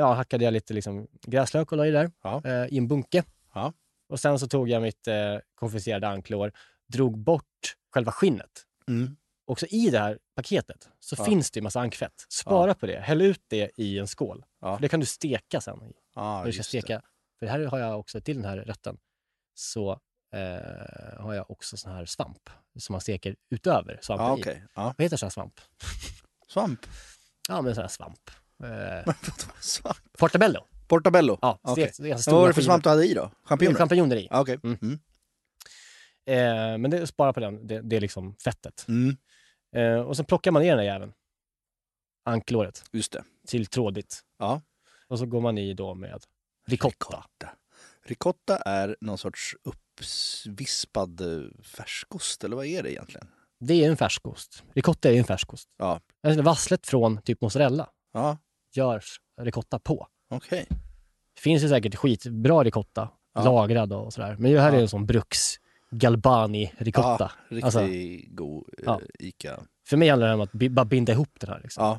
ja, 0.00 0.12
hackade 0.14 0.44
jag 0.44 0.52
lite 0.52 0.74
liksom 0.74 1.06
gräslök 1.22 1.72
och 1.72 1.78
la 1.78 1.86
i 1.86 1.90
där 1.90 2.10
Ja. 2.22 2.42
eh, 2.44 2.66
i 2.74 2.78
en 2.78 2.88
bunke. 2.88 3.24
Ja. 3.54 3.72
Och 4.08 4.20
sen 4.20 4.38
så 4.38 4.48
tog 4.48 4.68
jag 4.68 4.82
mitt 4.82 5.06
eh, 5.08 5.38
konficerade 5.54 6.08
anklor, 6.08 6.52
drog 6.86 7.18
bort 7.18 7.76
själva 7.94 8.12
skinnet. 8.12 8.62
Mm. 8.88 9.16
Också 9.44 9.66
i 9.66 9.90
det 9.90 9.98
här 9.98 10.18
paketet 10.34 10.88
så 11.00 11.14
Ja. 11.18 11.24
finns 11.24 11.50
det 11.50 11.58
ju 11.58 11.62
massa 11.62 11.80
ankfett. 11.80 12.26
Spara 12.28 12.74
på 12.74 12.86
det, 12.86 13.00
häll 13.00 13.22
ut 13.22 13.42
det 13.46 13.70
i 13.76 13.98
en 13.98 14.06
skål. 14.06 14.44
För 14.60 14.78
det 14.80 14.88
kan 14.88 15.00
du 15.00 15.06
steka 15.06 15.60
sen. 15.60 15.82
i- 15.82 15.92
när 16.16 16.44
du 16.44 16.52
ska 16.52 16.58
just 16.58 16.72
det. 16.72 16.78
steka. 16.80 17.02
För 17.38 17.46
här 17.46 17.64
har 17.64 17.78
jag 17.78 18.00
också 18.00 18.20
till 18.20 18.36
den 18.36 18.44
här 18.44 18.56
rätten 18.56 18.98
så 19.54 20.00
eh, 20.34 21.20
har 21.22 21.34
jag 21.34 21.50
också 21.50 21.76
sån 21.76 21.92
här 21.92 22.04
svamp 22.06 22.50
som 22.78 22.92
man 22.92 23.00
steker 23.00 23.36
utöver 23.50 23.98
svampen 24.02 24.26
Ja, 24.26 24.38
i. 24.38 24.40
okej. 24.40 24.64
Ja. 24.74 24.94
Vad 24.98 25.04
heter 25.04 25.16
sån 25.16 25.26
här 25.26 25.30
svamp? 25.30 25.60
Svamp. 26.48 26.86
Ja, 27.48 27.62
men 27.62 27.74
sån 27.74 27.82
här 27.82 27.88
svamp. 27.88 28.30
Eh, 28.64 29.14
Svamp. 29.60 29.96
portabello. 30.18 30.66
Portabello. 30.88 31.38
Ja, 31.42 31.60
stekt, 31.72 31.98
är 32.00 32.08
ganska 32.08 32.30
Vad 32.30 32.40
var 32.40 32.48
det 32.48 32.54
för 32.54 32.62
svamp 32.62 32.84
du 32.84 32.88
hade 32.90 33.06
i 33.06 33.14
då? 33.14 33.20
Det 33.22 33.26
är 33.44 33.48
Champinjoner? 33.48 33.78
Champinjoner 33.78 34.16
i. 34.16 34.28
Ja, 34.30 34.40
Okej. 34.40 34.58
Mm. 34.62 34.78
Mm. 34.82 34.98
Eh, 36.26 36.78
men 36.78 36.90
det 36.90 37.06
spara 37.06 37.32
på 37.32 37.40
den, 37.40 37.66
det, 37.66 37.80
det 37.80 37.96
är 37.96 38.00
liksom 38.00 38.36
fettet. 38.44 38.84
Mm. 38.88 39.16
Eh, 39.76 40.00
och 40.00 40.16
så 40.16 40.24
plockar 40.24 40.50
man 40.50 40.62
ner 40.62 40.68
den 40.68 40.78
där 40.78 40.84
jäveln. 40.84 41.12
Anklåret. 42.24 42.84
Just 42.92 43.12
det. 43.12 43.24
Till 43.46 43.66
trådigt. 43.66 44.20
Ja. 44.38 44.62
Och 45.08 45.18
så 45.18 45.26
går 45.26 45.40
man 45.40 45.58
i 45.58 45.74
då 45.74 45.94
med 45.94 46.22
ricotta. 46.66 46.96
Ricotta. 47.16 47.48
Ricotta 48.04 48.56
är 48.56 48.96
någon 49.00 49.18
sorts 49.18 49.56
uppvispad 50.00 51.20
eh, 51.20 51.42
färskost, 51.62 52.44
eller 52.44 52.56
vad 52.56 52.66
är 52.66 52.82
det 52.82 52.92
egentligen? 52.92 53.28
Det 53.60 53.84
är 53.84 53.90
en 53.90 53.96
färskost. 53.96 54.62
Ricotta 54.74 55.08
är 55.08 55.12
ju 55.12 55.18
en 55.18 55.24
färskost. 55.24 55.68
Ja. 55.78 56.00
Alltså 56.22 56.42
vasslet 56.42 56.86
från 56.86 57.22
typ 57.22 57.40
mozzarella 57.40 57.88
Ja, 58.12 58.38
görs 58.74 59.20
ricotta 59.40 59.78
på. 59.78 60.06
okej. 60.30 60.66
Det 61.34 61.40
finns 61.40 61.62
ju 61.64 61.68
säkert 61.68 61.94
skitbra 61.94 62.64
ricotta, 62.64 63.08
Ja. 63.34 63.44
lagrad 63.44 63.92
och 63.92 64.12
sådär. 64.12 64.36
Men 64.38 64.52
det 64.52 64.60
här 64.60 64.72
Ja. 64.72 64.78
är 64.78 64.82
en 64.82 64.88
sån 64.88 65.06
Bruks 65.06 65.54
Galbani 65.90 66.72
ricotta. 66.78 67.16
Ja, 67.20 67.30
riktigt 67.48 67.64
Alltså, 67.64 67.80
god 68.34 68.64
eh, 68.78 68.84
ja. 68.86 69.00
Ica. 69.18 69.62
För 69.88 69.96
mig 69.96 70.08
handlar 70.08 70.28
det 70.28 70.34
om 70.34 70.40
att 70.40 70.52
bara 70.52 70.84
binda 70.84 71.12
ihop 71.12 71.30
den 71.40 71.50
här. 71.50 71.60
Liksom. 71.62 71.84
Ja, 71.84 71.98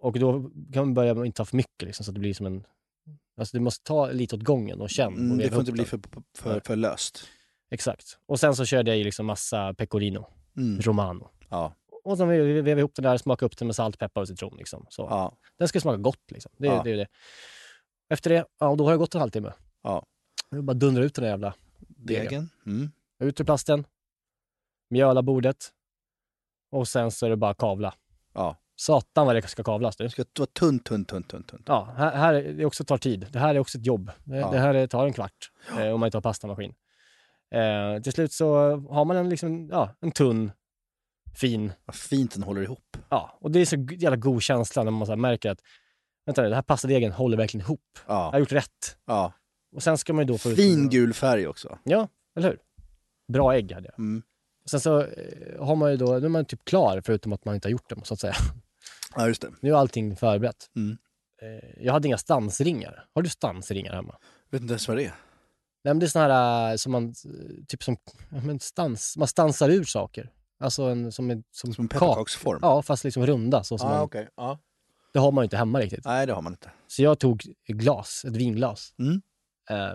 Och 0.00 0.18
då 0.18 0.32
kan 0.72 0.84
man 0.84 0.94
börja 0.94 1.14
med 1.14 1.20
att 1.20 1.26
inte 1.26 1.42
ha 1.42 1.46
för 1.46 1.56
mycket 1.56 1.82
liksom, 1.82 2.04
så 2.04 2.10
att 2.10 2.14
det 2.14 2.20
blir 2.20 2.34
som 2.34 2.46
en... 2.46 2.64
Alltså 3.40 3.56
det 3.56 3.60
måste 3.62 3.84
ta 3.84 4.10
lite 4.10 4.36
åt 4.36 4.42
gången 4.42 4.80
och 4.80 4.90
känn. 4.90 5.12
mm, 5.14 5.38
det 5.38 5.50
får 5.50 5.60
inte 5.60 5.72
bli 5.72 5.84
för, 5.84 6.00
för, 6.38 6.60
för 6.64 6.76
löst. 6.76 7.24
Exakt. 7.70 8.18
Och 8.26 8.40
sen 8.40 8.56
så 8.56 8.64
körde 8.64 8.90
jag 8.90 8.98
i 8.98 9.04
liksom 9.04 9.26
massa 9.26 9.74
pecorino, 9.74 10.26
Mm. 10.56 10.80
romano. 10.80 11.30
Ja, 11.50 11.74
Och 12.04 12.16
sen 12.18 12.28
vev 12.28 12.68
jag 12.68 12.78
ihop 12.78 12.94
den 12.94 13.02
där, 13.02 13.16
smaka 13.16 13.46
upp 13.46 13.56
den 13.58 13.66
med 13.68 13.76
salt, 13.76 13.98
peppar 13.98 14.20
och 14.20 14.28
citron. 14.28 14.56
Liksom. 14.56 14.86
Så. 14.88 15.02
ja, 15.02 15.36
Den 15.58 15.68
ska 15.68 15.80
smaka 15.80 15.96
gott. 15.98 16.30
Liksom. 16.30 16.52
Det, 16.58 16.66
är- 16.68 16.72
Ja. 16.72 16.82
det 16.82 16.90
är 16.90 16.96
det. 16.96 17.06
Efter 18.08 18.30
det, 18.30 18.44
ja, 18.58 18.74
då 18.76 18.84
har 18.84 18.92
det 18.92 18.98
gått 18.98 19.14
en 19.14 19.20
halvtimme. 19.20 19.52
Ja. 19.82 20.06
Jag 20.50 20.64
bara 20.64 20.74
dundra 20.74 21.04
ut 21.04 21.14
den 21.14 21.22
där 21.22 21.30
jävla 21.30 21.54
Degen. 21.78 22.50
Mm. 22.66 22.90
Ut 23.22 23.40
ur 23.40 23.44
plasten, 23.44 23.84
mjöla 24.90 25.22
bordet 25.22 25.56
och 26.70 26.88
sen 26.88 27.10
så 27.10 27.26
är 27.26 27.30
det 27.30 27.36
bara 27.36 27.54
kavla. 27.54 27.94
Ja. 28.32 28.56
Satan 28.80 29.26
vad 29.26 29.34
det 29.36 29.48
ska 29.48 29.62
kavlas 29.62 29.96
du. 29.96 30.04
Det 30.04 30.10
ska 30.10 30.24
vara 30.38 30.46
tunt, 30.46 30.84
tunt, 30.84 31.08
tunt, 31.08 31.28
tunt, 31.28 31.48
tunt. 31.48 31.62
Ja, 31.66 31.94
här, 31.96 32.16
här 32.16 32.34
är 32.34 32.52
det 32.52 32.64
också 32.64 32.84
tar 32.84 32.98
tid. 32.98 33.26
Det 33.30 33.38
här 33.38 33.54
är 33.54 33.58
också 33.58 33.78
ett 33.78 33.86
jobb. 33.86 34.10
Det, 34.24 34.36
Ja. 34.36 34.50
det 34.50 34.58
här 34.58 34.74
är- 34.74 34.86
tar 34.86 35.06
en 35.06 35.12
kvart 35.12 35.50
eh, 35.78 35.86
om 35.88 36.00
man 36.00 36.06
inte 36.06 36.16
har 36.16 36.22
pastamaskin. 36.22 36.74
Eh, 37.54 38.02
till 38.02 38.12
slut 38.12 38.32
så 38.32 38.76
har 38.90 39.04
man 39.04 39.16
en, 39.16 39.28
liksom, 39.28 39.68
ja, 39.72 39.90
en 40.00 40.10
tunn, 40.12 40.52
fin, 41.34 41.72
Vad 41.84 41.94
fint 41.96 42.34
den 42.34 42.42
håller 42.42 42.62
ihop. 42.62 42.96
ja, 43.08 43.38
och 43.40 43.50
det 43.50 43.60
är 43.60 43.66
så 43.66 43.76
jävla 43.76 44.16
god 44.16 44.42
känsla 44.42 44.82
när 44.84 44.90
man 44.90 45.06
så 45.06 45.16
märker 45.16 45.50
att 45.50 45.60
vänta 46.26 46.42
nu, 46.42 46.48
den 46.48 46.54
här 46.54 46.62
pastadegen 46.62 47.12
håller 47.12 47.36
verkligen 47.36 47.66
ihop. 47.66 47.98
Jag 48.06 48.14
har 48.14 48.32
Ja. 48.32 48.38
gjort 48.38 48.52
rätt. 48.52 48.96
ja. 49.06 49.32
Och 49.76 49.82
sen 49.82 49.98
ska 49.98 50.12
man 50.12 50.26
då 50.26 50.38
få 50.38 50.50
ut... 50.50 50.56
Fin 50.56 50.88
gul 50.88 51.14
färg 51.14 51.46
också. 51.48 51.78
Ja, 51.84 52.08
eller 52.36 52.48
hur? 52.48 52.58
Bra 53.32 53.54
ägg 53.54 53.72
hade 53.72 53.86
jag. 53.86 53.98
Mm. 53.98 54.22
Sen 54.70 54.80
så 54.80 55.00
eh, 55.00 55.06
har 55.66 55.76
man 55.76 55.90
ju 55.90 55.96
då, 55.96 56.06
nu 56.06 56.24
är 56.24 56.28
man 56.28 56.44
typ 56.44 56.64
klar 56.64 57.02
förutom 57.04 57.32
att 57.32 57.44
man 57.44 57.54
inte 57.54 57.68
har 57.68 57.70
gjort 57.70 57.88
dem 57.90 58.00
så 58.04 58.14
att 58.14 58.20
säga. 58.20 58.34
Ja, 59.16 59.28
just 59.28 59.42
det. 59.42 59.50
Nu 59.60 59.70
är 59.70 59.74
allting 59.74 60.16
förberett. 60.16 60.70
Mm. 60.76 60.98
Eh, 61.42 61.84
jag 61.84 61.92
hade 61.92 62.08
inga 62.08 62.18
stansringar. 62.18 63.06
Har 63.14 63.22
du 63.22 63.28
stansringar 63.28 63.92
hemma? 63.94 64.16
Vet 64.50 64.62
inte 64.62 64.72
ens 64.72 64.88
vad 64.88 64.96
det 64.96 65.02
är. 65.04 65.14
Nej 65.84 65.94
men 65.94 65.98
det 65.98 66.06
är 66.06 66.08
såna 66.08 66.24
här 66.34 66.70
eh, 66.70 66.76
som 66.76 66.92
man, 66.92 67.04
eh, 67.08 67.64
typ 67.68 67.82
som, 67.82 67.96
men 68.44 68.60
stans, 68.60 69.16
man 69.16 69.28
stansar 69.28 69.68
ur 69.68 69.84
saker. 69.84 70.30
Alltså 70.58 70.82
en, 70.82 71.12
som 71.12 71.30
en, 71.30 71.44
som, 71.50 71.74
Som 71.74 71.84
en 71.84 71.88
kak- 71.88 71.98
pepparkaksform. 72.00 72.58
Ja, 72.62 72.82
fast 72.82 73.04
liksom 73.04 73.26
runda. 73.26 73.64
Så 73.64 73.78
som 73.78 73.88
ah, 73.88 73.92
man, 73.94 74.02
okej. 74.02 74.28
Ja. 74.36 74.58
Det 75.12 75.18
har 75.18 75.32
man 75.32 75.42
ju 75.42 75.44
inte 75.46 75.56
hemma 75.56 75.80
riktigt. 75.80 76.04
Nej, 76.04 76.26
det 76.26 76.32
har 76.32 76.42
man 76.42 76.52
inte. 76.52 76.70
Så 76.86 77.02
jag 77.02 77.18
tog 77.18 77.42
glas, 77.68 78.24
ett 78.28 78.36
vinglas. 78.36 78.94
Mm. 78.98 79.22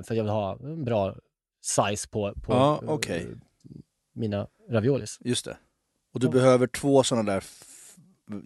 För 0.05 0.15
jag 0.15 0.23
vill 0.23 0.31
ha 0.31 0.59
en 0.59 0.85
bra 0.85 1.15
size 1.61 2.07
på, 2.09 2.33
på 2.43 2.53
Ja, 2.53 2.79
eh, 2.83 2.89
okej. 2.89 3.27
mina 4.13 4.47
raviolis. 4.71 5.17
Just 5.21 5.45
det. 5.45 5.57
Och 6.13 6.19
du 6.19 6.27
Ja. 6.27 6.31
behöver 6.31 6.67
två 6.67 7.03
sådana 7.03 7.31
där 7.33 7.43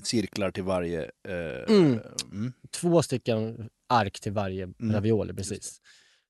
cirklar 0.03 0.51
till 0.51 0.63
varje... 0.63 1.03
Eh, 1.03 1.75
Mm. 1.75 1.99
mm. 2.31 2.53
Två 2.71 3.01
stycken 3.01 3.69
ark 3.87 4.19
till 4.19 4.31
varje 4.31 4.63
Mm, 4.63 4.95
ravioli, 4.95 5.33
precis. 5.33 5.81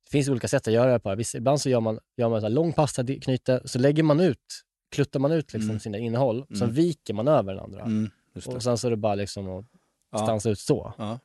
Det 0.06 0.12
finns 0.12 0.30
olika 0.30 0.48
sätt 0.48 0.68
att 0.68 0.74
göra 0.74 0.92
det 0.92 1.00
på. 1.00 1.16
Vissa, 1.16 1.38
ibland 1.38 1.62
så 1.62 1.70
gör 1.70 1.80
man, 1.80 2.00
gör 2.18 2.30
man 2.30 2.42
så 2.42 2.46
här 2.48 2.54
lång 2.54 2.74
pastaknyte, 2.74 3.62
så 3.66 3.80
lägger 3.80 4.04
man 4.04 4.20
ut, 4.20 4.64
kluttar 4.92 5.20
man 5.20 5.32
ut 5.32 5.54
liksom 5.54 5.70
Mm. 5.70 5.80
sina 5.80 5.98
innehåll, 5.98 6.46
sen 6.48 6.62
Mm. 6.62 6.74
viker 6.76 7.14
man 7.14 7.28
över 7.28 7.54
den 7.54 7.64
andra. 7.64 7.82
Mm. 7.82 8.10
Och 8.46 8.64
sen 8.64 8.78
så 8.78 8.88
är 8.88 8.92
det 8.92 8.98
bara 8.98 9.16
liksom 9.16 9.50
att 9.50 9.66
Ja. 10.12 10.18
stansa 10.18 10.50
ut 10.50 10.60
så. 10.60 10.94
Ja. 10.98 11.20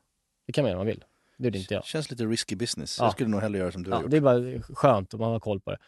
Det 0.46 0.52
kan 0.52 0.62
man 0.62 0.70
göra 0.70 0.80
om 0.80 0.86
man 0.86 0.86
vill. 0.86 1.04
Det 1.38 1.44
gjorde 1.44 1.58
inte 1.58 1.74
jag. 1.74 1.84
Känns 1.84 2.10
lite 2.10 2.24
risky 2.24 2.56
business. 2.56 2.96
Ja. 2.98 3.04
Jag 3.04 3.12
skulle 3.12 3.28
nog 3.30 3.40
hellre 3.40 3.58
göra 3.58 3.72
som 3.72 3.82
du 3.82 3.90
har 3.90 3.98
Ja, 3.98 4.02
gjort. 4.02 4.10
det 4.10 4.16
är 4.16 4.20
bara 4.20 4.62
skönt 4.74 5.14
om 5.14 5.20
man 5.20 5.30
har 5.32 5.40
koll 5.40 5.60
på 5.60 5.70
det. 5.70 5.78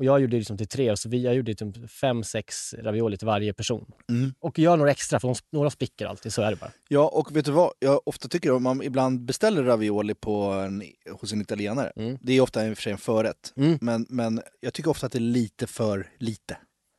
Och 0.00 0.06
jag 0.06 0.20
gjorde 0.20 0.36
liksom 0.36 0.56
till 0.58 0.68
tre, 0.68 0.96
så 0.96 1.08
vi, 1.08 1.22
jag 1.22 1.34
gjorde 1.34 1.54
typ 1.54 1.90
fem, 1.90 2.24
sex 2.24 2.74
ravioli 2.78 3.16
till 3.16 3.26
varje 3.26 3.52
person. 3.52 3.92
Mm. 4.10 4.34
Och 4.40 4.58
gör 4.58 4.76
några 4.76 4.90
extra, 4.90 5.20
för 5.20 5.28
de, 5.28 5.34
några 5.52 5.70
spricker 5.70 6.06
alltid, 6.06 6.32
så 6.32 6.42
är 6.42 6.50
det 6.50 6.56
bara. 6.56 6.70
Ja, 6.88 7.08
och 7.08 7.36
vet 7.36 7.44
du 7.44 7.50
vad? 7.50 7.72
Jag 7.78 8.00
ofta 8.08 8.28
tycker 8.28 8.52
om 8.52 8.62
man 8.62 8.82
ibland 8.82 9.24
beställer 9.24 9.62
ravioli 9.62 10.14
på 10.14 10.42
en, 10.42 10.82
hos 11.20 11.32
en 11.32 11.40
italienare. 11.40 11.92
Mm. 11.96 12.18
Det 12.20 12.32
är 12.32 12.40
ofta 12.40 12.66
i 12.66 12.72
och 12.72 12.76
för 12.76 12.82
sig 12.82 12.92
en 12.92 12.98
förrätt. 12.98 13.52
Mm. 13.56 13.78
Men, 13.80 14.06
men 14.08 14.42
jag 14.60 14.74
tycker 14.74 14.90
ofta 14.90 15.06
att 15.06 15.12
det 15.12 15.18
är 15.18 15.20
lite 15.20 15.66
för 15.66 16.08
lite. 16.18 16.56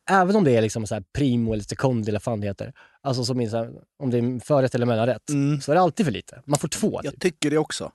Även 0.10 0.36
om 0.36 0.43
det 0.43 0.58
är 0.58 0.62
liksom 0.62 0.88
så 0.88 0.95
här 0.95 1.04
primo 1.14 1.54
eller 1.54 1.64
secondi 1.64 2.10
eller 2.10 2.20
vad 2.20 2.24
fan 2.24 2.41
det 2.41 2.47
heter. 2.47 2.74
Alltså 3.02 3.26
som 3.26 3.41
är 3.41 3.49
så 3.49 3.58
här, 3.58 3.72
om 4.04 4.10
det 4.10 4.18
är 4.18 4.39
förrätt 4.39 4.76
eller 4.76 4.86
mellanrätt. 4.86 5.30
Mm. 5.30 5.62
Så 5.62 5.72
är 5.72 5.76
det 5.76 5.82
alltid 5.82 6.06
för 6.06 6.14
lite. 6.14 6.41
Man 6.45 6.60
får 6.60 6.68
två. 6.68 7.02
Typ. 7.02 7.12
Jag 7.12 7.20
tycker 7.20 7.52
det 7.52 7.58
också. 7.58 7.91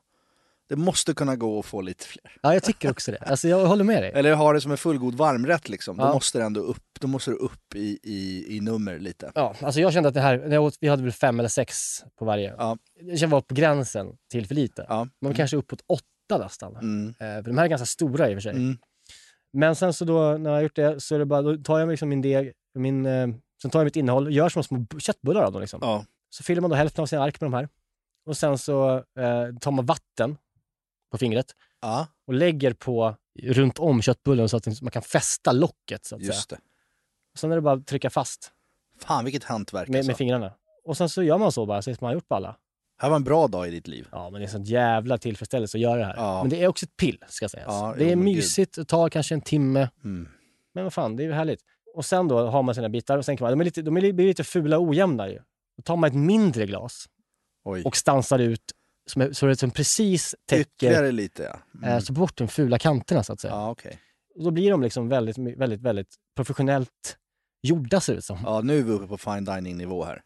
Det 0.69 0.77
måste 0.77 1.15
kunna 1.15 1.37
gå 1.37 1.59
att 1.59 1.67
få 1.67 1.81
lite 1.81 2.05
fler. 2.05 2.33
Ja, 2.43 2.55
jag 2.55 2.63
tycker 2.63 2.91
också 2.91 3.11
det. 3.13 3.19
Alltså 3.19 3.49
jag 3.49 3.67
håller 3.67 3.85
med 3.85 4.03
dig. 4.03 4.13
Eller 4.15 4.35
ha 4.35 4.53
det 4.53 4.61
som 4.61 4.71
en 4.71 4.77
fullgod 4.79 5.15
varmrätt 5.15 5.69
liksom. 5.69 5.97
Då 5.97 6.05
Ja. 6.05 6.13
måste 6.15 6.39
det 6.39 6.45
ändå 6.45 6.61
upp, 6.61 6.83
då 7.01 7.09
måste 7.09 7.31
det 7.31 7.37
upp 7.37 7.75
i, 7.75 7.99
i, 8.03 8.45
i 8.57 8.61
nummer 8.61 8.99
lite. 8.99 9.33
Ja, 9.35 9.55
alltså 9.63 9.81
jag 9.81 9.93
kände 9.93 10.09
att 10.09 10.15
det 10.15 10.21
här, 10.21 10.59
åt, 10.59 10.75
vi 10.81 10.89
hade 10.89 11.03
väl 11.03 11.13
fem 11.13 11.39
eller 11.41 11.49
sex 11.49 11.77
på 12.19 12.25
varje. 12.25 12.55
Ja. 12.59 12.79
Jag 13.01 13.19
kände 13.19 13.33
var 13.33 13.41
på 13.41 13.55
gränsen 13.55 14.17
till 14.31 14.47
för 14.47 14.55
lite. 14.55 14.87
Ja. 14.89 14.97
Man 14.97 15.09
var 15.31 15.33
kanske 15.33 15.57
uppåt 15.57 15.81
åtta 15.87 16.39
nästan. 16.45 16.77
Mm. 16.77 17.09
Eh, 17.09 17.43
för 17.43 17.51
de 17.51 17.59
här 17.59 17.65
är 17.65 17.69
ganska 17.69 17.87
stora 17.87 18.31
i 18.31 18.33
och 18.33 18.37
för 18.37 18.41
sig. 18.41 18.53
Mm. 18.53 18.79
Men 19.53 19.77
sen 19.77 19.93
så 19.93 20.05
då, 20.05 20.37
när 20.39 20.51
jag 20.51 20.57
har 20.57 20.63
gjort 20.63 20.77
det, 20.77 21.01
så 21.01 21.15
är 21.15 21.19
det 21.19 21.25
bara, 21.27 21.43
då 21.43 21.57
tar 21.57 21.79
jag 21.79 21.89
liksom 21.89 22.09
min 22.09 22.23
deg, 22.23 22.53
min, 22.75 23.07
eh, 23.07 23.29
sen 23.63 23.71
tar 23.71 23.79
jag 23.79 23.85
mitt 23.85 23.97
innehåll 23.97 24.27
och 24.27 24.33
gör 24.33 24.49
som 24.49 24.63
små 24.65 24.87
köttbullar 24.99 25.43
av 25.43 25.53
dem. 25.53 25.61
Liksom. 25.61 25.79
Ja. 25.83 26.05
Så 26.31 26.43
fyller 26.43 26.61
man 26.61 26.71
då 26.71 26.77
hälften 26.77 27.03
av 27.03 27.07
sin 27.07 27.19
ark 27.19 27.41
med 27.41 27.51
de 27.51 27.55
här. 27.55 27.69
Och 28.27 28.37
sen 28.37 28.59
så 28.59 28.95
eh, 28.97 29.57
tar 29.61 29.71
man 29.71 29.87
vatten 29.87 30.37
på 31.17 31.19
fingret 31.19 31.47
ja, 31.83 32.07
och 32.27 32.35
lägger 32.35 32.73
på 32.73 33.17
runt 33.43 33.79
om 33.79 34.03
köttbullen 34.03 34.49
så 34.49 34.57
att 34.57 34.83
man 34.83 34.91
kan 34.91 35.03
fästa 35.03 35.53
locket. 35.53 36.05
Så 36.05 36.15
att 36.15 36.21
säga. 36.21 36.33
just 36.33 36.51
det. 36.51 36.59
Sen 37.39 37.53
är 37.53 37.57
det 37.57 37.63
bara 37.63 37.75
att 37.75 37.87
trycka 37.87 38.11
fast 38.11 38.53
Fan 38.99 39.25
vilket 39.25 39.45
hantverk 39.45 39.89
med, 39.89 39.99
alltså. 39.99 40.11
med 40.11 40.17
fingrarna. 40.17 40.53
Och 40.85 40.97
sen 40.97 41.09
så 41.09 41.23
gör 41.23 41.39
man 41.39 41.53
så 41.53 41.67
bara, 41.67 41.83
så 41.83 41.91
att 41.91 42.01
man 42.01 42.09
har 42.09 42.15
gjort 42.15 42.29
på 42.29 42.35
alla. 42.35 42.57
här 42.99 43.09
var 43.09 43.17
en 43.17 43.25
bra 43.25 43.49
dag 43.49 43.69
i 43.69 43.71
ditt 43.71 43.89
liv. 43.89 44.09
Ja, 44.13 44.31
men 44.31 44.41
det 44.41 44.47
är 44.47 44.49
sån 44.49 44.65
jävla 44.65 45.19
tillfredsställelse 45.19 45.79
att 45.79 45.83
göra 45.83 45.99
det 45.99 46.05
här. 46.05 46.17
Ja. 46.17 46.43
Men 46.43 46.51
det 46.51 46.63
är 46.63 46.69
också 46.69 46.87
ett 46.87 46.97
pill, 46.97 47.25
ska 47.29 47.49
sägas. 47.49 47.67
Ja, 47.69 47.95
det 47.99 48.13
är 48.13 48.17
mysigt, 48.17 48.75
det 48.75 48.85
tar 48.85 49.09
kanske 49.09 49.35
en 49.35 49.41
timme. 49.41 49.89
Mm. 50.05 50.29
Men 50.75 50.85
vad 50.85 50.93
fan, 50.93 51.17
det 51.17 51.23
är 51.23 51.25
ju 51.25 51.33
härligt. 51.33 51.61
Och 51.95 52.05
sen 52.05 52.29
då 52.29 52.47
har 52.47 52.63
man 52.63 52.75
sina 52.75 52.89
bitar 52.89 53.19
och 53.19 53.25
sen 53.25 53.37
kan 53.37 53.45
man, 53.45 53.53
de, 53.53 53.61
är 53.61 53.65
lite, 53.65 53.83
de 53.83 53.95
blir 53.95 54.13
lite 54.13 54.45
fula 54.45 54.79
och 54.79 54.85
ojämna 54.85 55.29
ju. 55.29 55.39
Då 55.77 55.83
tar 55.83 55.97
man 55.97 56.09
ett 56.11 56.17
mindre 56.17 56.67
glas 56.67 57.07
Oj. 57.65 57.83
och 57.85 57.97
stansar 57.97 58.39
ut 58.39 58.73
som, 59.11 59.23
är- 59.23 59.33
så 59.33 59.47
det 59.47 59.57
som 59.57 59.71
precis 59.71 60.35
täcker, 60.47 60.63
Ytterligare 60.63 61.13
lite 61.13 61.43
ja. 61.43 61.59
eh, 61.83 61.89
Mm. 61.91 62.01
så 62.01 62.13
bort 62.13 62.37
de 62.37 62.49
fula 62.49 62.79
kanterna 62.79 63.23
så 63.23 63.33
att 63.33 63.41
säga. 63.41 63.55
Ja, 63.55 63.71
okej. 63.71 63.99
Och 64.37 64.43
då 64.45 64.51
blir 64.51 64.71
de 64.71 64.83
liksom 64.83 65.09
väldigt, 65.09 65.39
väldigt, 65.39 65.81
väldigt 65.81 66.15
professionellt 66.37 67.17
gjorda 67.63 68.01
ser 68.01 68.13
det 68.13 68.19
ut 68.19 68.25
som. 68.25 68.39
Ja, 68.45 68.61
nu 68.61 68.79
är 68.79 68.83
vi 68.83 68.93
uppe 68.93 69.07
på 69.07 69.19
fine 69.19 69.45
dining 69.45 69.77
nivå 69.77 70.05
här. 70.05 70.23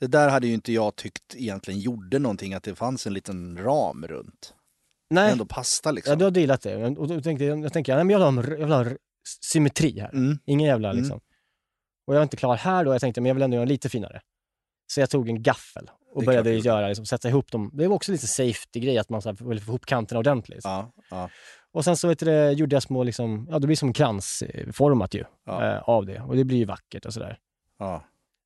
Det 0.00 0.06
där 0.06 0.28
hade 0.28 0.46
ju 0.46 0.54
inte 0.54 0.72
jag 0.72 0.96
tyckt 0.96 1.34
egentligen 1.36 1.80
gjorde 1.80 2.18
någonting, 2.18 2.54
att 2.54 2.62
det 2.62 2.74
fanns 2.74 3.06
en 3.06 3.14
liten 3.14 3.58
ram 3.58 4.06
runt. 4.06 4.54
Nej, 5.10 5.32
Ändå 5.32 5.44
pasta 5.46 5.90
liksom. 5.90 6.10
ja, 6.10 6.16
du 6.16 6.24
har 6.24 6.30
dealat 6.30 6.60
det. 6.62 6.76
Och 6.86 7.08
då 7.08 7.20
tänkte 7.20 7.44
jag, 7.44 7.72
tänker, 7.72 7.94
nej, 7.96 8.04
men 8.04 8.12
jag 8.20 8.32
vill 8.32 8.36
ha, 8.44 8.50
jag 8.58 8.66
vill 8.66 8.72
ha 8.90 8.96
symmetri 9.52 10.00
här. 10.00 10.10
Mm. 10.14 10.38
Ingen 10.46 10.66
jävla 10.68 10.88
Mm. 10.90 11.02
liksom. 11.02 11.20
Och 12.06 12.14
jag 12.14 12.18
är 12.18 12.22
inte 12.22 12.36
klar 12.36 12.56
här 12.56 12.84
då. 12.84 12.92
Jag 12.92 13.00
tänkte, 13.00 13.20
men 13.20 13.28
jag 13.28 13.34
vill 13.34 13.42
ändå 13.42 13.54
göra 13.54 13.64
lite 13.64 13.88
finare. 13.88 14.20
Så 14.90 15.00
jag 15.00 15.10
tog 15.10 15.28
en 15.28 15.42
gaffel 15.42 15.90
och 16.14 16.22
Det 16.22 16.26
började 16.26 16.54
göra, 16.54 16.88
liksom, 16.88 17.06
sätta 17.06 17.28
ihop 17.28 17.52
dem. 17.52 17.70
Det 17.72 17.88
var 17.88 17.96
också 17.96 18.12
lite 18.12 18.26
safety-grej, 18.26 18.98
att 18.98 19.08
man 19.08 19.22
så 19.22 19.28
här, 19.28 19.48
vill 19.48 19.60
få 19.60 19.70
ihop 19.70 19.86
kanterna 19.86 20.18
ordentligt. 20.18 20.60
Ja, 20.64 20.92
ja. 21.10 21.30
Och 21.72 21.84
sen 21.84 21.96
så 21.96 22.08
vet 22.08 22.18
du, 22.18 22.50
gjorde 22.50 22.76
jag 22.76 22.82
små, 22.82 23.02
liksom, 23.04 23.46
ja 23.50 23.58
det 23.58 23.66
blir 23.66 23.76
som 23.76 23.92
kransformat 23.92 25.14
ju, 25.14 25.24
Ja. 25.46 25.64
eh, 25.76 25.82
av 25.88 26.06
det. 26.06 26.20
Och 26.20 26.36
det 26.36 26.44
blir 26.44 26.58
ju 26.58 26.64
vackert 26.64 27.06
och 27.06 27.12
sådär. 27.14 27.38
ja. 27.78 28.04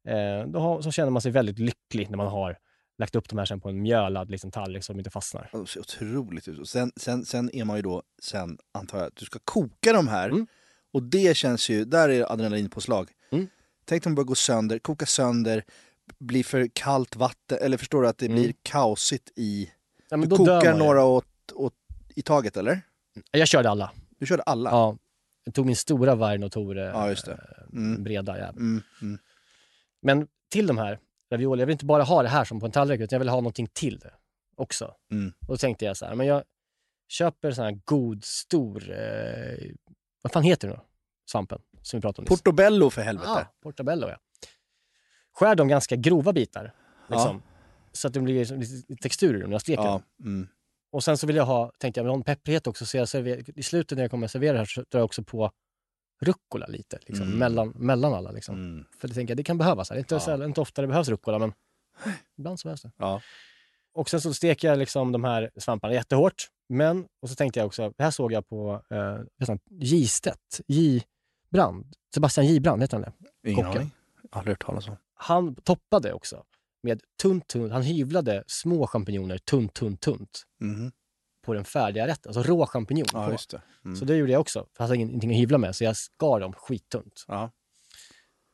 Eh, 0.08 0.46
då 0.46 0.58
har, 0.58 0.82
så 0.82 0.90
känner 0.90 1.10
man 1.10 1.22
sig 1.22 1.32
väldigt 1.32 1.58
lycklig 1.58 2.10
när 2.10 2.16
man 2.16 2.26
har 2.26 2.58
lagt 2.98 3.14
upp 3.16 3.28
de 3.28 3.38
här 3.38 3.44
sen 3.44 3.60
på 3.60 3.68
en 3.68 3.82
mjölad 3.82 4.30
liksom, 4.30 4.50
tallrik 4.50 4.84
som 4.84 4.98
inte 4.98 5.10
fastnar. 5.10 5.50
Det 5.52 5.66
ser 5.66 5.80
otroligt 5.80 6.48
ut. 6.48 6.58
Och 6.58 6.68
sen, 6.68 6.92
sen, 6.96 7.24
sen 7.24 7.50
är 7.56 7.64
man 7.64 7.76
ju 7.76 7.82
då, 7.82 8.02
sen 8.22 8.58
antar 8.72 8.98
jag 8.98 9.06
att 9.06 9.16
du 9.16 9.24
ska 9.24 9.38
koka 9.44 9.92
de 9.92 10.08
här. 10.08 10.28
Mm. 10.28 10.46
Och 10.92 11.02
det 11.02 11.36
känns 11.36 11.68
ju, 11.70 11.84
där 11.84 12.08
är 12.08 12.32
adrenalinpåslag. 12.32 13.10
Mm. 13.32 13.46
Tänk 13.84 14.06
om 14.06 14.10
de 14.12 14.14
börjar 14.14 14.26
gå 14.26 14.34
sönder, 14.34 14.78
koka 14.78 15.06
sönder, 15.06 15.64
blir 16.18 16.44
för 16.44 16.68
kallt 16.72 17.16
vatten, 17.16 17.58
eller 17.60 17.76
förstår 17.76 18.02
du 18.02 18.08
att 18.08 18.18
det 18.18 18.26
Mm. 18.26 18.42
blir 18.42 18.54
kaosigt 18.62 19.30
i... 19.36 19.70
Ja, 20.10 20.16
men 20.16 20.28
Du 20.28 20.36
kokar 20.36 20.74
några 20.78 21.04
åt, 21.04 21.26
åt, 21.54 21.74
i 22.14 22.22
taget 22.22 22.56
eller? 22.56 22.80
Jag 23.30 23.48
körde 23.48 23.70
alla. 23.70 23.90
Du 24.18 24.26
körde 24.26 24.42
alla? 24.42 24.70
Ja. 24.70 24.96
Jag 25.44 25.54
tog 25.54 25.66
min 25.66 25.76
stora 25.76 26.14
Varn 26.14 26.42
och 26.42 26.52
Tore, 26.52 26.80
Ja, 26.84 27.08
just 27.08 27.26
det. 27.26 27.38
Mm. 27.72 28.02
breda 28.02 28.38
jävel. 28.38 28.56
Mm, 28.56 28.82
mm. 29.02 29.18
Men 30.02 30.26
till 30.50 30.66
de 30.66 30.78
här 30.78 30.98
ravioli, 31.32 31.62
jag 31.62 31.66
vill 31.66 31.72
inte 31.72 31.84
bara 31.84 32.02
ha 32.02 32.22
det 32.22 32.28
här 32.28 32.44
som 32.44 32.60
på 32.60 32.66
en 32.66 32.72
tallrik, 32.72 33.00
utan 33.00 33.16
jag 33.16 33.20
vill 33.20 33.28
ha 33.28 33.36
någonting 33.36 33.66
till 33.72 33.98
det 33.98 34.14
också. 34.56 34.94
Mm. 35.10 35.32
Och 35.40 35.46
då 35.54 35.56
tänkte 35.56 35.84
jag 35.84 35.96
så 35.96 36.06
här, 36.06 36.14
men 36.14 36.26
jag 36.26 36.42
köper 37.08 37.50
sån 37.52 37.64
här 37.64 37.78
god, 37.84 38.24
stor, 38.24 38.90
eh, 38.90 39.70
vad 40.22 40.32
fan 40.32 40.42
heter 40.42 40.68
det 40.68 40.74
då? 40.74 40.82
Svampen 41.30 41.58
som 41.82 41.98
vi 41.98 42.02
pratade 42.02 42.18
om 42.18 42.30
nyss. 42.30 42.40
Portobello 42.40 42.90
för 42.90 43.02
helvete. 43.02 43.30
Ah, 43.30 43.44
portobello 43.62 44.08
ja. 44.08 44.16
Skär 45.42 45.54
dem 45.54 45.68
ganska 45.68 45.96
grova 45.96 46.32
bitar. 46.32 46.72
Liksom, 47.08 47.42
Så 47.92 48.08
att 48.08 48.14
det 48.14 48.20
blir 48.20 48.56
lite 48.56 48.96
textur 49.02 49.36
i 49.36 49.40
dem 49.40 49.50
när 49.50 49.54
jag 49.54 49.60
steker 49.60 49.82
dem. 49.82 50.02
Ja. 50.16 50.24
Mm. 50.24 50.48
Och 50.92 51.04
sen 51.04 51.18
så 51.18 51.26
vill 51.26 51.36
jag 51.36 51.46
ha, 51.46 51.72
tänkte 51.78 51.98
jag, 52.00 52.04
vill 52.04 52.10
ha 52.10 52.16
en 52.16 52.22
pepprighet 52.24 52.66
också. 52.66 52.86
Så 52.86 52.96
jag 52.96 53.08
server, 53.08 53.58
i 53.58 53.62
slutet 53.62 53.96
när 53.98 54.04
jag 54.04 54.10
kommer 54.10 54.24
att 54.24 54.30
servera 54.30 54.52
det 54.52 54.58
här 54.58 54.66
så 54.66 54.80
drar 54.80 55.00
jag 55.00 55.04
också 55.04 55.22
på 55.24 55.50
rucola 56.20 56.66
lite. 56.66 56.98
Liksom, 57.06 57.26
Mm. 57.26 57.38
mellan, 57.38 57.68
mellan 57.68 58.14
alla. 58.14 58.30
Liksom. 58.30 58.54
Mm. 58.54 58.84
För 58.98 59.08
det 59.08 59.14
tänker 59.14 59.30
jag, 59.30 59.36
det 59.36 59.42
kan 59.44 59.58
behövas. 59.58 59.90
här. 59.90 59.96
Det 59.96 59.98
är 59.98 60.02
inte, 60.02 60.14
Ja. 60.14 60.20
sällan, 60.20 60.48
inte 60.48 60.60
ofta 60.60 60.82
det 60.82 60.88
behövs 60.88 61.08
rucola, 61.08 61.38
men 61.38 61.52
ibland 62.38 62.60
så 62.60 62.68
behövs 62.68 62.82
det. 62.82 62.90
Ja. 62.96 63.20
Och 63.94 64.10
sen 64.10 64.20
så 64.20 64.34
steker 64.34 64.68
jag 64.68 64.78
liksom 64.78 65.12
de 65.12 65.24
här 65.24 65.50
svamparna 65.56 65.94
jättehårt. 65.94 66.48
Men, 66.68 67.06
och 67.22 67.28
så 67.28 67.34
tänkte 67.34 67.60
jag 67.60 67.66
också, 67.66 67.92
det 67.96 68.02
här 68.04 68.10
såg 68.10 68.32
jag 68.32 68.48
på 68.48 68.82
eh, 68.90 69.18
nästan 69.38 69.58
J. 70.68 71.02
Brand, 71.50 71.94
Sebastian 72.14 72.46
J. 72.46 72.60
Brand, 72.60 72.82
heter 72.82 72.96
han 72.96 73.02
det? 73.42 73.50
Ingen 73.50 73.64
Kocken. 73.64 73.80
aning. 73.80 73.90
Aldrig 74.30 74.52
hört 74.52 74.64
talas 74.66 74.88
om. 74.88 74.96
Han 75.22 75.54
toppade 75.54 76.12
också 76.12 76.44
med 76.82 77.00
tunt, 77.22 77.46
tunt, 77.48 77.72
han 77.72 77.82
hyvlade 77.82 78.44
små 78.46 78.86
champinjoner 78.86 79.38
tunt, 79.38 79.74
tunt, 79.74 80.00
tunt. 80.00 80.42
Mhm. 80.60 80.92
på 81.46 81.54
den 81.54 81.64
färdiga 81.64 82.06
rätten, 82.06 82.30
alltså 82.30 82.42
rå 82.42 82.66
champinjon 82.66 83.06
Ja, 83.12 83.36
det. 83.50 83.60
Mm. 83.84 83.96
Så 83.96 84.04
det 84.04 84.16
gjorde 84.16 84.32
jag 84.32 84.40
också, 84.40 84.60
för 84.60 84.84
jag 84.84 84.88
hade 84.88 84.96
ingenting 84.96 85.30
att 85.30 85.36
hyvla 85.36 85.58
med, 85.58 85.76
så 85.76 85.84
jag 85.84 85.96
skar 85.96 86.40
dem 86.40 86.52
skittunt. 86.52 87.24
Ja, 87.28 87.50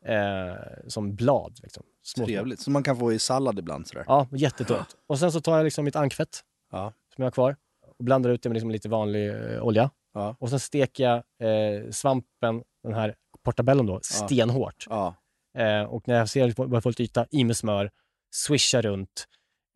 Eh, 0.05 0.55
som 0.87 1.15
blad. 1.15 1.59
Liksom. 1.63 1.83
Små. 2.03 2.25
trevligt. 2.25 2.59
Som 2.61 2.73
man 2.73 2.83
kan 2.83 2.97
få 2.97 3.13
i 3.13 3.19
sallad 3.19 3.59
ibland 3.59 3.87
sådär. 3.87 4.03
Ja, 4.07 4.27
jättetunt. 4.31 4.97
Och 5.07 5.19
sen 5.19 5.31
så 5.31 5.41
tar 5.41 5.57
jag 5.57 5.63
liksom 5.63 5.85
mitt 5.85 5.95
ankfett 5.95 6.39
Ja. 6.71 6.93
som 7.15 7.21
jag 7.21 7.25
har 7.25 7.31
kvar 7.31 7.55
och 7.97 8.05
blandar 8.05 8.29
ut 8.29 8.43
det 8.43 8.49
med 8.49 8.53
liksom 8.53 8.71
lite 8.71 8.89
vanlig 8.89 9.29
eh, 9.29 9.61
olja. 9.63 9.91
Ja. 10.13 10.35
Och 10.39 10.49
sen 10.49 10.59
steker 10.59 11.03
jag 11.03 11.15
eh, 11.17 11.89
svampen, 11.91 12.63
den 12.83 12.93
här 12.93 13.15
portabellon 13.43 13.85
då, 13.85 13.99
stenhårt. 14.03 14.85
Ja. 14.89 15.15
Eh, 15.57 15.81
och 15.83 16.07
när 16.07 16.15
jag 16.15 16.29
ser 16.29 16.47
att 16.75 16.83
få 16.83 16.89
lite 16.89 17.03
yta, 17.03 17.25
i 17.31 17.43
med 17.43 17.57
smör, 17.57 17.91
swisha 18.35 18.81
runt 18.81 19.27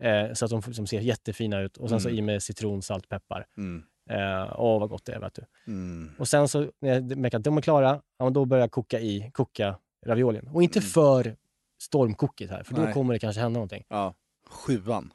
eh, 0.03 0.33
så 0.33 0.45
att 0.45 0.51
de 0.51 0.61
liksom 0.67 0.87
ser 0.87 0.99
jättefina 0.99 1.59
ut. 1.61 1.77
Och 1.77 1.89
sen 1.89 2.01
så 2.01 2.07
Mm. 2.09 2.19
i 2.19 2.21
med 2.21 2.43
citron, 2.43 2.81
salt, 2.81 3.09
peppar. 3.09 3.45
Mm. 3.57 3.83
Eh, 4.09 4.53
åh, 4.59 4.79
vad 4.79 4.89
gott 4.89 5.05
det 5.05 5.13
är, 5.13 5.19
vet 5.19 5.33
du. 5.33 5.45
Mm. 5.67 6.11
Och 6.19 6.27
sen 6.27 6.47
så 6.47 6.71
när 6.81 6.89
jag 6.93 7.17
märker 7.17 7.37
att 7.37 7.43
de 7.43 7.57
är 7.57 7.61
klara, 7.61 8.01
ja, 8.19 8.29
då 8.29 8.45
börjar 8.45 8.63
jag 8.63 8.71
koka 8.71 8.99
i, 8.99 9.31
koka 9.33 9.77
raviolin. 10.05 10.47
Och 10.53 10.63
inte 10.63 10.79
Mm. 10.79 10.89
för 10.89 11.35
stormkokigt 11.81 12.51
här, 12.51 12.63
för 12.63 12.73
då 12.75 12.81
Nej. 12.81 12.93
kommer 12.93 13.13
det 13.13 13.19
kanske 13.19 13.41
hända 13.41 13.53
någonting. 13.57 13.83
ja. 13.89 14.13
Sjuan. 14.49 15.13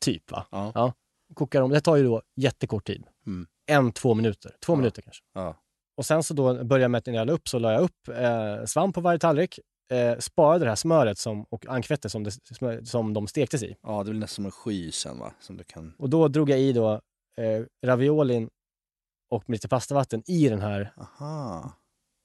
Typ 0.00 0.30
va? 0.30 0.46
Ja. 0.50 0.92
Kokar 1.34 1.60
dem, 1.60 1.70
det 1.70 1.80
tar 1.80 1.96
ju 1.96 2.04
då 2.04 2.22
jättekort 2.36 2.86
tid. 2.86 3.06
Mm. 3.26 3.46
En, 3.66 3.92
två 3.92 4.14
minuter. 4.14 4.56
Två 4.64 4.72
Ja. 4.72 4.76
minuter 4.76 5.02
kanske. 5.02 5.22
Ja. 5.34 5.56
Och 5.96 6.06
sen 6.06 6.22
så 6.22 6.34
då 6.34 6.64
började 6.64 6.82
jag 6.84 6.90
med 6.90 6.98
att 6.98 7.06
när 7.06 7.14
jag 7.14 7.26
la 7.26 7.32
upp 7.32 7.48
så 7.48 7.58
la 7.58 7.72
jag 7.72 7.82
upp 7.82 8.08
eh, 8.08 8.64
svamp 8.64 8.94
på 8.94 9.00
varje 9.00 9.18
tallrik. 9.18 9.58
Eh, 9.88 10.18
sparade 10.18 10.64
det 10.64 10.68
här 10.68 10.76
smöret 10.76 11.18
som, 11.18 11.44
och 11.44 11.66
ankfettet 11.66 12.12
som, 12.12 12.24
det, 12.24 12.86
som 12.86 13.14
de 13.14 13.26
stektes 13.26 13.62
i. 13.62 13.76
ja, 13.82 14.02
det 14.02 14.10
väl 14.10 14.18
nästan 14.18 14.34
som 14.34 14.44
en 14.44 14.50
sky 14.50 14.92
sen 14.92 15.18
va? 15.18 15.32
Som 15.40 15.56
du 15.56 15.64
kan... 15.64 15.94
Och 15.98 16.10
då 16.10 16.28
drog 16.28 16.50
jag 16.50 16.60
i 16.60 16.72
då 16.72 16.92
eh, 17.36 17.64
raviolin 17.84 18.50
och 19.30 19.48
med 19.50 19.54
lite 19.54 19.68
pastavatten 19.68 20.22
i 20.26 20.48
den 20.48 20.60
här 20.60 20.92
Aha. 20.96 21.72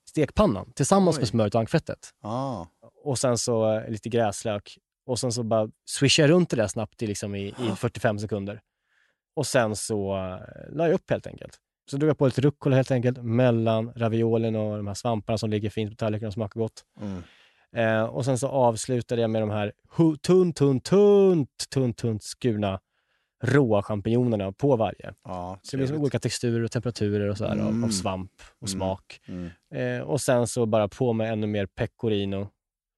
stekpannan 0.09 0.71
tillsammans 0.75 1.17
Oj. 1.17 1.21
med 1.21 1.27
smöret 1.27 1.55
och 1.55 1.59
ankfettet. 1.59 2.09
Ja. 2.21 2.67
Och 3.03 3.19
sen 3.19 3.37
så 3.37 3.73
eh, 3.73 3.89
lite 3.89 4.09
gräslök. 4.09 4.77
Och 5.05 5.19
sen 5.19 5.31
så 5.31 5.43
bara 5.43 5.69
swishade 5.89 6.27
jag 6.27 6.35
runt 6.35 6.49
det 6.49 6.55
där 6.55 6.67
snabbt 6.67 7.01
i, 7.01 7.07
liksom 7.07 7.35
i, 7.35 7.47
i 7.47 7.75
45 7.77 8.19
sekunder. 8.19 8.61
Och 9.35 9.47
sen 9.47 9.75
så 9.75 10.17
eh, 10.17 10.75
la 10.75 10.87
jag 10.87 10.93
upp 10.93 11.09
helt 11.09 11.27
enkelt. 11.27 11.59
Så 11.91 11.97
drog 11.97 12.09
jag 12.09 12.17
på 12.17 12.25
lite 12.25 12.41
rucola 12.41 12.75
helt 12.75 12.91
enkelt 12.91 13.23
mellan 13.23 13.93
raviolin 13.95 14.55
och 14.55 14.77
de 14.77 14.87
här 14.87 14.93
svamparna 14.93 15.37
som 15.37 15.49
ligger 15.49 15.69
fint 15.69 15.91
på 15.91 15.95
tallriken 15.95 16.27
och 16.27 16.33
smakar 16.33 16.59
gott. 16.59 16.83
Mm. 17.01 17.23
Eh, 17.75 18.03
och 18.03 18.25
sen 18.25 18.37
så 18.37 18.47
avslutade 18.47 19.21
jag 19.21 19.29
med 19.29 19.41
de 19.41 19.49
här 19.49 19.71
tunt, 20.21 20.55
tunt, 20.55 20.83
tunt, 20.85 21.49
tunt, 21.73 21.97
tunt 21.97 22.23
skurna 22.23 22.79
råa 23.43 23.83
champinjonerna 23.83 24.51
på 24.51 24.75
varje. 24.75 25.13
Ja, 25.23 25.59
Så 25.61 25.71
det 25.71 25.77
blir 25.77 25.87
som 25.87 25.91
trevligt. 25.93 26.01
olika 26.01 26.19
texturer 26.19 26.63
och 26.63 26.71
temperaturer 26.71 27.29
och 27.29 27.37
så 27.37 27.45
här 27.45 27.51
av, 27.57 27.61
av 27.67 27.73
Mm. 27.73 27.91
svamp 27.91 28.31
och 28.59 28.67
Mm. 28.69 28.79
smak. 28.79 29.21
Mm. 29.27 29.49
Eh, 29.99 30.01
och 30.07 30.21
sen 30.21 30.47
så 30.47 30.65
bara 30.65 30.87
på 30.87 31.13
med 31.13 31.31
ännu 31.33 31.47
mer 31.47 31.65
pecorino 31.65 32.47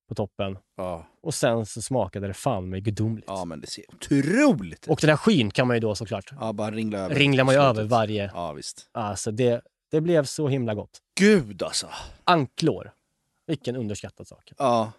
på 0.10 0.16
toppen. 0.16 0.58
Ja. 0.78 1.08
Och 1.22 1.34
sen 1.34 1.66
så 1.66 1.82
smakade 1.82 2.28
det 2.28 2.34
fan 2.34 2.70
mig 2.70 2.82
gudomligt. 2.82 3.26
ja, 3.28 3.46
men 3.46 3.62
det 3.62 3.68
ser 3.68 3.84
otroligt 3.94 4.88
Och 4.88 4.98
den 5.02 5.10
här 5.10 5.18
skyn 5.18 5.52
kan 5.52 5.68
man 5.68 5.76
ju 5.76 5.80
då 5.80 5.96
såklart, 5.96 6.32
Ja, 6.40 6.54
bara 6.54 6.72
ringla 6.72 6.98
över. 7.00 7.16
ringlar 7.16 7.44
man 7.44 7.56
ju 7.56 7.62
över 7.62 7.84
varje. 7.84 8.32
Ja, 8.34 8.52
visst. 8.54 8.90
Alltså 8.92 9.32
det, 9.32 9.62
det 9.92 10.02
blev 10.02 10.24
så 10.24 10.48
himla 10.48 10.74
gott. 10.74 11.00
Gud 11.20 11.64
alltså. 11.64 11.88
Anklår. 12.24 12.92
Vilken 13.46 13.76
underskattad 13.76 14.28
sak. 14.28 14.52
Ja. 14.58 14.92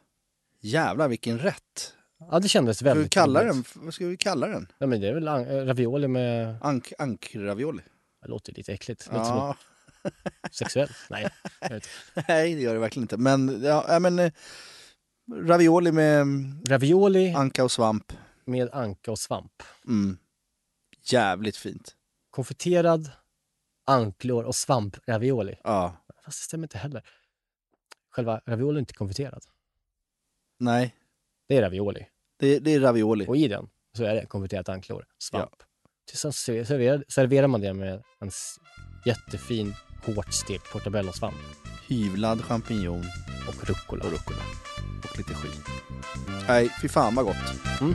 Jävlar 0.61 1.09
vilken 1.09 1.39
rätt. 1.39 1.95
Ja, 2.31 2.39
det 2.41 2.49
kändes 2.49 2.77
Ska 2.77 2.85
vi 2.85 2.89
väldigt 2.91 3.13
kalla 3.13 3.45
roligt. 3.45 3.75
den? 3.75 3.85
Vad 3.85 3.95
ska 3.95 4.07
vi 4.07 4.17
kalla 4.17 4.47
den? 4.49 4.73
Ja, 4.79 4.87
men 4.87 5.01
det 5.01 5.09
är 5.09 5.15
väl 5.15 5.29
an- 5.29 5.47
eh, 5.47 5.65
ravioli 5.67 6.09
med... 6.09 6.57
Ank, 6.63 6.93
ankravioli? 6.99 7.83
Det 8.23 8.29
låter 8.29 8.53
lite 8.53 8.73
äckligt. 8.73 9.07
Låter 9.07 9.19
Ja. 9.19 9.57
sexuellt. 10.51 10.93
Nej. 11.11 11.29
Nej, 12.29 12.55
det 12.55 12.61
gör 12.61 12.75
det 12.75 12.81
verkligen 12.81 13.05
inte. 13.05 13.17
Men, 13.17 13.63
ja, 13.63 13.99
men 14.01 14.19
eh, 14.19 14.33
ravioli 15.35 15.93
med 15.93 16.27
Ravioli 16.69 17.33
anka 17.35 17.65
och 17.65 17.73
svamp. 17.73 18.13
med 18.45 18.71
anka 18.73 19.11
och 19.11 19.19
svamp. 19.19 19.63
Mm. 19.87 20.19
Jävligt 21.03 21.57
fint. 21.57 21.95
Konfiterad 22.31 23.11
anklor 23.87 24.45
och 24.45 24.55
svampravioli. 24.55 25.55
Ja. 25.65 25.97
Fast 26.25 26.39
det 26.41 26.45
stämmer 26.45 26.65
inte 26.65 26.79
heller. 26.79 27.03
Själva 28.15 28.41
ravioli 28.47 28.77
är 28.77 28.81
inte 28.81 28.95
konfiterad. 28.95 29.45
Nej, 30.59 30.95
Det 31.49 31.57
är 31.57 31.63
ravioli. 31.63 32.07
det, 32.39 32.59
det 32.59 32.75
är 32.75 32.81
ravioli. 32.81 33.27
Och 33.29 33.37
i 33.37 33.49
den 33.49 33.69
så 33.97 34.05
är 34.05 34.15
det 34.15 34.27
konfiterat 34.27 34.69
anklor, 34.69 35.05
svamp. 35.19 35.63
Sen 36.13 36.33
serverar, 36.33 37.05
serverar 37.09 37.47
man 37.47 37.61
det 37.61 37.75
med 37.75 38.03
en 38.21 38.31
jättefin, 39.07 39.75
hårt 40.07 40.33
stekt 40.33 40.73
portabellosvamp 40.73 41.37
Hyvlad 41.89 42.41
champinjon 42.45 43.05
och 43.49 43.69
rucola. 43.69 44.05
och 44.05 44.11
rucola. 44.13 44.43
Och 45.11 45.19
lite 45.19 45.35
skit. 45.35 45.61
Nej, 46.49 46.69
fy 46.83 46.89
fan 46.89 47.15
vad 47.15 47.25
gott. 47.25 47.81
Mm. 47.81 47.95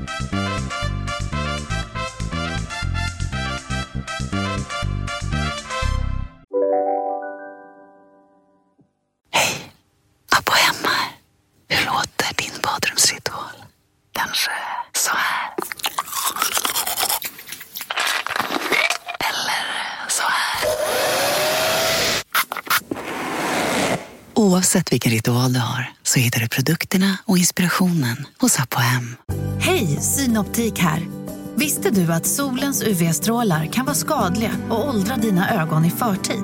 Oavsett 24.60 24.94
vilken 24.94 25.12
ritual 25.12 25.54
du 25.54 25.60
har 25.60 25.92
så 26.04 26.20
hittar 26.20 26.40
du 26.40 26.48
produkterna 26.48 27.18
och 27.26 27.38
inspirationen 27.38 28.28
hos 28.40 28.60
Apohem. 28.60 29.16
Hej, 29.60 29.88
Synoptik 30.02 30.80
här. 30.80 31.08
Visste 31.56 31.90
du 31.90 32.14
att 32.14 32.26
solens 32.26 32.84
UV-strålar 32.84 33.66
kan 33.66 33.86
vara 33.86 33.96
skadliga 33.96 34.52
och 34.70 34.90
åldra 34.90 35.16
dina 35.16 35.62
ögon 35.62 35.86
i 35.86 35.92
förtid? 35.92 36.44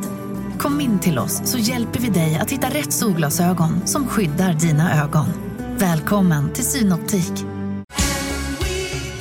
Kom 0.60 0.82
in 0.82 1.00
till 1.00 1.20
oss 1.20 1.42
så 1.46 1.58
hjälper 1.58 2.00
vi 2.00 2.10
dig 2.10 2.36
att 2.36 2.52
hitta 2.52 2.70
rätt 2.70 2.94
solglasögon 2.94 3.88
som 3.88 4.08
skyddar 4.08 4.54
dina 4.54 5.04
ögon. 5.04 5.28
Välkommen 5.78 6.54
till 6.54 6.66
Synoptik. 6.66 7.34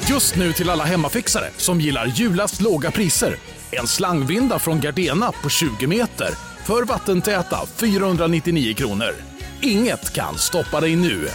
Just 0.09 0.37
nu 0.37 0.53
till 0.53 0.71
alla 0.71 0.85
hemmafixare 0.85 1.51
som 1.57 1.81
gillar 1.81 2.07
julast 2.07 2.61
låga 2.61 2.91
priser. 2.91 3.37
En 3.71 3.87
slangvinda 3.87 4.59
från 4.59 4.81
Gardena 4.81 5.33
på 5.43 5.49
20 5.49 5.87
meter 5.87 6.54
för 6.67 6.85
vattentäta 6.85 7.67
499 7.67 8.75
kronor. 8.75 9.15
Inget 9.63 10.13
kan 10.15 10.39
stoppa 10.39 10.81
dig 10.81 10.97
nu. 10.97 11.27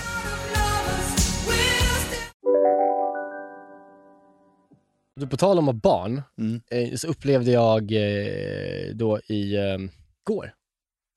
Du, 5.16 5.28
på 5.28 5.38
tal 5.38 5.58
om 5.60 5.70
att 5.70 5.76
barn, 5.76 6.22
Mm. 6.38 6.62
eh, 6.72 6.96
så 6.96 7.08
upplevde 7.08 7.52
jag 7.52 7.92
eh, 7.92 8.96
då 8.96 9.20
i 9.20 9.56
eh, 9.56 9.78
går 10.24 10.54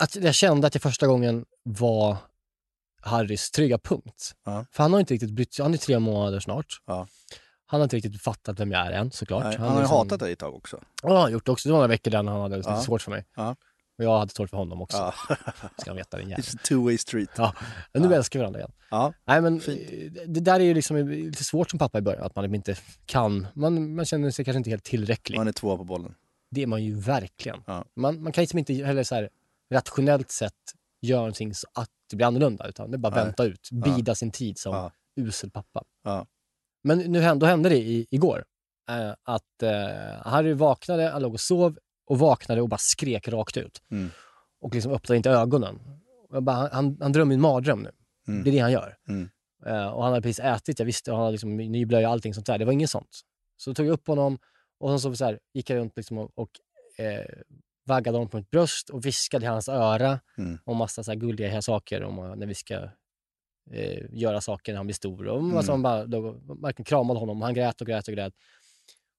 att 0.02 0.16
jag 0.16 0.34
kände 0.34 0.66
att 0.66 0.74
jag 0.74 0.82
första 0.82 1.06
gången 1.06 1.44
var 1.62 2.16
Harrys 3.02 3.50
trygga 3.50 3.78
punkt. 3.78 4.32
Ja. 4.44 4.64
För 4.72 4.82
han 4.82 4.92
har 4.92 5.00
inte 5.00 5.14
riktigt 5.14 5.30
brytt 5.30 5.54
sig. 5.54 5.62
Han 5.62 5.74
är 5.74 5.78
tre 5.78 5.98
månader 5.98 6.40
snart. 6.40 6.66
Ja. 6.86 7.06
Han 7.66 7.80
har 7.80 7.84
inte 7.84 7.96
riktigt 7.96 8.22
fattat 8.22 8.60
vem 8.60 8.72
jag 8.72 8.86
är 8.86 8.92
än 8.92 9.10
såklart. 9.10 9.44
Nej, 9.44 9.56
han 9.56 9.66
han 9.66 9.72
har 9.74 9.80
liksom- 9.82 9.96
hatat 9.98 10.20
dig 10.20 10.32
ett 10.32 10.38
tag 10.38 10.54
också. 10.54 10.80
Ja, 11.02 11.08
han 11.08 11.16
har 11.16 11.28
gjort 11.30 11.46
det 11.46 11.52
också. 11.52 11.68
Det 11.68 11.72
var 11.72 11.78
några 11.78 11.88
veckor 11.88 12.10
där 12.10 12.18
han 12.18 12.28
hade 12.42 12.56
lite 12.56 12.68
Ja. 12.70 12.80
svårt 12.82 13.02
för 13.02 13.10
mig. 13.10 13.24
Och 14.02 14.12
jag 14.12 14.18
hade 14.18 14.32
svårt 14.32 14.50
för 14.50 14.56
honom 14.56 14.82
också. 14.82 14.96
Ja. 14.96 15.14
Ska 15.78 15.90
han 15.90 15.96
veta, 15.96 16.16
den 16.16 16.28
jäveln. 16.28 16.42
It's 16.44 16.56
a 16.56 16.60
two-way 16.64 16.96
street. 16.96 17.30
Ja, 17.36 17.54
men 17.92 18.02
nu 18.02 18.08
Ja. 18.08 18.14
älskar 18.16 18.38
vi 18.38 18.42
varandra 18.42 18.60
igen. 18.60 18.72
Ja. 18.90 19.12
Nej, 19.24 19.40
men 19.40 19.60
Fint. 19.60 19.80
eh, 19.92 20.22
det 20.28 20.40
där 20.40 20.60
är 20.60 20.64
ju 20.64 20.74
liksom 20.74 21.08
lite 21.08 21.44
svårt 21.44 21.70
som 21.70 21.78
pappa 21.78 21.98
i 21.98 22.02
början, 22.02 22.22
att 22.22 22.36
man 22.36 22.54
inte 22.54 22.76
kan. 23.06 23.46
Man, 23.54 23.94
man 23.94 24.04
känner 24.04 24.30
sig 24.30 24.44
kanske 24.44 24.56
inte 24.58 24.70
helt 24.70 24.84
tillräcklig. 24.84 25.36
Man 25.38 25.48
är 25.48 25.52
två 25.52 25.76
på 25.76 25.84
bollen. 25.84 26.14
Det 26.50 26.62
är 26.62 26.66
man 26.66 26.84
ju 26.84 26.94
verkligen. 26.94 27.62
Ja. 27.66 27.84
Man, 27.96 28.22
man 28.22 28.32
kan 28.32 28.42
liksom 28.42 28.58
inte 28.58 28.74
heller 28.74 29.02
så 29.02 29.14
här 29.14 29.28
rationellt 29.72 30.30
sett 30.30 30.52
göra 31.00 31.20
någonting 31.20 31.54
så 31.54 31.66
att 31.74 31.88
det 32.10 32.16
blir 32.16 32.26
annorlunda, 32.26 32.68
utan 32.68 32.90
det 32.90 32.96
är 32.96 32.98
bara 32.98 33.14
Nej. 33.14 33.24
vänta 33.24 33.44
ut, 33.44 33.68
bida 33.84 34.14
sin 34.14 34.30
tid 34.30 34.58
som 34.58 34.90
usel 35.16 35.50
pappa. 35.50 35.82
Men 36.84 36.98
nu 36.98 37.20
hände, 37.20 37.46
då 37.46 37.50
hände 37.50 37.68
det 37.68 37.76
i, 37.76 38.06
igår, 38.10 38.44
eh, 38.90 39.10
att 39.22 39.62
eh, 39.62 40.26
Harry 40.32 40.52
vaknade, 40.52 41.08
han 41.08 41.22
låg 41.22 41.32
och 41.34 41.40
sov 41.40 41.78
och 42.12 42.18
vaknade 42.18 42.62
och 42.62 42.68
bara 42.68 42.78
skrek 42.78 43.28
rakt 43.28 43.56
ut. 43.56 43.82
Mm. 43.90 44.10
Och 44.60 44.74
liksom 44.74 44.92
öppnade 44.92 45.16
inte 45.16 45.30
ögonen. 45.30 45.78
Bara, 46.40 46.68
han, 46.72 46.96
han, 47.00 47.12
drömmer 47.12 47.34
en 47.34 47.40
mardröm 47.40 47.82
nu. 47.82 47.90
Mm. 48.28 48.44
Det 48.44 48.50
är 48.50 48.52
det 48.52 48.58
han 48.58 48.72
gör. 48.72 48.96
Mm. 49.08 49.28
Eh, 49.66 49.86
och 49.86 50.02
han 50.02 50.12
hade 50.12 50.22
precis 50.22 50.40
ätit, 50.40 50.78
jag 50.78 50.86
visste, 50.86 51.10
han 51.10 51.20
hade 51.20 51.32
liksom 51.32 51.56
ny 51.56 51.86
blöja 51.86 52.08
och 52.08 52.12
allting 52.12 52.34
sånt 52.34 52.46
där. 52.46 52.58
Det 52.58 52.64
var 52.64 52.72
inget 52.72 52.90
sånt. 52.90 53.20
Så 53.56 53.74
tog 53.74 53.86
jag 53.86 53.92
upp 53.92 54.06
honom 54.06 54.38
och 54.80 54.90
sen 54.90 55.00
så, 55.00 55.16
så 55.16 55.24
här, 55.24 55.38
gick 55.54 55.70
jag 55.70 55.76
runt 55.76 55.96
liksom 55.96 56.18
och, 56.18 56.30
och 56.34 56.50
eh, 57.04 57.24
vaggade 57.86 58.16
honom 58.16 58.28
på 58.28 58.36
mitt 58.36 58.50
bröst 58.50 58.90
och 58.90 59.06
viskade 59.06 59.44
i 59.44 59.48
hans 59.48 59.68
öra 59.68 60.20
Mm. 60.38 60.58
om 60.64 60.76
massa 60.76 61.02
så 61.02 61.10
här 61.10 61.18
gulliga 61.18 61.62
saker 61.62 62.02
om 62.02 62.38
när 62.38 62.46
vi 62.46 62.54
ska 62.54 62.74
eh, 63.70 64.04
göra 64.10 64.40
saker 64.40 64.72
när 64.72 64.76
han 64.76 64.86
blir 64.86 64.94
stor. 64.94 65.28
Och 65.28 65.38
mm. 65.38 65.50
Mm. 65.50 65.68
han 65.68 65.82
bara, 65.82 66.06
då, 66.06 66.30
verkligen 66.62 66.84
kramade 66.84 67.20
honom 67.20 67.38
och 67.40 67.46
han 67.46 67.54
grät 67.54 67.80
och 67.80 67.86
grät 67.86 68.08
och 68.08 68.14
grät. 68.14 68.34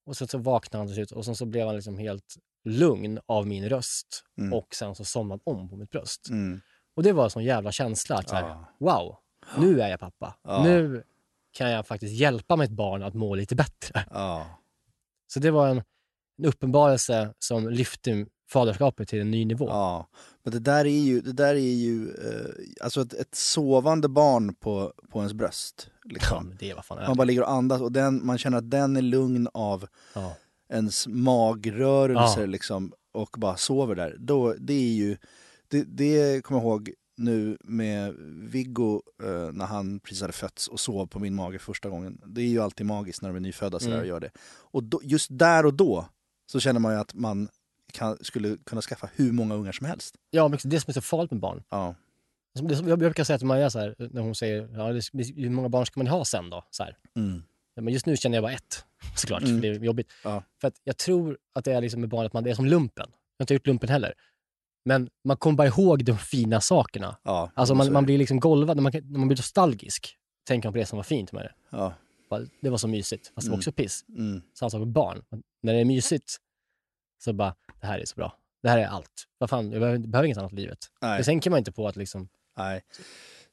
Och 0.05 0.17
sen 0.17 0.27
så 0.27 0.37
vaknade 0.37 0.79
han 0.81 0.87
till 0.87 0.95
slut 0.95 1.11
och 1.11 1.25
sen 1.25 1.35
så 1.35 1.45
blev 1.45 1.65
han 1.65 1.75
liksom 1.75 1.97
helt 1.97 2.35
lugn 2.65 3.19
av 3.25 3.47
min 3.47 3.69
röst 3.69 4.23
Mm. 4.37 4.53
och 4.53 4.75
sen 4.75 4.95
så 4.95 5.05
somnade 5.05 5.41
om 5.45 5.69
på 5.69 5.75
mitt 5.75 5.89
bröst. 5.89 6.29
Mm. 6.29 6.61
Och 6.95 7.03
det 7.03 7.11
var 7.13 7.23
en 7.23 7.29
sån 7.29 7.43
jävla 7.43 7.71
känsla 7.71 8.15
att 8.15 8.29
så 8.29 8.35
här, 8.35 8.43
Ja. 8.47 8.67
wow, 8.79 9.17
nu 9.57 9.81
är 9.81 9.89
jag 9.89 9.99
pappa. 9.99 10.35
Ja. 10.43 10.63
Nu 10.63 11.03
kan 11.51 11.71
jag 11.71 11.87
faktiskt 11.87 12.13
hjälpa 12.13 12.55
mitt 12.55 12.71
barn 12.71 13.03
att 13.03 13.13
må 13.13 13.35
lite 13.35 13.55
bättre. 13.55 14.05
Ja. 14.11 14.45
Så 15.27 15.39
det 15.39 15.51
var 15.51 15.67
en, 15.67 15.81
en 16.37 16.45
uppenbarelse 16.45 17.33
som 17.39 17.69
lyfte 17.69 18.25
faderskapet 18.53 19.07
till 19.09 19.21
en 19.21 19.31
ny 19.31 19.45
nivå. 19.45 19.67
Ja, 19.67 20.07
men 20.43 20.53
det 20.53 20.59
där 20.59 20.85
är 20.85 20.99
ju, 20.99 21.21
det 21.21 21.33
där 21.33 21.55
är 21.55 21.73
ju 21.73 22.09
eh, 22.09 22.83
alltså 22.85 23.01
ett, 23.01 23.13
ett 23.13 23.35
sovande 23.35 24.07
barn 24.09 24.53
på, 24.55 24.93
på 25.11 25.19
ens 25.19 25.33
bröst. 25.33 25.89
Ja, 26.03 26.09
Liksom. 26.13 26.47
men 26.47 26.57
det 26.59 26.73
var 26.73 26.81
fan 26.81 26.97
Man 27.07 27.17
bara 27.17 27.23
ligger 27.23 27.41
och 27.41 27.51
andas 27.51 27.81
och 27.81 27.91
den, 27.91 28.25
man 28.25 28.37
känner 28.37 28.57
att 28.57 28.69
den 28.71 28.97
är 28.97 29.01
lugn 29.01 29.47
av 29.53 29.87
ja. 30.15 30.35
ens 30.69 31.07
magrörelser 31.07 32.41
Ja. 32.41 32.45
liksom, 32.47 32.93
och 33.13 33.35
bara 33.37 33.57
sover 33.57 33.95
där. 33.95 34.15
Då, 34.19 34.53
det 34.59 34.73
är 34.73 34.93
ju, 34.93 35.17
det, 35.67 35.83
det 35.83 36.43
kommer 36.43 36.61
jag 36.61 36.65
ihåg 36.67 36.91
nu 37.17 37.57
med 37.63 38.13
Viggo 38.51 39.01
eh, 39.23 39.51
när 39.53 39.65
han 39.65 39.99
precis 39.99 40.21
hade 40.21 40.33
fötts 40.33 40.67
och 40.67 40.79
sov 40.79 41.07
på 41.07 41.19
min 41.19 41.35
mage 41.35 41.59
första 41.59 41.89
gången. 41.89 42.21
Det 42.25 42.41
är 42.41 42.45
ju 42.47 42.59
alltid 42.61 42.85
magiskt 42.85 43.21
när 43.21 43.29
de 43.29 43.35
är 43.35 43.39
nyfödda 43.39 43.79
sådär 43.79 43.91
Mm. 43.93 44.01
och 44.01 44.07
gör 44.07 44.19
det. 44.19 44.31
Och 44.71 44.83
då, 44.83 44.99
just 45.03 45.27
där 45.31 45.65
och 45.65 45.73
då 45.73 46.05
så 46.45 46.59
känner 46.59 46.79
man 46.79 46.93
ju 46.93 46.99
att 46.99 47.13
man 47.13 47.47
kan, 47.93 48.17
skulle 48.21 48.57
kunna 48.57 48.81
skaffa 48.81 49.09
hur 49.15 49.31
många 49.31 49.55
ungar 49.55 49.71
som 49.71 49.87
helst. 49.87 50.15
ja, 50.29 50.47
men 50.47 50.59
det 50.63 50.79
som 50.79 50.91
är 50.91 50.93
så 50.93 51.01
farligt 51.01 51.31
med 51.31 51.39
barn. 51.39 51.63
Ja. 51.69 51.95
Det 52.63 52.75
som 52.75 52.87
jag 52.87 52.99
brukar 52.99 53.23
säga 53.23 53.37
till 53.37 53.47
Maja 53.47 53.69
så 53.69 53.79
här, 53.79 53.95
när 53.97 54.21
hon 54.21 54.35
säger 54.35 54.69
ja, 54.77 54.87
hur 55.35 55.49
många 55.49 55.69
barn 55.69 55.85
ska 55.85 55.99
man 55.99 56.07
ha 56.07 56.25
sen 56.25 56.49
då? 56.49 56.63
Så. 56.69 56.87
Mm. 57.15 57.43
Men 57.75 57.93
just 57.93 58.05
nu 58.05 58.17
känner 58.17 58.37
jag 58.37 58.43
bara 58.43 58.51
ett, 58.53 58.85
såklart. 59.15 59.41
Mm. 59.41 59.55
För 59.55 59.61
det 59.61 59.67
är 59.75 59.79
jobbigt. 59.83 60.11
Ja. 60.23 60.43
För 60.61 60.67
att 60.67 60.81
jag 60.83 60.97
tror 60.97 61.37
att 61.53 61.65
det 61.65 61.73
är 61.73 61.81
liksom 61.81 61.99
med 62.01 62.09
barn 62.09 62.25
att 62.25 62.33
man 62.33 62.43
det 62.43 62.49
är 62.49 62.55
som 62.55 62.65
lumpen. 62.65 63.05
Jag 63.09 63.15
har 63.39 63.43
inte 63.43 63.53
gjort 63.53 63.67
lumpen 63.67 63.89
heller. 63.89 64.13
Men 64.85 65.09
man 65.23 65.37
kommer 65.37 65.57
bara 65.57 65.67
ihåg 65.67 66.05
de 66.05 66.17
fina 66.17 66.61
sakerna. 66.61 67.17
Ja, 67.23 67.51
Alltså 67.53 67.75
man, 67.75 67.93
man 67.93 68.05
blir 68.05 68.17
liksom 68.17 68.39
golvad, 68.39 68.77
när 68.77 68.81
man, 68.83 68.91
när 69.03 69.19
man 69.19 69.27
blir 69.27 69.37
nostalgisk. 69.37 70.17
Tänker 70.47 70.67
man 70.67 70.73
på 70.73 70.79
det 70.79 70.85
som 70.85 70.97
var 70.97 71.03
fint 71.03 71.31
med 71.31 71.43
det. 71.43 71.53
Ja. 71.69 71.93
Bara, 72.29 72.41
Det 72.61 72.69
var 72.69 72.77
så 72.77 72.87
mysigt, 72.87 73.31
fast 73.35 73.45
det 73.45 73.49
var 73.51 73.55
Mm. 73.55 73.59
också 73.59 73.71
piss. 73.71 74.05
Mm. 74.09 74.41
Samma 74.53 74.69
sak 74.69 74.79
med 74.79 74.87
barn. 74.87 75.23
När 75.61 75.73
det 75.73 75.79
är 75.79 75.85
mysigt, 75.85 76.35
så 77.23 77.33
bara, 77.33 77.55
det 77.83 77.87
här 77.87 77.99
är 77.99 78.05
så 78.05 78.15
bra. 78.15 78.37
Det 78.61 78.69
här 78.69 78.77
är 78.77 78.85
allt. 78.85 79.27
Vad 79.37 79.49
fan, 79.49 79.71
jag 79.71 79.79
behöver, 79.79 79.99
jag 79.99 80.09
behöver 80.09 80.25
inget 80.25 80.37
annat 80.37 80.53
i 80.53 80.55
livet. 80.55 80.79
Nej. 81.01 81.17
Det 81.17 81.23
tänker 81.23 81.49
man 81.49 81.59
inte 81.59 81.71
på 81.71 81.87
att 81.87 81.95
liksom, 81.95 82.29
Nej. 82.57 82.83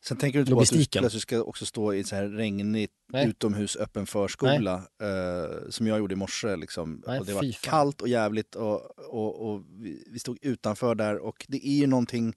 Sen 0.05 0.17
tänker 0.17 0.39
du 0.39 0.41
inte 0.41 0.53
på 0.53 0.61
att 0.61 0.69
du 0.69 0.75
Logistiken. 0.77 1.11
ska 1.21 1.43
också 1.43 1.67
stå 1.67 1.95
i 1.95 2.05
så 2.05 2.17
här 2.17 2.27
regnigt 2.27 2.93
Nej. 3.13 3.29
utomhus 3.29 3.77
öppen 3.77 4.07
förskola 4.07 4.75
eh, 4.75 5.71
som 5.71 5.87
jag 5.87 5.99
gjorde 5.99 6.13
i 6.13 6.17
morse. 6.17 6.57
Liksom. 6.57 7.03
Nej, 7.07 7.21
och 7.21 7.27
det 7.27 7.33
var 7.33 7.63
kallt 7.63 8.01
och 8.01 8.09
jävligt 8.09 8.55
och, 8.55 8.99
och, 8.99 9.51
och 9.51 9.63
vi, 9.71 10.05
vi 10.11 10.19
stod 10.19 10.39
utanför 10.43 10.95
där 10.95 11.19
och 11.19 11.47
det 11.49 11.69
är 11.69 11.79
ju 11.81 11.87
någonting... 11.87 12.35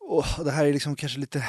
Och 0.00 0.44
det 0.44 0.50
här 0.50 0.66
är 0.66 0.72
liksom 0.72 0.96
kanske 0.96 1.20
lite, 1.20 1.44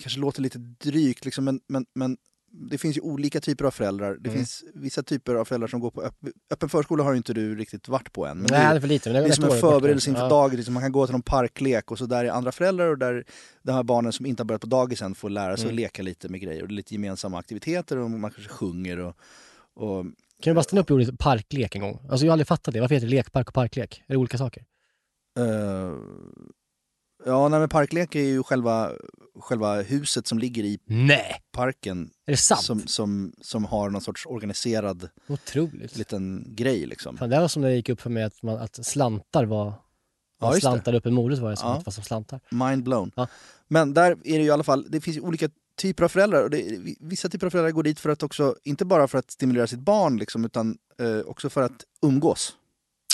kanske 0.00 0.20
låter 0.20 0.42
lite 0.42 0.58
drygt 0.58 1.24
liksom, 1.24 1.44
men, 1.44 1.60
men, 1.66 1.86
men 1.94 2.16
det 2.52 2.78
finns 2.78 2.96
ju 2.96 3.00
olika 3.00 3.40
typer 3.40 3.64
av 3.64 3.70
föräldrar. 3.70 4.14
Det 4.20 4.28
Mm. 4.28 4.38
finns 4.38 4.64
vissa 4.74 5.02
typer 5.02 5.34
av 5.34 5.44
föräldrar 5.44 5.68
som 5.68 5.80
går 5.80 5.90
på 5.90 6.02
öppen, 6.02 6.32
öppen 6.50 6.68
förskola 6.68 7.04
har 7.04 7.12
ju 7.12 7.16
inte 7.16 7.32
du 7.32 7.54
riktigt 7.56 7.88
varit 7.88 8.12
på 8.12 8.26
än. 8.26 8.38
Men 8.38 8.46
nej 8.50 8.60
det 8.70 8.76
är 8.76 8.80
för 8.80 8.88
lite. 8.88 9.12
Men 9.12 9.22
det 9.22 9.28
är 9.28 9.32
som 9.32 9.44
en 9.44 9.50
förberedelse 9.50 10.10
inför 10.10 10.22
ja. 10.22 10.28
dagis. 10.28 10.56
Liksom 10.56 10.74
man 10.74 10.82
kan 10.82 10.92
gå 10.92 11.06
till 11.06 11.12
någon 11.12 11.22
parklek 11.22 11.90
och 11.90 11.98
så 11.98 12.06
där 12.06 12.24
är 12.24 12.28
andra 12.30 12.52
föräldrar 12.52 12.86
och 12.86 12.98
där 12.98 13.24
de 13.62 13.72
här 13.72 13.82
barnen 13.82 14.12
som 14.12 14.26
inte 14.26 14.40
har 14.42 14.46
börjat 14.46 14.60
på 14.60 14.66
dagis 14.66 15.02
än 15.02 15.14
får 15.14 15.30
lära 15.30 15.56
sig 15.56 15.64
Mm. 15.64 15.74
att 15.74 15.80
leka 15.80 16.02
lite 16.02 16.28
med 16.28 16.40
grejer. 16.40 16.62
Och 16.62 16.68
det 16.68 16.74
är 16.74 16.76
lite 16.76 16.94
gemensamma 16.94 17.38
aktiviteter 17.38 17.96
och 17.96 18.10
man 18.10 18.30
kanske 18.30 18.52
sjunger 18.52 18.98
och... 18.98 19.16
och 19.74 20.04
Kan 20.42 20.50
du 20.50 20.54
bara 20.54 20.62
stanna 20.62 20.80
upp 20.82 20.90
ordet 20.90 21.18
parklek 21.18 21.74
en 21.74 21.80
gång? 21.80 21.98
Alltså 22.10 22.26
jag 22.26 22.30
har 22.30 22.34
aldrig 22.34 22.46
fattat 22.46 22.74
det. 22.74 22.80
Varför 22.80 22.94
heter 22.94 23.06
det 23.06 23.14
lekpark 23.14 23.48
och 23.48 23.54
parklek? 23.54 24.02
Är 24.06 24.12
det 24.14 24.16
olika 24.18 24.38
saker? 24.38 24.64
eh, 25.38 25.92
ja, 27.26 27.48
nej, 27.48 27.60
men 27.60 27.68
parklek 27.68 28.14
är 28.14 28.20
ju 28.20 28.42
själva, 28.42 28.90
själva 29.40 29.82
huset 29.82 30.26
som 30.26 30.38
ligger 30.38 30.64
i 30.64 30.78
Nej! 30.86 31.42
parken 31.52 32.10
Är 32.26 32.30
det 32.32 32.36
sant? 32.36 32.62
som, 32.62 32.80
som, 32.86 33.32
som 33.40 33.64
har 33.64 33.90
någon 33.90 34.00
sorts 34.02 34.26
organiserad 34.26 35.08
Otroligt. 35.28 35.96
liten 35.96 36.44
grej 36.48 36.86
liksom. 36.86 37.16
Fan, 37.16 37.30
det 37.30 37.40
var 37.40 37.48
som 37.48 37.62
det 37.62 37.72
gick 37.74 37.88
upp 37.88 38.00
för 38.00 38.10
mig 38.10 38.22
att, 38.22 38.42
man, 38.42 38.56
att 38.58 38.86
slantar 38.86 39.44
var... 39.44 39.64
Ja, 39.66 39.82
Ja, 40.40 40.48
just 40.48 40.56
det. 40.56 40.60
slantar 40.60 40.94
upp 40.94 41.06
en 41.06 41.14
morot 41.14 41.38
var 41.38 41.50
det 41.50 41.56
som 41.56 41.68
Ja. 41.68 41.82
var 41.84 41.92
som 41.92 42.04
slantar. 42.04 42.40
Mind 42.50 42.82
blown. 42.84 43.12
Ja. 43.16 43.26
Men 43.68 43.94
där 43.94 44.10
är 44.10 44.16
det 44.16 44.28
ju 44.42 44.44
i 44.44 44.50
alla 44.50 44.64
fall, 44.64 44.86
det 44.88 45.00
finns 45.00 45.16
ju 45.16 45.20
olika 45.20 45.48
typer 45.76 46.04
av 46.04 46.08
föräldrar. 46.08 46.42
Och 46.44 46.50
det, 46.50 46.78
vissa 47.00 47.28
typer 47.28 47.46
av 47.46 47.50
föräldrar 47.50 47.70
går 47.70 47.82
dit 47.82 48.00
för 48.00 48.10
att 48.10 48.22
också, 48.22 48.56
inte 48.64 48.84
bara 48.84 49.08
för 49.08 49.18
att 49.18 49.30
stimulera 49.30 49.66
sitt 49.66 49.80
barn 49.80 50.16
liksom, 50.16 50.44
utan 50.44 50.78
eh, 51.00 51.18
också 51.26 51.50
för 51.50 51.62
att 51.62 51.84
umgås 52.02 52.52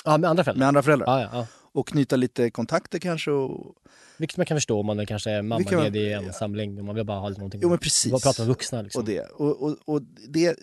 Ja, 0.04 0.18
med 0.18 0.30
andra 0.30 0.44
föräldrar. 0.44 0.58
med 0.60 0.68
andra 0.68 0.82
föräldrar. 0.82 1.20
Ja. 1.32 1.46
Och 1.76 1.88
knyta 1.88 2.16
lite 2.16 2.50
kontakter 2.50 2.98
kanske. 2.98 3.30
Och, 3.30 3.74
Vilket 4.16 4.36
man 4.36 4.46
kan 4.46 4.56
förstå 4.56 4.80
om 4.80 4.86
man 4.86 4.98
är 5.00 5.04
kanske 5.06 5.30
är 5.30 5.42
Vilket 5.42 5.48
man- 5.72 5.80
mammaledig 5.82 6.12
ensamling 6.12 6.78
och 6.78 6.84
man 6.84 6.94
vill 6.94 7.04
bara 7.04 7.18
ha 7.18 7.28
lite 7.28 7.40
någonting. 7.40 7.60
jo 7.62 7.68
men 7.68 7.78
precis. 7.78 8.12
Bara 8.12 8.20
prata 8.20 8.42
med 8.42 8.48
vuxna 8.48 8.82
liksom. 8.82 9.00
och 9.00 9.06
det. 9.06 9.20
Och, 9.20 9.62
och, 9.62 9.76
och 9.84 10.02
det, 10.28 10.58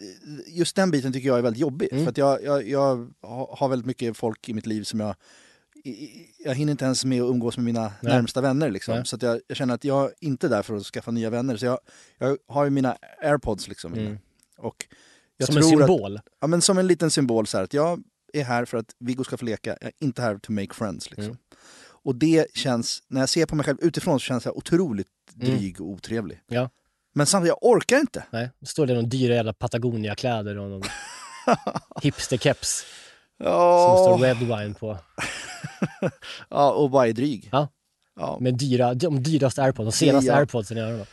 just 0.47 0.75
den 0.75 0.91
biten 0.91 1.13
tycker 1.13 1.27
jag 1.27 1.37
är 1.37 1.41
väldigt 1.41 1.61
jobbig. 1.61 1.89
Mm. 1.91 2.03
För 2.03 2.11
att 2.11 2.17
jag, 2.17 2.43
jag, 2.43 2.67
jag 2.69 3.09
har 3.49 3.69
väldigt 3.69 3.85
mycket 3.85 4.17
folk 4.17 4.49
i 4.49 4.53
mitt 4.53 4.65
liv 4.65 4.83
som 4.83 4.99
jag 4.99 5.15
jag 6.39 6.55
hinner 6.55 6.71
inte 6.71 6.85
ens 6.85 7.05
med 7.05 7.21
att 7.21 7.29
umgås 7.29 7.57
med 7.57 7.65
mina 7.65 7.81
Nej. 7.81 8.13
närmsta 8.13 8.41
vänner. 8.41 8.69
Liksom. 8.71 8.95
Nej. 8.95 9.05
Så 9.05 9.15
att 9.15 9.21
jag, 9.21 9.41
jag 9.47 9.57
känner 9.57 9.73
att 9.73 9.83
jag 9.83 10.03
är 10.05 10.11
inte 10.19 10.47
är 10.47 10.49
där 10.49 10.61
för 10.61 10.75
att 10.75 10.83
skaffa 10.85 11.11
nya 11.11 11.29
vänner. 11.29 11.57
Så 11.57 11.65
jag, 11.65 11.79
jag 12.17 12.37
har 12.47 12.63
ju 12.63 12.69
mina 12.69 12.97
airpods 13.23 13.67
liksom. 13.67 13.93
Mm. 13.93 14.17
Och 14.57 14.85
jag 15.37 15.47
Som 15.47 15.57
en 15.57 15.63
tror 15.63 15.81
Att, 15.83 15.87
symbol. 15.89 16.19
ja, 16.41 16.47
men 16.47 16.61
som 16.61 16.77
en 16.77 16.87
liten 16.87 17.11
symbol 17.11 17.47
så 17.47 17.57
här, 17.57 17.63
att 17.63 17.73
jag 17.73 18.03
är 18.33 18.43
här 18.43 18.65
för 18.65 18.77
att 18.77 18.95
Viggo 18.99 19.23
ska 19.23 19.37
få 19.37 19.45
leka, 19.45 19.69
jag 19.81 19.87
är 19.87 19.91
inte 19.99 20.21
här 20.21 20.37
to 20.37 20.51
make 20.51 20.73
friends. 20.73 21.09
Liksom. 21.09 21.25
Mm. 21.25 21.37
Och 22.05 22.15
det 22.15 22.47
känns, 22.55 23.03
när 23.07 23.19
jag 23.19 23.29
ser 23.29 23.45
på 23.45 23.55
mig 23.55 23.65
själv 23.65 23.77
utifrån 23.81 24.19
så 24.19 24.23
känns 24.23 24.45
jag 24.45 24.57
otroligt 24.57 25.07
Mm. 25.41 25.47
dryg 25.57 25.81
och 25.81 25.87
otrevlig. 25.87 26.39
Ja. 26.47 26.69
Men 27.13 27.25
samtidigt, 27.25 27.49
jag 27.61 27.69
orkar 27.71 27.99
inte. 27.99 28.23
Nej, 28.31 28.49
det 28.59 28.65
står 28.67 28.85
det 28.87 28.93
någon 28.93 29.09
dyra 29.09 29.35
jävla 29.35 29.53
Patagonia-kläder 29.53 30.57
och 30.57 30.69
någon 30.69 30.83
hipster-keps 32.01 32.63
som 33.37 33.45
Ja, 33.45 33.97
står 34.07 34.17
Red 34.25 34.37
Wine 34.37 34.73
på. 34.73 34.97
ja, 36.49 36.71
och 36.71 36.89
bara 36.89 37.07
är 37.07 37.13
dryg. 37.13 37.49
Ja. 37.51 37.67
Ja, 38.15 38.37
Med 38.41 38.57
dyra, 38.57 38.93
de 38.93 39.23
dyraste 39.23 39.63
airpods, 39.63 39.99
de 39.99 40.05
senaste 40.05 40.27
Ja. 40.27 40.35
airpodsen 40.35 40.77
i 40.77 40.81
öronen. 40.81 41.05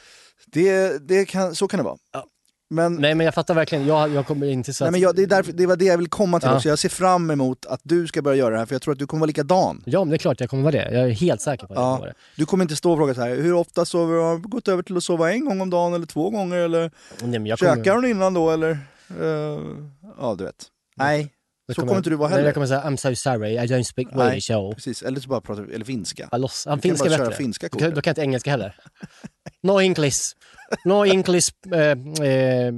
det, 0.46 0.98
det 1.08 1.24
kan, 1.24 1.54
så 1.54 1.68
kan 1.68 1.78
det 1.78 1.84
vara. 1.84 1.98
Ja. 2.12 2.26
Men, 2.72 2.92
nej, 2.92 3.00
Nej 3.00 3.14
men 3.14 3.24
jag 3.24 3.34
fattar 3.34 3.54
verkligen, 3.54 3.86
jag, 3.86 4.10
jag 4.14 4.26
kommer 4.26 4.46
inte 4.46 4.72
så 4.72 4.84
att... 4.84 4.90
men 4.92 5.00
jag, 5.00 5.16
det, 5.16 5.22
är 5.22 5.26
därför, 5.26 5.52
det 5.52 5.66
var 5.66 5.76
det 5.76 5.84
jag 5.84 5.98
vill 5.98 6.08
komma 6.08 6.40
till 6.40 6.48
Ja. 6.48 6.56
också. 6.56 6.68
Jag 6.68 6.78
ser 6.78 6.88
fram 6.88 7.30
emot 7.30 7.66
att 7.66 7.80
du 7.82 8.06
ska 8.06 8.22
börja 8.22 8.36
göra 8.36 8.50
det 8.50 8.58
här, 8.58 8.66
för 8.66 8.74
jag 8.74 8.82
tror 8.82 8.92
att 8.92 8.98
du 8.98 9.06
kommer 9.06 9.20
vara 9.20 9.26
likadan. 9.26 9.82
Ja 9.86 10.00
men 10.00 10.08
det 10.10 10.16
är 10.16 10.18
klart 10.18 10.40
jag 10.40 10.50
kommer 10.50 10.62
vara 10.62 10.72
det. 10.72 10.90
Jag 10.92 11.04
är 11.04 11.10
helt 11.10 11.40
säker 11.40 11.66
på 11.66 11.72
att 11.72 11.78
jag 11.78 11.86
Ja. 11.86 11.90
kommer 11.96 12.06
vara 12.06 12.14
Du 12.36 12.46
kommer 12.46 12.64
inte 12.64 12.76
stå 12.76 12.92
och 12.92 12.98
fråga 12.98 13.14
så 13.14 13.20
här, 13.20 13.36
hur 13.36 13.52
ofta 13.52 13.84
sover 13.84 14.14
du? 14.14 14.20
Har 14.22 14.36
du 14.38 14.48
gått 14.48 14.68
över 14.68 14.82
till 14.82 14.96
att 14.96 15.02
sova 15.04 15.32
en 15.32 15.44
gång 15.44 15.60
om 15.60 15.70
dagen 15.70 15.94
eller 15.94 16.06
två 16.06 16.30
gånger? 16.30 16.56
Eller 16.56 16.80
det. 16.80 16.90
Nej, 17.20 17.30
men 17.30 17.46
jag 17.46 17.58
kommer, 17.58 17.76
käkar 17.76 17.94
hon 17.94 18.04
innan 18.06 18.34
då 18.34 18.50
eller? 18.50 18.70
Eh, 19.20 19.58
ja, 20.20 20.34
du 20.38 20.44
vet. 20.44 20.66
Nej, 20.96 21.20
jag 21.20 21.28
så 21.74 21.80
kommer 21.80 21.96
inte 21.96 22.10
du 22.10 22.16
vara 22.16 22.28
heller. 22.28 22.44
jag 22.44 22.54
kommer 22.54 22.66
säga 22.66 22.80
I'm 22.82 22.96
so 22.96 23.14
sorry, 23.14 23.52
I 23.54 23.58
don't 23.66 23.82
speak. 23.82 24.08
Welsh. 24.16 24.46
so." 24.46 24.72
precis. 24.74 25.02
Eller 25.02 25.20
så 25.20 25.28
bara 25.28 25.40
prata 25.40 25.62
eller 25.62 25.84
finska. 25.84 26.28
Jag 26.32 26.40
loss. 26.40 26.66
Han 26.66 26.78
Du 26.78 26.82
kan 26.82 26.88
finska 26.90 27.08
bara 27.08 27.16
köra 27.16 27.24
bättre. 27.28 27.36
finska 27.44 27.66
Då 27.66 27.70
kan, 27.70 27.78
kortet. 27.78 27.94
då 27.94 28.02
kan 28.02 28.10
jag 28.10 28.12
inte 28.12 28.22
engelska 28.22 28.50
heller. 28.50 28.76
No 29.62 29.80
English. 29.80 30.18
No 30.84 31.04
English. 31.06 31.48
eh, 31.72 31.80
eh, 31.80 32.72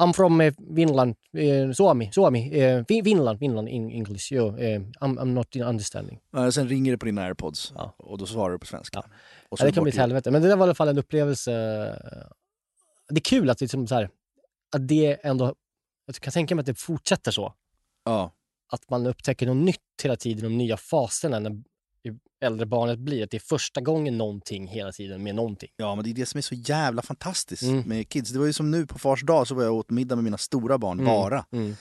I'm 0.00 0.12
from 0.12 0.40
eh, 0.40 0.54
Finland. 0.76 1.14
eh, 1.36 1.72
Suomi. 1.72 2.10
Suomi. 2.12 2.50
Fin- 2.88 3.04
Finland. 3.04 3.38
Finland. 3.38 3.68
In 3.68 3.90
English. 3.90 4.32
Jo, 4.32 4.56
eh, 4.58 4.80
I'm, 4.80 5.18
I'm 5.18 5.24
not 5.32 5.56
in 5.56 5.62
understanding. 5.62 6.18
Ja, 6.32 6.52
sen 6.52 6.68
ringer 6.68 6.92
det 6.92 6.98
på 6.98 7.06
dina 7.06 7.22
airpods 7.22 7.72
Ja. 7.76 7.94
och 7.98 8.18
då 8.18 8.26
svarar 8.26 8.52
du 8.52 8.58
på 8.58 8.66
svenska. 8.66 9.02
Ja. 9.04 9.10
Och 9.48 9.60
Ja, 9.60 9.64
det 9.64 9.72
kan 9.72 9.82
bli 9.82 9.90
ett 9.90 9.98
helvete. 9.98 10.30
Men 10.30 10.42
det 10.42 10.48
där 10.48 10.56
var 10.56 10.66
i 10.66 10.68
alla 10.68 10.74
fall 10.74 10.88
en 10.88 10.98
upplevelse. 10.98 11.50
Det 13.08 13.18
är 13.18 13.20
kul 13.20 13.50
att, 13.50 13.60
liksom 13.60 13.86
så 13.86 13.94
här, 13.94 14.08
att 14.76 14.88
det 14.88 15.18
ändå... 15.26 15.54
Jag 16.06 16.16
kan 16.16 16.32
tänka 16.32 16.54
mig 16.54 16.60
att 16.60 16.66
det 16.66 16.74
fortsätter 16.78 17.30
så. 17.30 17.54
Ja, 18.06 18.32
Att 18.72 18.90
man 18.90 19.06
upptäcker 19.06 19.46
något 19.46 19.64
nytt 19.64 19.80
hela 20.02 20.16
tiden, 20.16 20.44
de 20.44 20.58
nya 20.58 20.76
faserna 20.76 21.38
när 21.38 21.50
ju 22.04 22.18
äldre 22.44 22.66
barnet 22.66 22.98
blir. 22.98 23.24
Att 23.24 23.30
det 23.30 23.36
är 23.36 23.40
första 23.48 23.80
gången 23.80 24.18
någonting 24.18 24.66
hela 24.68 24.92
tiden 24.92 25.22
med 25.22 25.34
någonting. 25.34 25.68
ja, 25.76 25.94
men 25.94 26.04
det 26.04 26.10
är 26.10 26.14
det 26.14 26.26
som 26.26 26.38
är 26.38 26.42
så 26.42 26.54
jävla 26.54 27.02
fantastiskt 27.02 27.62
Mm. 27.62 27.88
med 27.88 28.08
kids. 28.08 28.30
Det 28.30 28.38
var 28.38 28.46
ju 28.46 28.52
som 28.52 28.70
nu 28.70 28.86
på 28.86 28.98
fars 28.98 29.22
dag 29.22 29.46
så 29.46 29.54
var 29.54 29.62
jag 29.64 29.74
åt 29.74 29.90
middag 29.90 30.14
med 30.16 30.24
mina 30.24 30.38
stora 30.38 30.78
barn, 30.78 31.00
Mm. 31.00 31.12
bara. 31.12 31.44
Mm. 31.52 31.76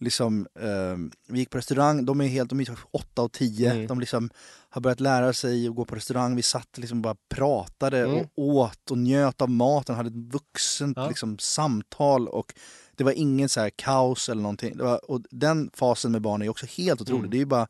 Liksom, 0.00 0.46
eh, 0.60 0.96
vi 1.28 1.38
gick 1.38 1.50
på 1.50 1.58
restaurang, 1.58 2.04
de 2.04 2.20
är 2.20 2.26
helt, 2.26 2.50
de 2.50 2.60
är 2.60 2.78
8 2.90 3.22
och 3.22 3.32
10. 3.32 3.70
Mm. 3.72 3.86
De 3.86 4.00
liksom 4.00 4.30
har 4.70 4.80
börjat 4.80 5.00
lära 5.00 5.32
sig 5.32 5.68
att 5.68 5.74
gå 5.74 5.84
på 5.84 5.94
restaurang. 5.94 6.36
Vi 6.36 6.42
satt 6.42 6.78
liksom 6.78 7.02
bara 7.02 7.16
pratade 7.34 7.98
Mm. 8.00 8.16
och 8.18 8.28
åt 8.36 8.90
och 8.90 8.98
njöt 8.98 9.42
av 9.42 9.50
maten, 9.50 9.94
hade 9.96 10.08
ett 10.08 10.32
vuxent 10.34 10.96
Ja. 10.96 11.08
liksom, 11.08 11.38
samtal 11.38 12.28
och 12.28 12.54
det 12.96 13.04
var 13.04 13.12
ingen 13.12 13.48
så 13.48 13.60
här 13.60 13.70
kaos 13.70 14.28
eller 14.28 14.42
någonting. 14.42 14.78
Var, 14.78 15.10
och 15.10 15.20
den 15.30 15.70
fasen 15.74 16.12
med 16.12 16.22
barn 16.22 16.42
är 16.42 16.48
också 16.48 16.66
helt 16.66 17.00
otrolig. 17.00 17.18
Mm. 17.18 17.30
Det 17.30 17.36
är 17.36 17.38
ju 17.38 17.46
bara 17.46 17.66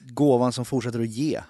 gåvan 0.00 0.52
som 0.52 0.64
fortsätter 0.64 1.00
att 1.00 1.08
ge. 1.08 1.40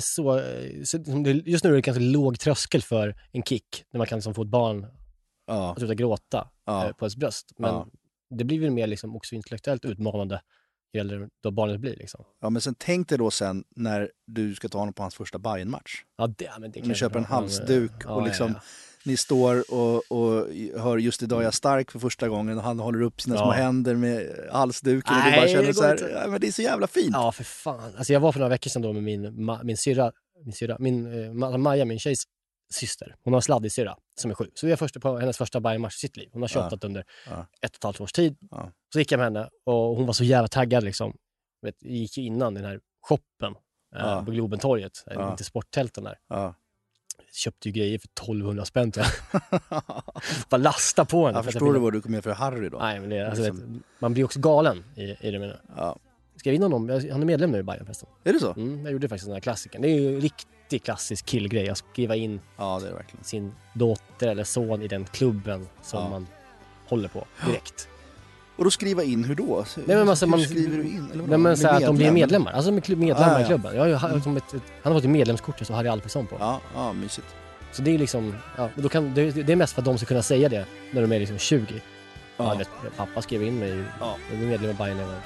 Så, 0.00 0.38
eh, 0.38 0.82
så, 0.84 0.98
just 1.44 1.64
nu 1.64 1.70
är 1.70 1.74
det 1.74 1.80
ganska 1.80 2.04
låg 2.04 2.38
tröskel 2.38 2.82
för 2.82 3.16
en 3.32 3.42
kick, 3.42 3.84
när 3.90 3.98
man 3.98 4.06
kan 4.06 4.18
liksom 4.18 4.34
få 4.34 4.42
ett 4.42 4.48
barn 4.48 4.86
Ja, 5.46 5.72
att 5.72 5.78
sluta 5.78 5.94
gråta 5.94 6.48
ja. 6.64 6.86
eh, 6.86 6.92
på 6.92 7.04
ens 7.04 7.16
bröst. 7.16 7.52
Men 7.58 7.74
Ja. 7.74 7.86
det 8.30 8.44
blir 8.44 8.60
väl 8.60 8.70
mer 8.70 8.86
liksom 8.86 9.16
också 9.16 9.34
intellektuellt 9.34 9.84
utmanande 9.84 10.40
ju 10.94 11.00
äldre 11.00 11.28
då 11.42 11.50
barnet 11.50 11.80
blir. 11.80 11.96
Liksom. 11.96 12.24
Ja, 12.40 12.50
men 12.50 12.62
sen 12.62 12.74
tänk 12.78 13.08
dig 13.08 13.18
då 13.18 13.30
sen 13.30 13.64
när 13.76 14.10
du 14.26 14.54
ska 14.54 14.68
ta 14.68 14.78
honom 14.78 14.94
på 14.94 15.02
hans 15.02 15.14
första 15.14 15.38
Bayern-match. 15.38 16.04
Ja, 16.16 16.26
det, 16.26 16.50
men 16.60 16.70
det 16.70 16.82
Om 16.82 16.88
du 16.88 16.94
köper 16.94 17.18
en 17.18 17.24
halsduk 17.24 18.04
och 18.06 18.22
liksom. 18.22 18.54
Ni 19.06 19.16
står 19.16 19.72
och, 19.74 20.02
och 20.12 20.46
hör 20.80 20.98
just 20.98 21.22
idag 21.22 21.40
är 21.40 21.44
jag 21.44 21.54
stark 21.54 21.90
för 21.90 21.98
första 21.98 22.28
gången 22.28 22.58
och 22.58 22.64
han 22.64 22.78
håller 22.78 23.02
upp 23.02 23.20
sina 23.20 23.36
Ja. 23.36 23.42
små 23.42 23.50
händer 23.50 23.94
med 23.94 24.48
halsduken 24.52 25.14
och 25.16 25.22
du 25.24 25.30
Nej, 25.30 25.40
bara 25.40 25.48
känner 25.48 25.72
så 25.72 25.82
här, 25.82 26.20
ja, 26.22 26.28
men 26.30 26.40
det 26.40 26.46
är 26.46 26.52
så 26.52 26.62
jävla 26.62 26.86
fint. 26.86 27.10
Ja, 27.12 27.32
för 27.32 27.44
fan. 27.44 27.92
Alltså 27.96 28.12
jag 28.12 28.20
var 28.20 28.32
för 28.32 28.38
några 28.40 28.50
veckor 28.50 28.70
sedan 28.70 28.82
då 28.82 28.92
med 28.92 29.02
min, 29.02 29.46
min 29.64 29.76
syrra, 29.76 30.12
min, 30.44 30.52
syrra, 30.52 30.76
min 30.78 31.06
eh, 31.06 31.30
Ma- 31.30 31.58
Maja, 31.58 31.84
min 31.84 31.98
tjejs 31.98 32.22
syster. 32.74 33.14
Hon 33.24 33.32
har 33.32 33.38
en 33.38 33.42
sladdig 33.42 33.72
syrra 33.72 33.96
som 34.20 34.30
är 34.30 34.34
sju. 34.34 34.50
Så 34.54 34.66
vi 34.66 34.72
var 34.72 34.76
först 34.76 35.00
på 35.00 35.18
hennes 35.18 35.38
första 35.38 35.60
Bayern-match 35.60 35.96
i 35.96 35.98
sitt 35.98 36.16
liv. 36.16 36.28
Hon 36.32 36.42
har 36.42 36.48
tjatat 36.48 36.84
under 36.84 37.04
Ja. 37.30 37.46
ett 37.62 37.70
och 37.70 37.76
ett 37.76 37.84
halvt 37.84 38.00
års 38.00 38.12
tid. 38.12 38.36
Ja. 38.50 38.72
Så 38.92 38.98
gick 38.98 39.12
jag 39.12 39.18
med 39.18 39.26
henne 39.26 39.48
och 39.66 39.74
hon 39.96 40.06
var 40.06 40.12
så 40.12 40.24
jävla 40.24 40.48
taggad 40.48 40.84
liksom. 40.84 41.16
Vet, 41.62 41.82
gick 41.82 42.18
ju 42.18 42.24
innan 42.24 42.54
den 42.54 42.64
här 42.64 42.80
shoppen 43.08 43.52
eh, 43.96 44.00
Ja. 44.00 44.22
på 44.26 44.30
Globentorget, 44.30 44.92
eh, 45.06 45.12
Ja. 45.14 45.30
inte 45.30 45.44
sporttälten 45.44 46.04
där. 46.04 46.18
Köpte 47.34 47.68
ju 47.68 47.72
grejer 47.72 47.98
för 47.98 48.08
1200 48.08 48.64
spänn 48.64 48.92
till 48.92 49.02
henne. 49.30 49.82
Bara 50.48 50.56
lasta 50.56 51.04
på 51.04 51.26
henne. 51.26 51.38
Jag 51.38 51.44
förstår 51.44 51.72
du 51.72 51.78
vad 51.78 51.92
du 51.92 52.00
kommer 52.00 52.16
göra 52.16 52.22
för 52.22 52.32
Harry 52.32 52.68
då? 52.68 52.78
Nej, 52.78 53.00
men 53.00 53.10
det, 53.10 53.28
alltså, 53.28 53.42
Liksom. 53.42 53.72
vet, 53.74 53.82
man 53.98 54.12
blir 54.14 54.24
också 54.24 54.40
galen 54.40 54.84
i, 54.96 55.02
i 55.02 55.30
det. 55.30 55.38
Menar. 55.38 55.60
Ja. 55.76 55.96
Jag 56.42 56.52
vinna 56.52 56.64
honom? 56.64 56.88
Jag- 56.88 57.10
Han 57.12 57.22
är 57.22 57.26
medlem 57.26 57.50
nu 57.50 57.58
i 57.58 57.62
Bayern 57.62 57.84
förresten. 57.84 58.08
Är 58.24 58.32
det 58.32 58.40
så? 58.40 58.52
Mm, 58.52 58.84
jag 58.84 58.92
gjorde 58.92 59.08
faktiskt 59.08 59.26
den 59.26 59.34
här 59.34 59.40
klassikern. 59.40 59.82
Det 59.82 59.88
är 59.88 60.00
ju 60.00 60.14
en 60.14 60.20
riktig 60.20 60.82
klassisk 60.84 61.26
killgrej 61.26 61.68
att 61.68 61.78
skriva 61.78 62.16
in 62.16 62.40
Ja, 62.56 62.80
sin 63.22 63.52
dotter 63.74 64.28
eller 64.28 64.44
son 64.44 64.82
i 64.82 64.88
den 64.88 65.04
klubben 65.04 65.68
som 65.82 66.02
Ja. 66.02 66.08
man 66.08 66.26
håller 66.88 67.08
på 67.08 67.26
direkt. 67.46 67.88
Och 68.56 68.64
då 68.64 68.70
skriva 68.70 69.02
in 69.02 69.24
hur 69.24 69.34
då? 69.34 69.64
Nej, 69.76 69.96
men 69.96 70.08
alltså, 70.08 70.24
hur 70.24 70.30
man- 70.30 70.40
skriver 70.40 70.76
du 70.76 70.82
in? 70.84 71.08
Eller? 71.12 71.26
Nej, 71.26 71.38
men 71.38 71.56
så 71.56 71.68
att 71.68 71.80
de 71.82 71.96
blir 71.96 72.04
Medlem? 72.06 72.14
medlemmar. 72.14 72.52
Alltså 72.52 72.70
de 72.70 72.92
är 72.92 72.96
medlemmar 72.96 73.34
Ah, 73.34 73.38
i 73.38 73.42
ja. 73.42 73.46
klubben. 73.48 73.76
Jag 73.76 73.98
ha- 73.98 74.20
som 74.20 74.36
ett, 74.36 74.54
ett, 74.54 74.62
han 74.82 74.92
har 74.92 75.00
fått 75.00 75.04
ett 75.04 75.10
medlemskort 75.10 75.66
så 75.66 75.72
Harry 75.74 75.88
Alfredsson 75.88 76.26
på. 76.26 76.36
Ja, 76.40 76.60
ja, 76.74 76.92
mysigt. 76.92 77.26
Så 77.72 77.82
det 77.82 77.94
är 77.94 77.98
liksom, 77.98 78.34
ja, 78.56 78.68
då 78.74 78.88
kan, 78.88 79.14
det, 79.14 79.30
det 79.30 79.52
är 79.52 79.56
mest 79.56 79.72
för 79.74 79.80
att 79.80 79.84
de 79.84 79.98
ska 79.98 80.06
kunna 80.06 80.22
säga 80.22 80.48
det 80.48 80.64
när 80.90 81.02
de 81.02 81.12
är 81.12 81.18
liksom 81.18 81.38
20. 81.38 81.66
Ja. 81.74 81.80
Ja. 82.36 82.54
vet, 82.54 82.68
pappa 82.96 83.22
skrev 83.22 83.42
in 83.42 83.58
mig, 83.58 83.84
Ja. 84.00 84.16
jag 84.30 84.38
blev 84.38 84.50
medlem 84.50 84.70
i 84.70 84.74
Bayern 84.74 85.00
över 85.00 85.16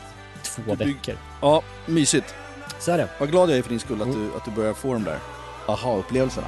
två 0.42 0.62
Du 0.74 0.84
veckor. 0.84 1.14
ja, 1.42 1.62
mysigt. 1.86 2.34
Så 2.78 2.90
är 2.92 2.98
det. 2.98 3.08
Vad 3.20 3.30
glad 3.30 3.50
jag 3.50 3.58
är 3.58 3.62
för 3.62 3.70
din 3.70 3.80
skull 3.80 4.02
att, 4.02 4.08
Mm. 4.08 4.20
du, 4.30 4.36
att 4.36 4.44
du 4.44 4.50
börjar 4.50 4.74
få 4.74 4.92
de 4.92 5.04
där 5.04 5.18
aha-upplevelserna. 5.66 6.46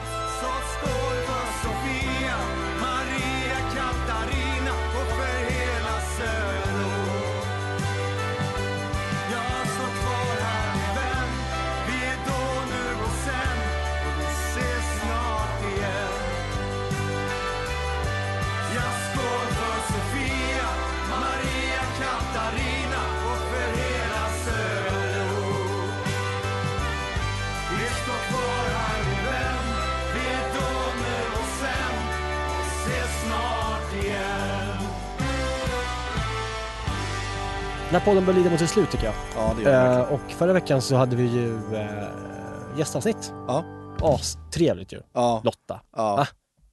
Den 37.90 38.00
här 38.00 38.06
podden 38.06 38.26
bör 38.26 38.32
lida 38.32 38.50
mot 38.50 38.58
sitt 38.60 38.70
slut 38.70 38.90
tycker 38.90 39.04
jag. 39.04 39.14
Ja, 39.36 39.54
det 39.56 39.62
gör 39.62 39.98
Eh, 40.00 40.12
och 40.12 40.20
förra 40.30 40.52
veckan 40.52 40.82
så 40.82 40.96
hade 40.96 41.16
vi 41.16 41.22
ju 41.22 41.56
eh, 41.74 42.78
gästavsnitt. 42.78 43.32
Ja. 43.48 43.64
Astrevligt 44.02 44.92
ju. 44.92 45.00
Ja, 45.12 45.40
Lotta. 45.44 45.80
ja, 45.96 46.16
Va? 46.16 46.26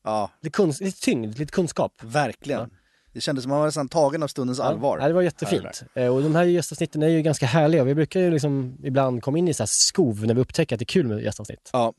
ja, 0.04 0.32
Lite, 0.42 0.52
kunsk, 0.58 0.82
lite 0.82 1.02
tyngd, 1.02 1.38
lite 1.40 1.52
kunskap. 1.52 1.92
verkligen. 2.04 2.70
Det 3.14 3.22
kändes 3.22 3.44
som 3.44 3.52
att 3.52 3.54
man 3.54 3.60
var 3.60 3.66
nästan 3.68 3.90
tagen 3.90 4.24
av 4.24 4.28
stundens 4.28 4.60
allvar. 4.60 5.00
Ja, 5.02 5.08
det 5.08 5.14
var 5.14 5.22
jättefint. 5.22 5.84
Eh, 5.96 6.16
och 6.16 6.24
de 6.24 6.36
här 6.36 6.44
gästavsnitten 6.44 7.04
är 7.04 7.08
ju 7.08 7.22
ganska 7.22 7.46
härliga. 7.46 7.84
Vi 7.84 7.96
brukar 7.96 8.20
ju 8.20 8.32
liksom 8.32 8.78
ibland 8.84 9.24
komma 9.24 9.38
in 9.38 9.48
i 9.48 9.54
så 9.54 9.64
här 9.64 9.68
skov 9.72 10.26
när 10.26 10.34
vi 10.34 10.42
upptäcker 10.42 10.76
att 10.76 10.80
det 10.80 10.84
är 10.84 10.86
kul 10.86 11.08
med 11.08 11.22
gästavsnitt. 11.24 11.70
Ja, 11.74 11.94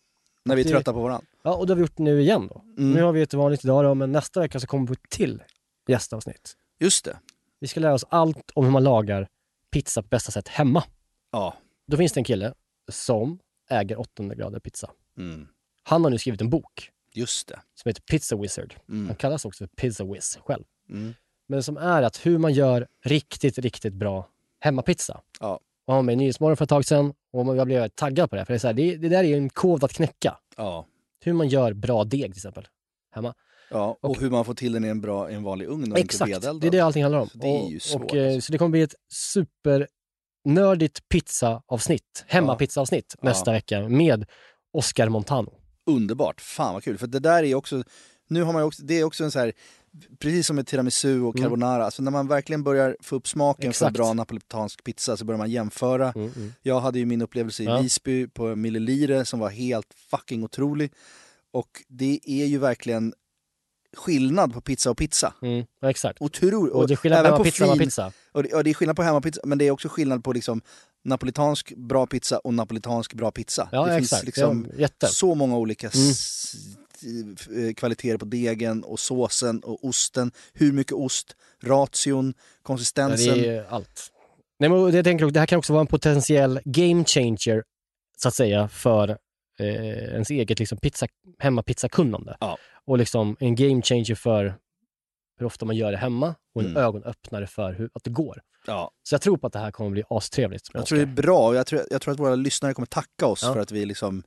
när 0.44 0.56
vi 0.56 0.62
är 0.62 0.64
Det- 0.64 0.70
trötta 0.70 0.92
på 0.92 1.02
varandra. 1.02 1.26
Ja, 1.44 1.54
och 1.54 1.66
det 1.66 1.70
har 1.72 1.76
vi 1.76 1.80
gjort 1.82 1.98
nu 1.98 2.20
igen 2.20 2.48
då. 2.54 2.62
Mm. 2.78 2.92
Nu 2.92 3.02
har 3.02 3.12
vi 3.12 3.22
ett 3.22 3.34
vanligt 3.34 3.64
idag 3.64 3.84
då, 3.84 3.94
men 3.94 4.12
nästa 4.12 4.40
vecka 4.40 4.60
så 4.60 4.66
kommer 4.66 4.82
vi 4.82 4.86
på 4.86 4.92
ett 4.92 5.10
till 5.10 5.42
gästavsnitt. 5.88 6.52
Just 6.80 7.04
det. 7.04 7.16
Vi 7.60 7.68
ska 7.68 7.80
lära 7.80 7.94
oss 7.94 8.04
allt 8.08 8.50
om 8.54 8.64
hur 8.64 8.72
man 8.72 8.84
lagar 8.84 9.28
pizza 9.70 10.02
på 10.02 10.08
bästa 10.08 10.32
sätt 10.32 10.48
hemma. 10.48 10.84
Ja. 11.32 11.54
Då 11.86 11.96
finns 11.96 12.12
det 12.12 12.20
en 12.20 12.24
kille 12.24 12.54
som 12.90 13.38
äger 13.70 14.00
800 14.00 14.34
grader 14.34 14.60
pizza. 14.60 14.90
Mm. 15.18 15.48
Han 15.82 16.04
har 16.04 16.10
nu 16.10 16.18
skrivit 16.18 16.40
en 16.40 16.50
bok 16.50 16.90
Just 17.12 17.48
det. 17.48 17.60
som 17.74 17.88
heter 17.88 18.02
Pizza 18.02 18.36
Wizard. 18.36 18.74
Mm. 18.88 19.06
Han 19.06 19.16
kallas 19.16 19.44
också 19.44 19.58
för 19.58 19.76
Pizza 19.76 20.04
Wiz 20.04 20.38
själv. 20.44 20.64
Mm. 20.88 21.14
Men 21.46 21.62
som 21.62 21.76
är 21.76 22.02
att 22.02 22.26
hur 22.26 22.38
man 22.38 22.52
gör 22.52 22.86
riktigt, 23.04 23.58
riktigt 23.58 23.94
bra 23.94 24.28
hemmapizza. 24.60 25.20
Ja. 25.40 25.60
Och 25.84 25.94
han 25.94 25.96
var 25.96 26.02
med 26.02 26.12
i 26.12 26.16
Nyhetsmorgon 26.16 26.56
för 26.56 26.64
ett 26.64 26.68
tag 26.68 26.84
sedan 26.84 27.14
och 27.32 27.56
jag 27.56 27.66
blev 27.66 27.88
taggad 27.88 28.30
på 28.30 28.36
det. 28.36 28.44
För 28.44 28.52
det, 28.52 28.56
är 28.56 28.58
så 28.58 28.66
här, 28.66 28.74
det, 28.74 28.96
det 28.96 29.08
där 29.08 29.18
är 29.18 29.28
ju 29.28 29.36
en 29.36 29.50
kod 29.50 29.84
att 29.84 29.92
knäcka. 29.92 30.38
Ja. 30.56 30.86
Hur 31.20 31.32
man 31.32 31.48
gör 31.48 31.72
bra 31.72 32.04
deg 32.04 32.22
till 32.22 32.30
exempel. 32.30 32.68
Hemma. 33.10 33.34
Ja, 33.70 33.98
och, 34.02 34.10
Och- 34.10 34.20
hur 34.20 34.30
man 34.30 34.44
får 34.44 34.54
till 34.54 34.72
den 34.72 34.84
i 34.84 34.88
en, 34.88 35.00
bra, 35.00 35.30
en 35.30 35.42
vanlig 35.42 35.66
ugn 35.68 35.92
och 35.92 35.98
Exakt, 35.98 36.28
inte 36.28 36.40
vedeldad. 36.40 36.60
det 36.60 36.66
är 36.66 36.70
det 36.70 36.80
allting 36.80 37.02
handlar 37.02 37.18
om. 37.20 37.28
Så 37.28 37.38
det 37.38 37.46
är 37.48 37.68
ju 37.70 37.76
och, 37.76 37.82
svårt, 37.82 38.02
och, 38.02 38.16
eh, 38.16 38.26
alltså. 38.34 38.46
Så 38.46 38.52
det 38.52 38.58
kommer 38.58 38.70
bli 38.70 38.82
ett 38.82 38.94
supernördigt 40.44 41.08
pizzaavsnitt, 41.08 42.24
hemmapizzaavsnitt 42.26 43.14
nästa 43.22 43.52
vecka 43.52 43.88
med 43.88 44.24
Oscar 44.72 45.08
Montano. 45.08 45.52
Underbart, 45.86 46.40
fan 46.40 46.74
vad 46.74 46.82
kul. 46.84 46.98
För 46.98 47.06
det 47.06 47.18
där 47.18 47.42
är 47.42 47.54
också, 47.54 47.82
nu 48.28 48.42
har 48.42 48.52
man 48.52 48.62
också, 48.62 48.82
det 48.82 48.94
är 49.00 49.04
också 49.04 49.24
en 49.24 49.30
så 49.30 49.38
här, 49.38 49.52
precis 50.18 50.46
som 50.46 50.56
med 50.56 50.66
tiramisu 50.66 51.20
och 51.20 51.36
Mm. 51.36 51.44
carbonara, 51.44 51.84
alltså 51.84 52.02
när 52.02 52.10
man 52.10 52.28
verkligen 52.28 52.62
börjar 52.62 52.96
få 53.02 53.16
upp 53.16 53.28
smaken 53.28 53.62
för 53.62 53.68
Exakt. 53.68 53.94
bra 53.96 54.12
napolitansk 54.12 54.84
pizza 54.84 55.16
så 55.16 55.24
börjar 55.24 55.38
man 55.38 55.50
jämföra. 55.50 56.12
Mm, 56.12 56.32
mm. 56.36 56.52
Jag 56.62 56.80
hade 56.80 56.98
ju 56.98 57.06
min 57.06 57.22
upplevelse 57.22 57.62
i 57.62 57.66
Ja. 57.66 57.80
Visby 57.80 58.26
på 58.28 58.56
Mille 58.56 58.78
Lire 58.78 59.24
som 59.24 59.40
var 59.40 59.50
helt 59.50 59.94
fucking 60.10 60.44
otrolig. 60.44 60.92
Och 61.52 61.68
det 61.88 62.20
är 62.24 62.46
ju 62.46 62.58
verkligen 62.58 63.14
skillnad 63.96 64.52
på 64.52 64.60
pizza 64.60 64.90
och 64.90 64.96
pizza. 64.98 65.34
Mm, 65.42 65.64
exakt. 65.86 66.22
Otroligt. 66.22 66.74
Och 66.74 66.88
det 66.88 66.94
är 66.94 66.96
skillnad 66.96 67.24
på 67.24 67.30
hemmapizza 67.30 67.64
och 67.64 67.70
hemmapizza. 67.70 68.12
Och 68.32 68.42
det, 68.42 68.54
och 68.54 68.64
det 68.64 68.70
är 68.70 68.74
skillnad 68.74 68.96
på 68.96 69.02
hemmapizza, 69.02 69.40
men 69.44 69.58
det 69.58 69.64
är 69.66 69.70
också 69.70 69.88
skillnad 69.88 70.24
på 70.24 70.32
liksom 70.32 70.60
napolitansk 71.04 71.72
bra 71.76 72.06
pizza 72.06 72.38
och 72.38 72.54
napolitansk 72.54 73.14
bra 73.14 73.30
pizza. 73.30 73.68
Ja, 73.72 73.86
det 73.86 73.94
exakt. 73.94 74.22
finns 74.22 74.26
liksom 74.26 74.66
ja, 74.78 74.88
så 75.08 75.34
många 75.34 75.56
olika 75.56 75.90
Mm. 77.04 77.36
eh, 77.68 77.74
kvaliteter 77.74 78.18
på 78.18 78.24
degen 78.24 78.84
och 78.84 79.00
såsen 79.00 79.60
och 79.60 79.84
osten. 79.84 80.32
Hur 80.52 80.72
mycket 80.72 80.92
ost, 80.92 81.36
ration, 81.62 82.34
Ja, 82.36 82.42
konsistensen. 82.62 83.38
det 83.38 83.46
är 83.48 83.66
allt. 83.68 84.12
Nej, 84.58 84.70
men 84.70 84.94
jag 84.94 85.04
tänker, 85.04 85.26
det 85.26 85.40
här 85.40 85.46
kan 85.46 85.58
också 85.58 85.72
vara 85.72 85.80
en 85.80 85.86
potentiell 85.86 86.60
game 86.64 87.04
changer, 87.04 87.62
så 88.16 88.28
att 88.28 88.34
säga, 88.34 88.68
för 88.68 89.08
eh, 89.60 89.66
ens 90.14 90.30
eget 90.30 90.58
liksom, 90.58 90.78
pizza, 90.78 91.06
hemmapizzakunnande. 91.38 92.36
Ja. 92.40 92.58
Och 92.88 92.98
liksom 92.98 93.36
en 93.40 93.54
game 93.54 93.82
changer 93.82 94.14
för 94.14 94.54
hur 95.38 95.46
ofta 95.46 95.66
man 95.66 95.76
gör 95.76 95.92
det 95.92 95.98
hemma 95.98 96.34
och 96.54 96.62
en 96.62 96.68
Mm. 96.70 96.82
ögonöppnare 96.84 97.46
för 97.46 97.72
hur, 97.72 97.90
att 97.94 98.04
det 98.04 98.10
går. 98.10 98.40
Ja. 98.66 98.90
Så 99.02 99.14
jag 99.14 99.22
tror 99.22 99.36
på 99.36 99.46
att 99.46 99.52
det 99.52 99.58
här 99.58 99.70
kommer 99.70 99.90
bli 99.90 100.02
astrevligt. 100.10 100.68
Jag 100.74 100.86
tror 100.86 100.96
det 100.96 101.02
är 101.04 101.06
bra 101.06 101.48
och 101.48 101.54
jag 101.56 101.66
tror, 101.66 101.82
jag 101.90 102.02
tror 102.02 102.14
att 102.14 102.20
våra 102.20 102.34
lyssnare 102.34 102.74
kommer 102.74 102.86
tacka 102.86 103.26
oss 103.26 103.42
Ja. 103.42 103.52
för 103.52 103.60
att 103.60 103.70
vi 103.72 103.86
liksom 103.86 104.22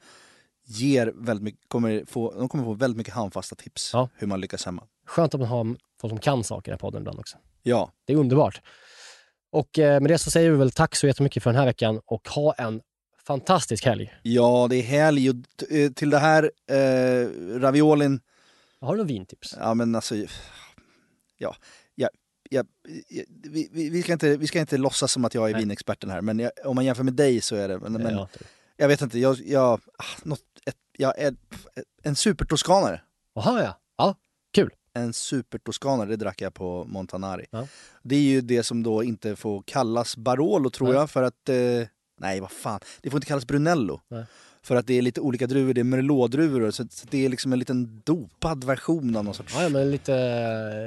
ger 0.66 1.12
väldigt 1.16 1.44
mycket, 1.44 1.70
kommer 1.70 2.04
få, 2.08 2.32
de 2.40 2.50
kommer 2.50 2.64
få 2.64 2.74
väldigt 2.74 2.98
mycket 2.98 3.14
handfasta 3.14 3.56
tips 3.56 3.90
Ja. 3.94 4.10
hur 4.16 4.28
man 4.28 4.42
lyckas 4.42 4.66
hemma. 4.66 4.84
Skönt 5.06 5.34
att 5.34 5.40
man 5.40 5.50
har 5.50 5.64
folk 6.02 6.12
som 6.12 6.20
kan 6.20 6.44
saker 6.44 6.74
i 6.74 6.78
podden 6.78 7.02
ibland 7.02 7.20
också. 7.20 7.38
Ja, 7.64 7.92
Det 8.06 8.14
är 8.14 8.18
underbart. 8.18 8.62
Och 9.52 9.80
eh, 9.80 10.00
med 10.02 10.12
det 10.12 10.18
så 10.18 10.32
säger 10.32 10.52
vi 10.52 10.58
väl 10.58 10.72
tack 10.72 10.96
så 10.96 11.08
jättemycket 11.08 11.44
för 11.44 11.50
den 11.50 11.60
här 11.60 11.66
veckan 11.66 12.02
och 12.06 12.30
ha 12.30 12.54
en 12.54 12.82
fantastisk 13.26 13.86
helg. 13.86 14.14
ja 14.24 14.68
det 14.70 14.76
är 14.76 14.84
helg 14.84 15.30
och 15.30 15.72
eh, 15.72 15.92
till 15.92 16.10
det 16.10 16.20
här 16.20 16.52
eh, 16.72 17.28
raviolin 17.60 18.20
Har 18.82 18.94
du 18.94 18.98
några 18.98 19.08
vintips? 19.08 19.56
Ja 19.60 19.74
men 19.74 19.96
alltså, 19.96 20.16
ja, 20.16 20.28
ja, 21.38 21.56
ja, 21.96 22.10
ja 22.50 22.64
vi, 23.44 23.70
vi, 23.72 23.90
vi, 23.90 24.04
ska 24.04 24.14
inte, 24.14 24.38
vi 24.38 24.48
ska 24.48 24.60
inte 24.60 24.78
låtsas 24.78 25.12
som 25.12 25.26
att 25.26 25.34
jag 25.34 25.50
är 25.50 25.54
Nej. 25.54 25.62
vinexperten 25.62 26.10
här, 26.10 26.22
men 26.22 26.40
jag, 26.40 26.52
om 26.66 26.76
man 26.76 26.86
jämför 26.86 27.04
med 27.04 27.14
dig 27.14 27.42
så 27.42 27.56
är 27.56 27.68
det, 27.68 27.80
men, 27.80 27.94
men 27.94 28.16
Ja, 28.16 28.28
jag 28.78 28.88
vet 28.88 29.02
inte, 29.02 29.20
jag, 29.20 29.38
jag, 29.46 29.82
ah, 29.98 30.04
något, 30.24 30.44
ett, 30.66 30.76
jag 30.98 31.20
är 31.20 31.36
en 32.04 32.16
supertoskanare. 32.16 33.02
Jaha, 33.36 33.64
ja. 33.64 33.80
Ja, 33.98 34.16
kul. 34.54 34.70
En 34.94 35.14
supertoskanare, 35.14 36.10
det 36.10 36.16
drack 36.16 36.42
jag 36.42 36.54
på 36.54 36.86
Montanari. 36.86 37.46
Ja. 37.52 37.68
Det 38.04 38.16
är 38.16 38.22
ju 38.22 38.42
det 38.42 38.64
som 38.64 38.84
då 38.84 39.04
inte 39.04 39.36
får 39.36 39.64
kallas 39.66 40.18
Barolo 40.18 40.70
tror 40.70 40.88
Nej. 40.88 40.98
jag, 40.98 41.10
för 41.10 41.24
att, 41.24 41.50
eh, 41.50 41.56
nej 42.20 42.40
vad 42.40 42.52
fan, 42.52 42.80
det 43.02 43.10
får 43.10 43.18
inte 43.18 43.28
kallas 43.28 43.48
Brunello. 43.48 44.02
Nej. 44.08 44.26
För 44.64 44.76
att 44.76 44.88
det 44.88 44.98
är 44.98 45.02
lite 45.02 45.22
olika 45.22 45.48
druvor, 45.48 45.74
det 45.74 45.82
är 45.82 45.84
merlot-druvor 45.84 46.72
så, 46.72 46.86
så 46.92 47.08
det 47.10 47.26
är 47.26 47.30
liksom 47.30 47.54
en 47.54 47.60
liten 47.60 48.02
dopad 48.04 48.64
version 48.64 49.16
av 49.16 49.24
någon 49.26 49.34
sorts... 49.34 49.54
Ja, 49.56 49.64
ja, 49.64 49.70
men 49.70 49.92
lite 49.92 50.16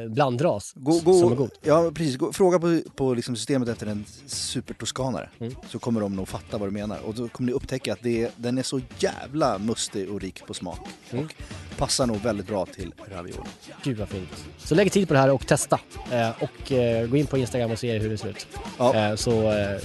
eh, 0.06 0.12
blandras 0.12 0.72
Gå, 0.76 0.98
gå, 1.00 1.20
som 1.20 1.32
är 1.32 1.36
god. 1.36 1.50
Ja, 1.62 1.90
precis. 1.94 2.16
Gå, 2.16 2.32
fråga 2.32 2.58
på, 2.58 2.80
på 2.96 3.14
liksom 3.14 3.36
systemet 3.36 3.68
efter 3.68 3.86
en 3.86 4.04
supertoskanare 4.26 5.28
Mm. 5.40 5.54
så 5.68 5.78
kommer 5.78 6.00
de 6.00 6.16
nog 6.16 6.28
fatta 6.28 6.58
vad 6.58 6.68
du 6.68 6.72
menar. 6.72 6.98
Och 7.06 7.14
då 7.14 7.28
kommer 7.28 7.46
ni 7.46 7.52
upptäcka 7.52 7.92
att 7.92 8.02
det, 8.02 8.22
är- 8.22 8.30
den 8.36 8.58
är 8.58 8.62
så 8.62 8.80
jävla 8.98 9.58
mustig 9.58 10.10
och 10.10 10.20
rik 10.20 10.46
på 10.46 10.54
smak. 10.54 10.80
Mm. 11.10 11.24
Och 11.24 11.34
passar 11.78 12.06
nog 12.06 12.16
väldigt 12.16 12.46
bra 12.46 12.66
till 12.66 12.94
ravioli. 13.14 13.48
Gud 13.82 13.98
vad 13.98 14.08
fint. 14.08 14.28
Så 14.58 14.74
lägg 14.74 14.92
tid 14.92 15.08
på 15.08 15.14
det 15.14 15.20
här 15.20 15.30
och 15.30 15.46
testa. 15.46 15.80
Eh, 16.12 16.30
och 16.42 16.72
eh, 16.72 17.06
gå 17.08 17.16
in 17.16 17.26
på 17.26 17.38
Instagram 17.38 17.70
och 17.70 17.78
se 17.78 17.98
hur 17.98 18.10
det 18.10 18.18
ser 18.18 18.28
ut. 18.28 18.46
Ja. 18.78 18.94
Eh, 18.94 19.14
så 19.16 19.50
eh, 19.52 19.80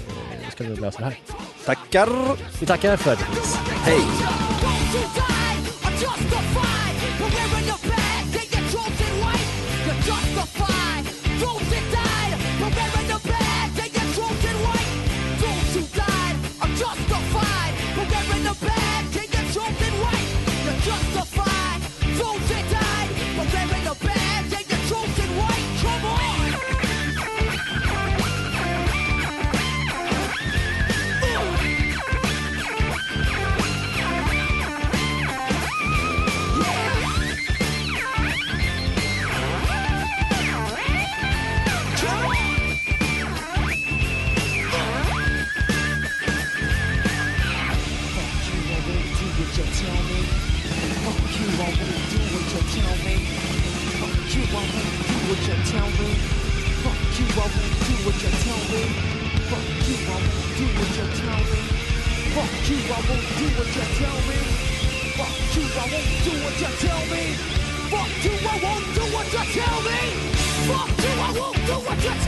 ska 0.51 0.63
vi 0.63 0.75
lösa 0.75 0.99
det 0.99 1.05
här. 1.05 1.19
Tackar! 1.69 2.09
Vi 2.59 2.65
tackar 2.65 2.97
för 2.97 3.11
det. 3.11 3.25
Hej! 3.83 4.01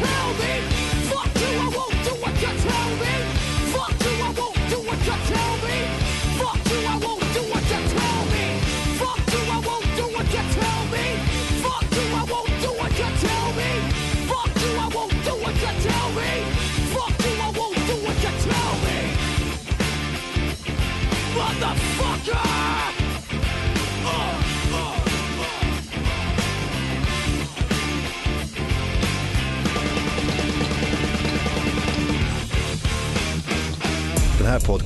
não 0.01 0.31
in 0.47 0.80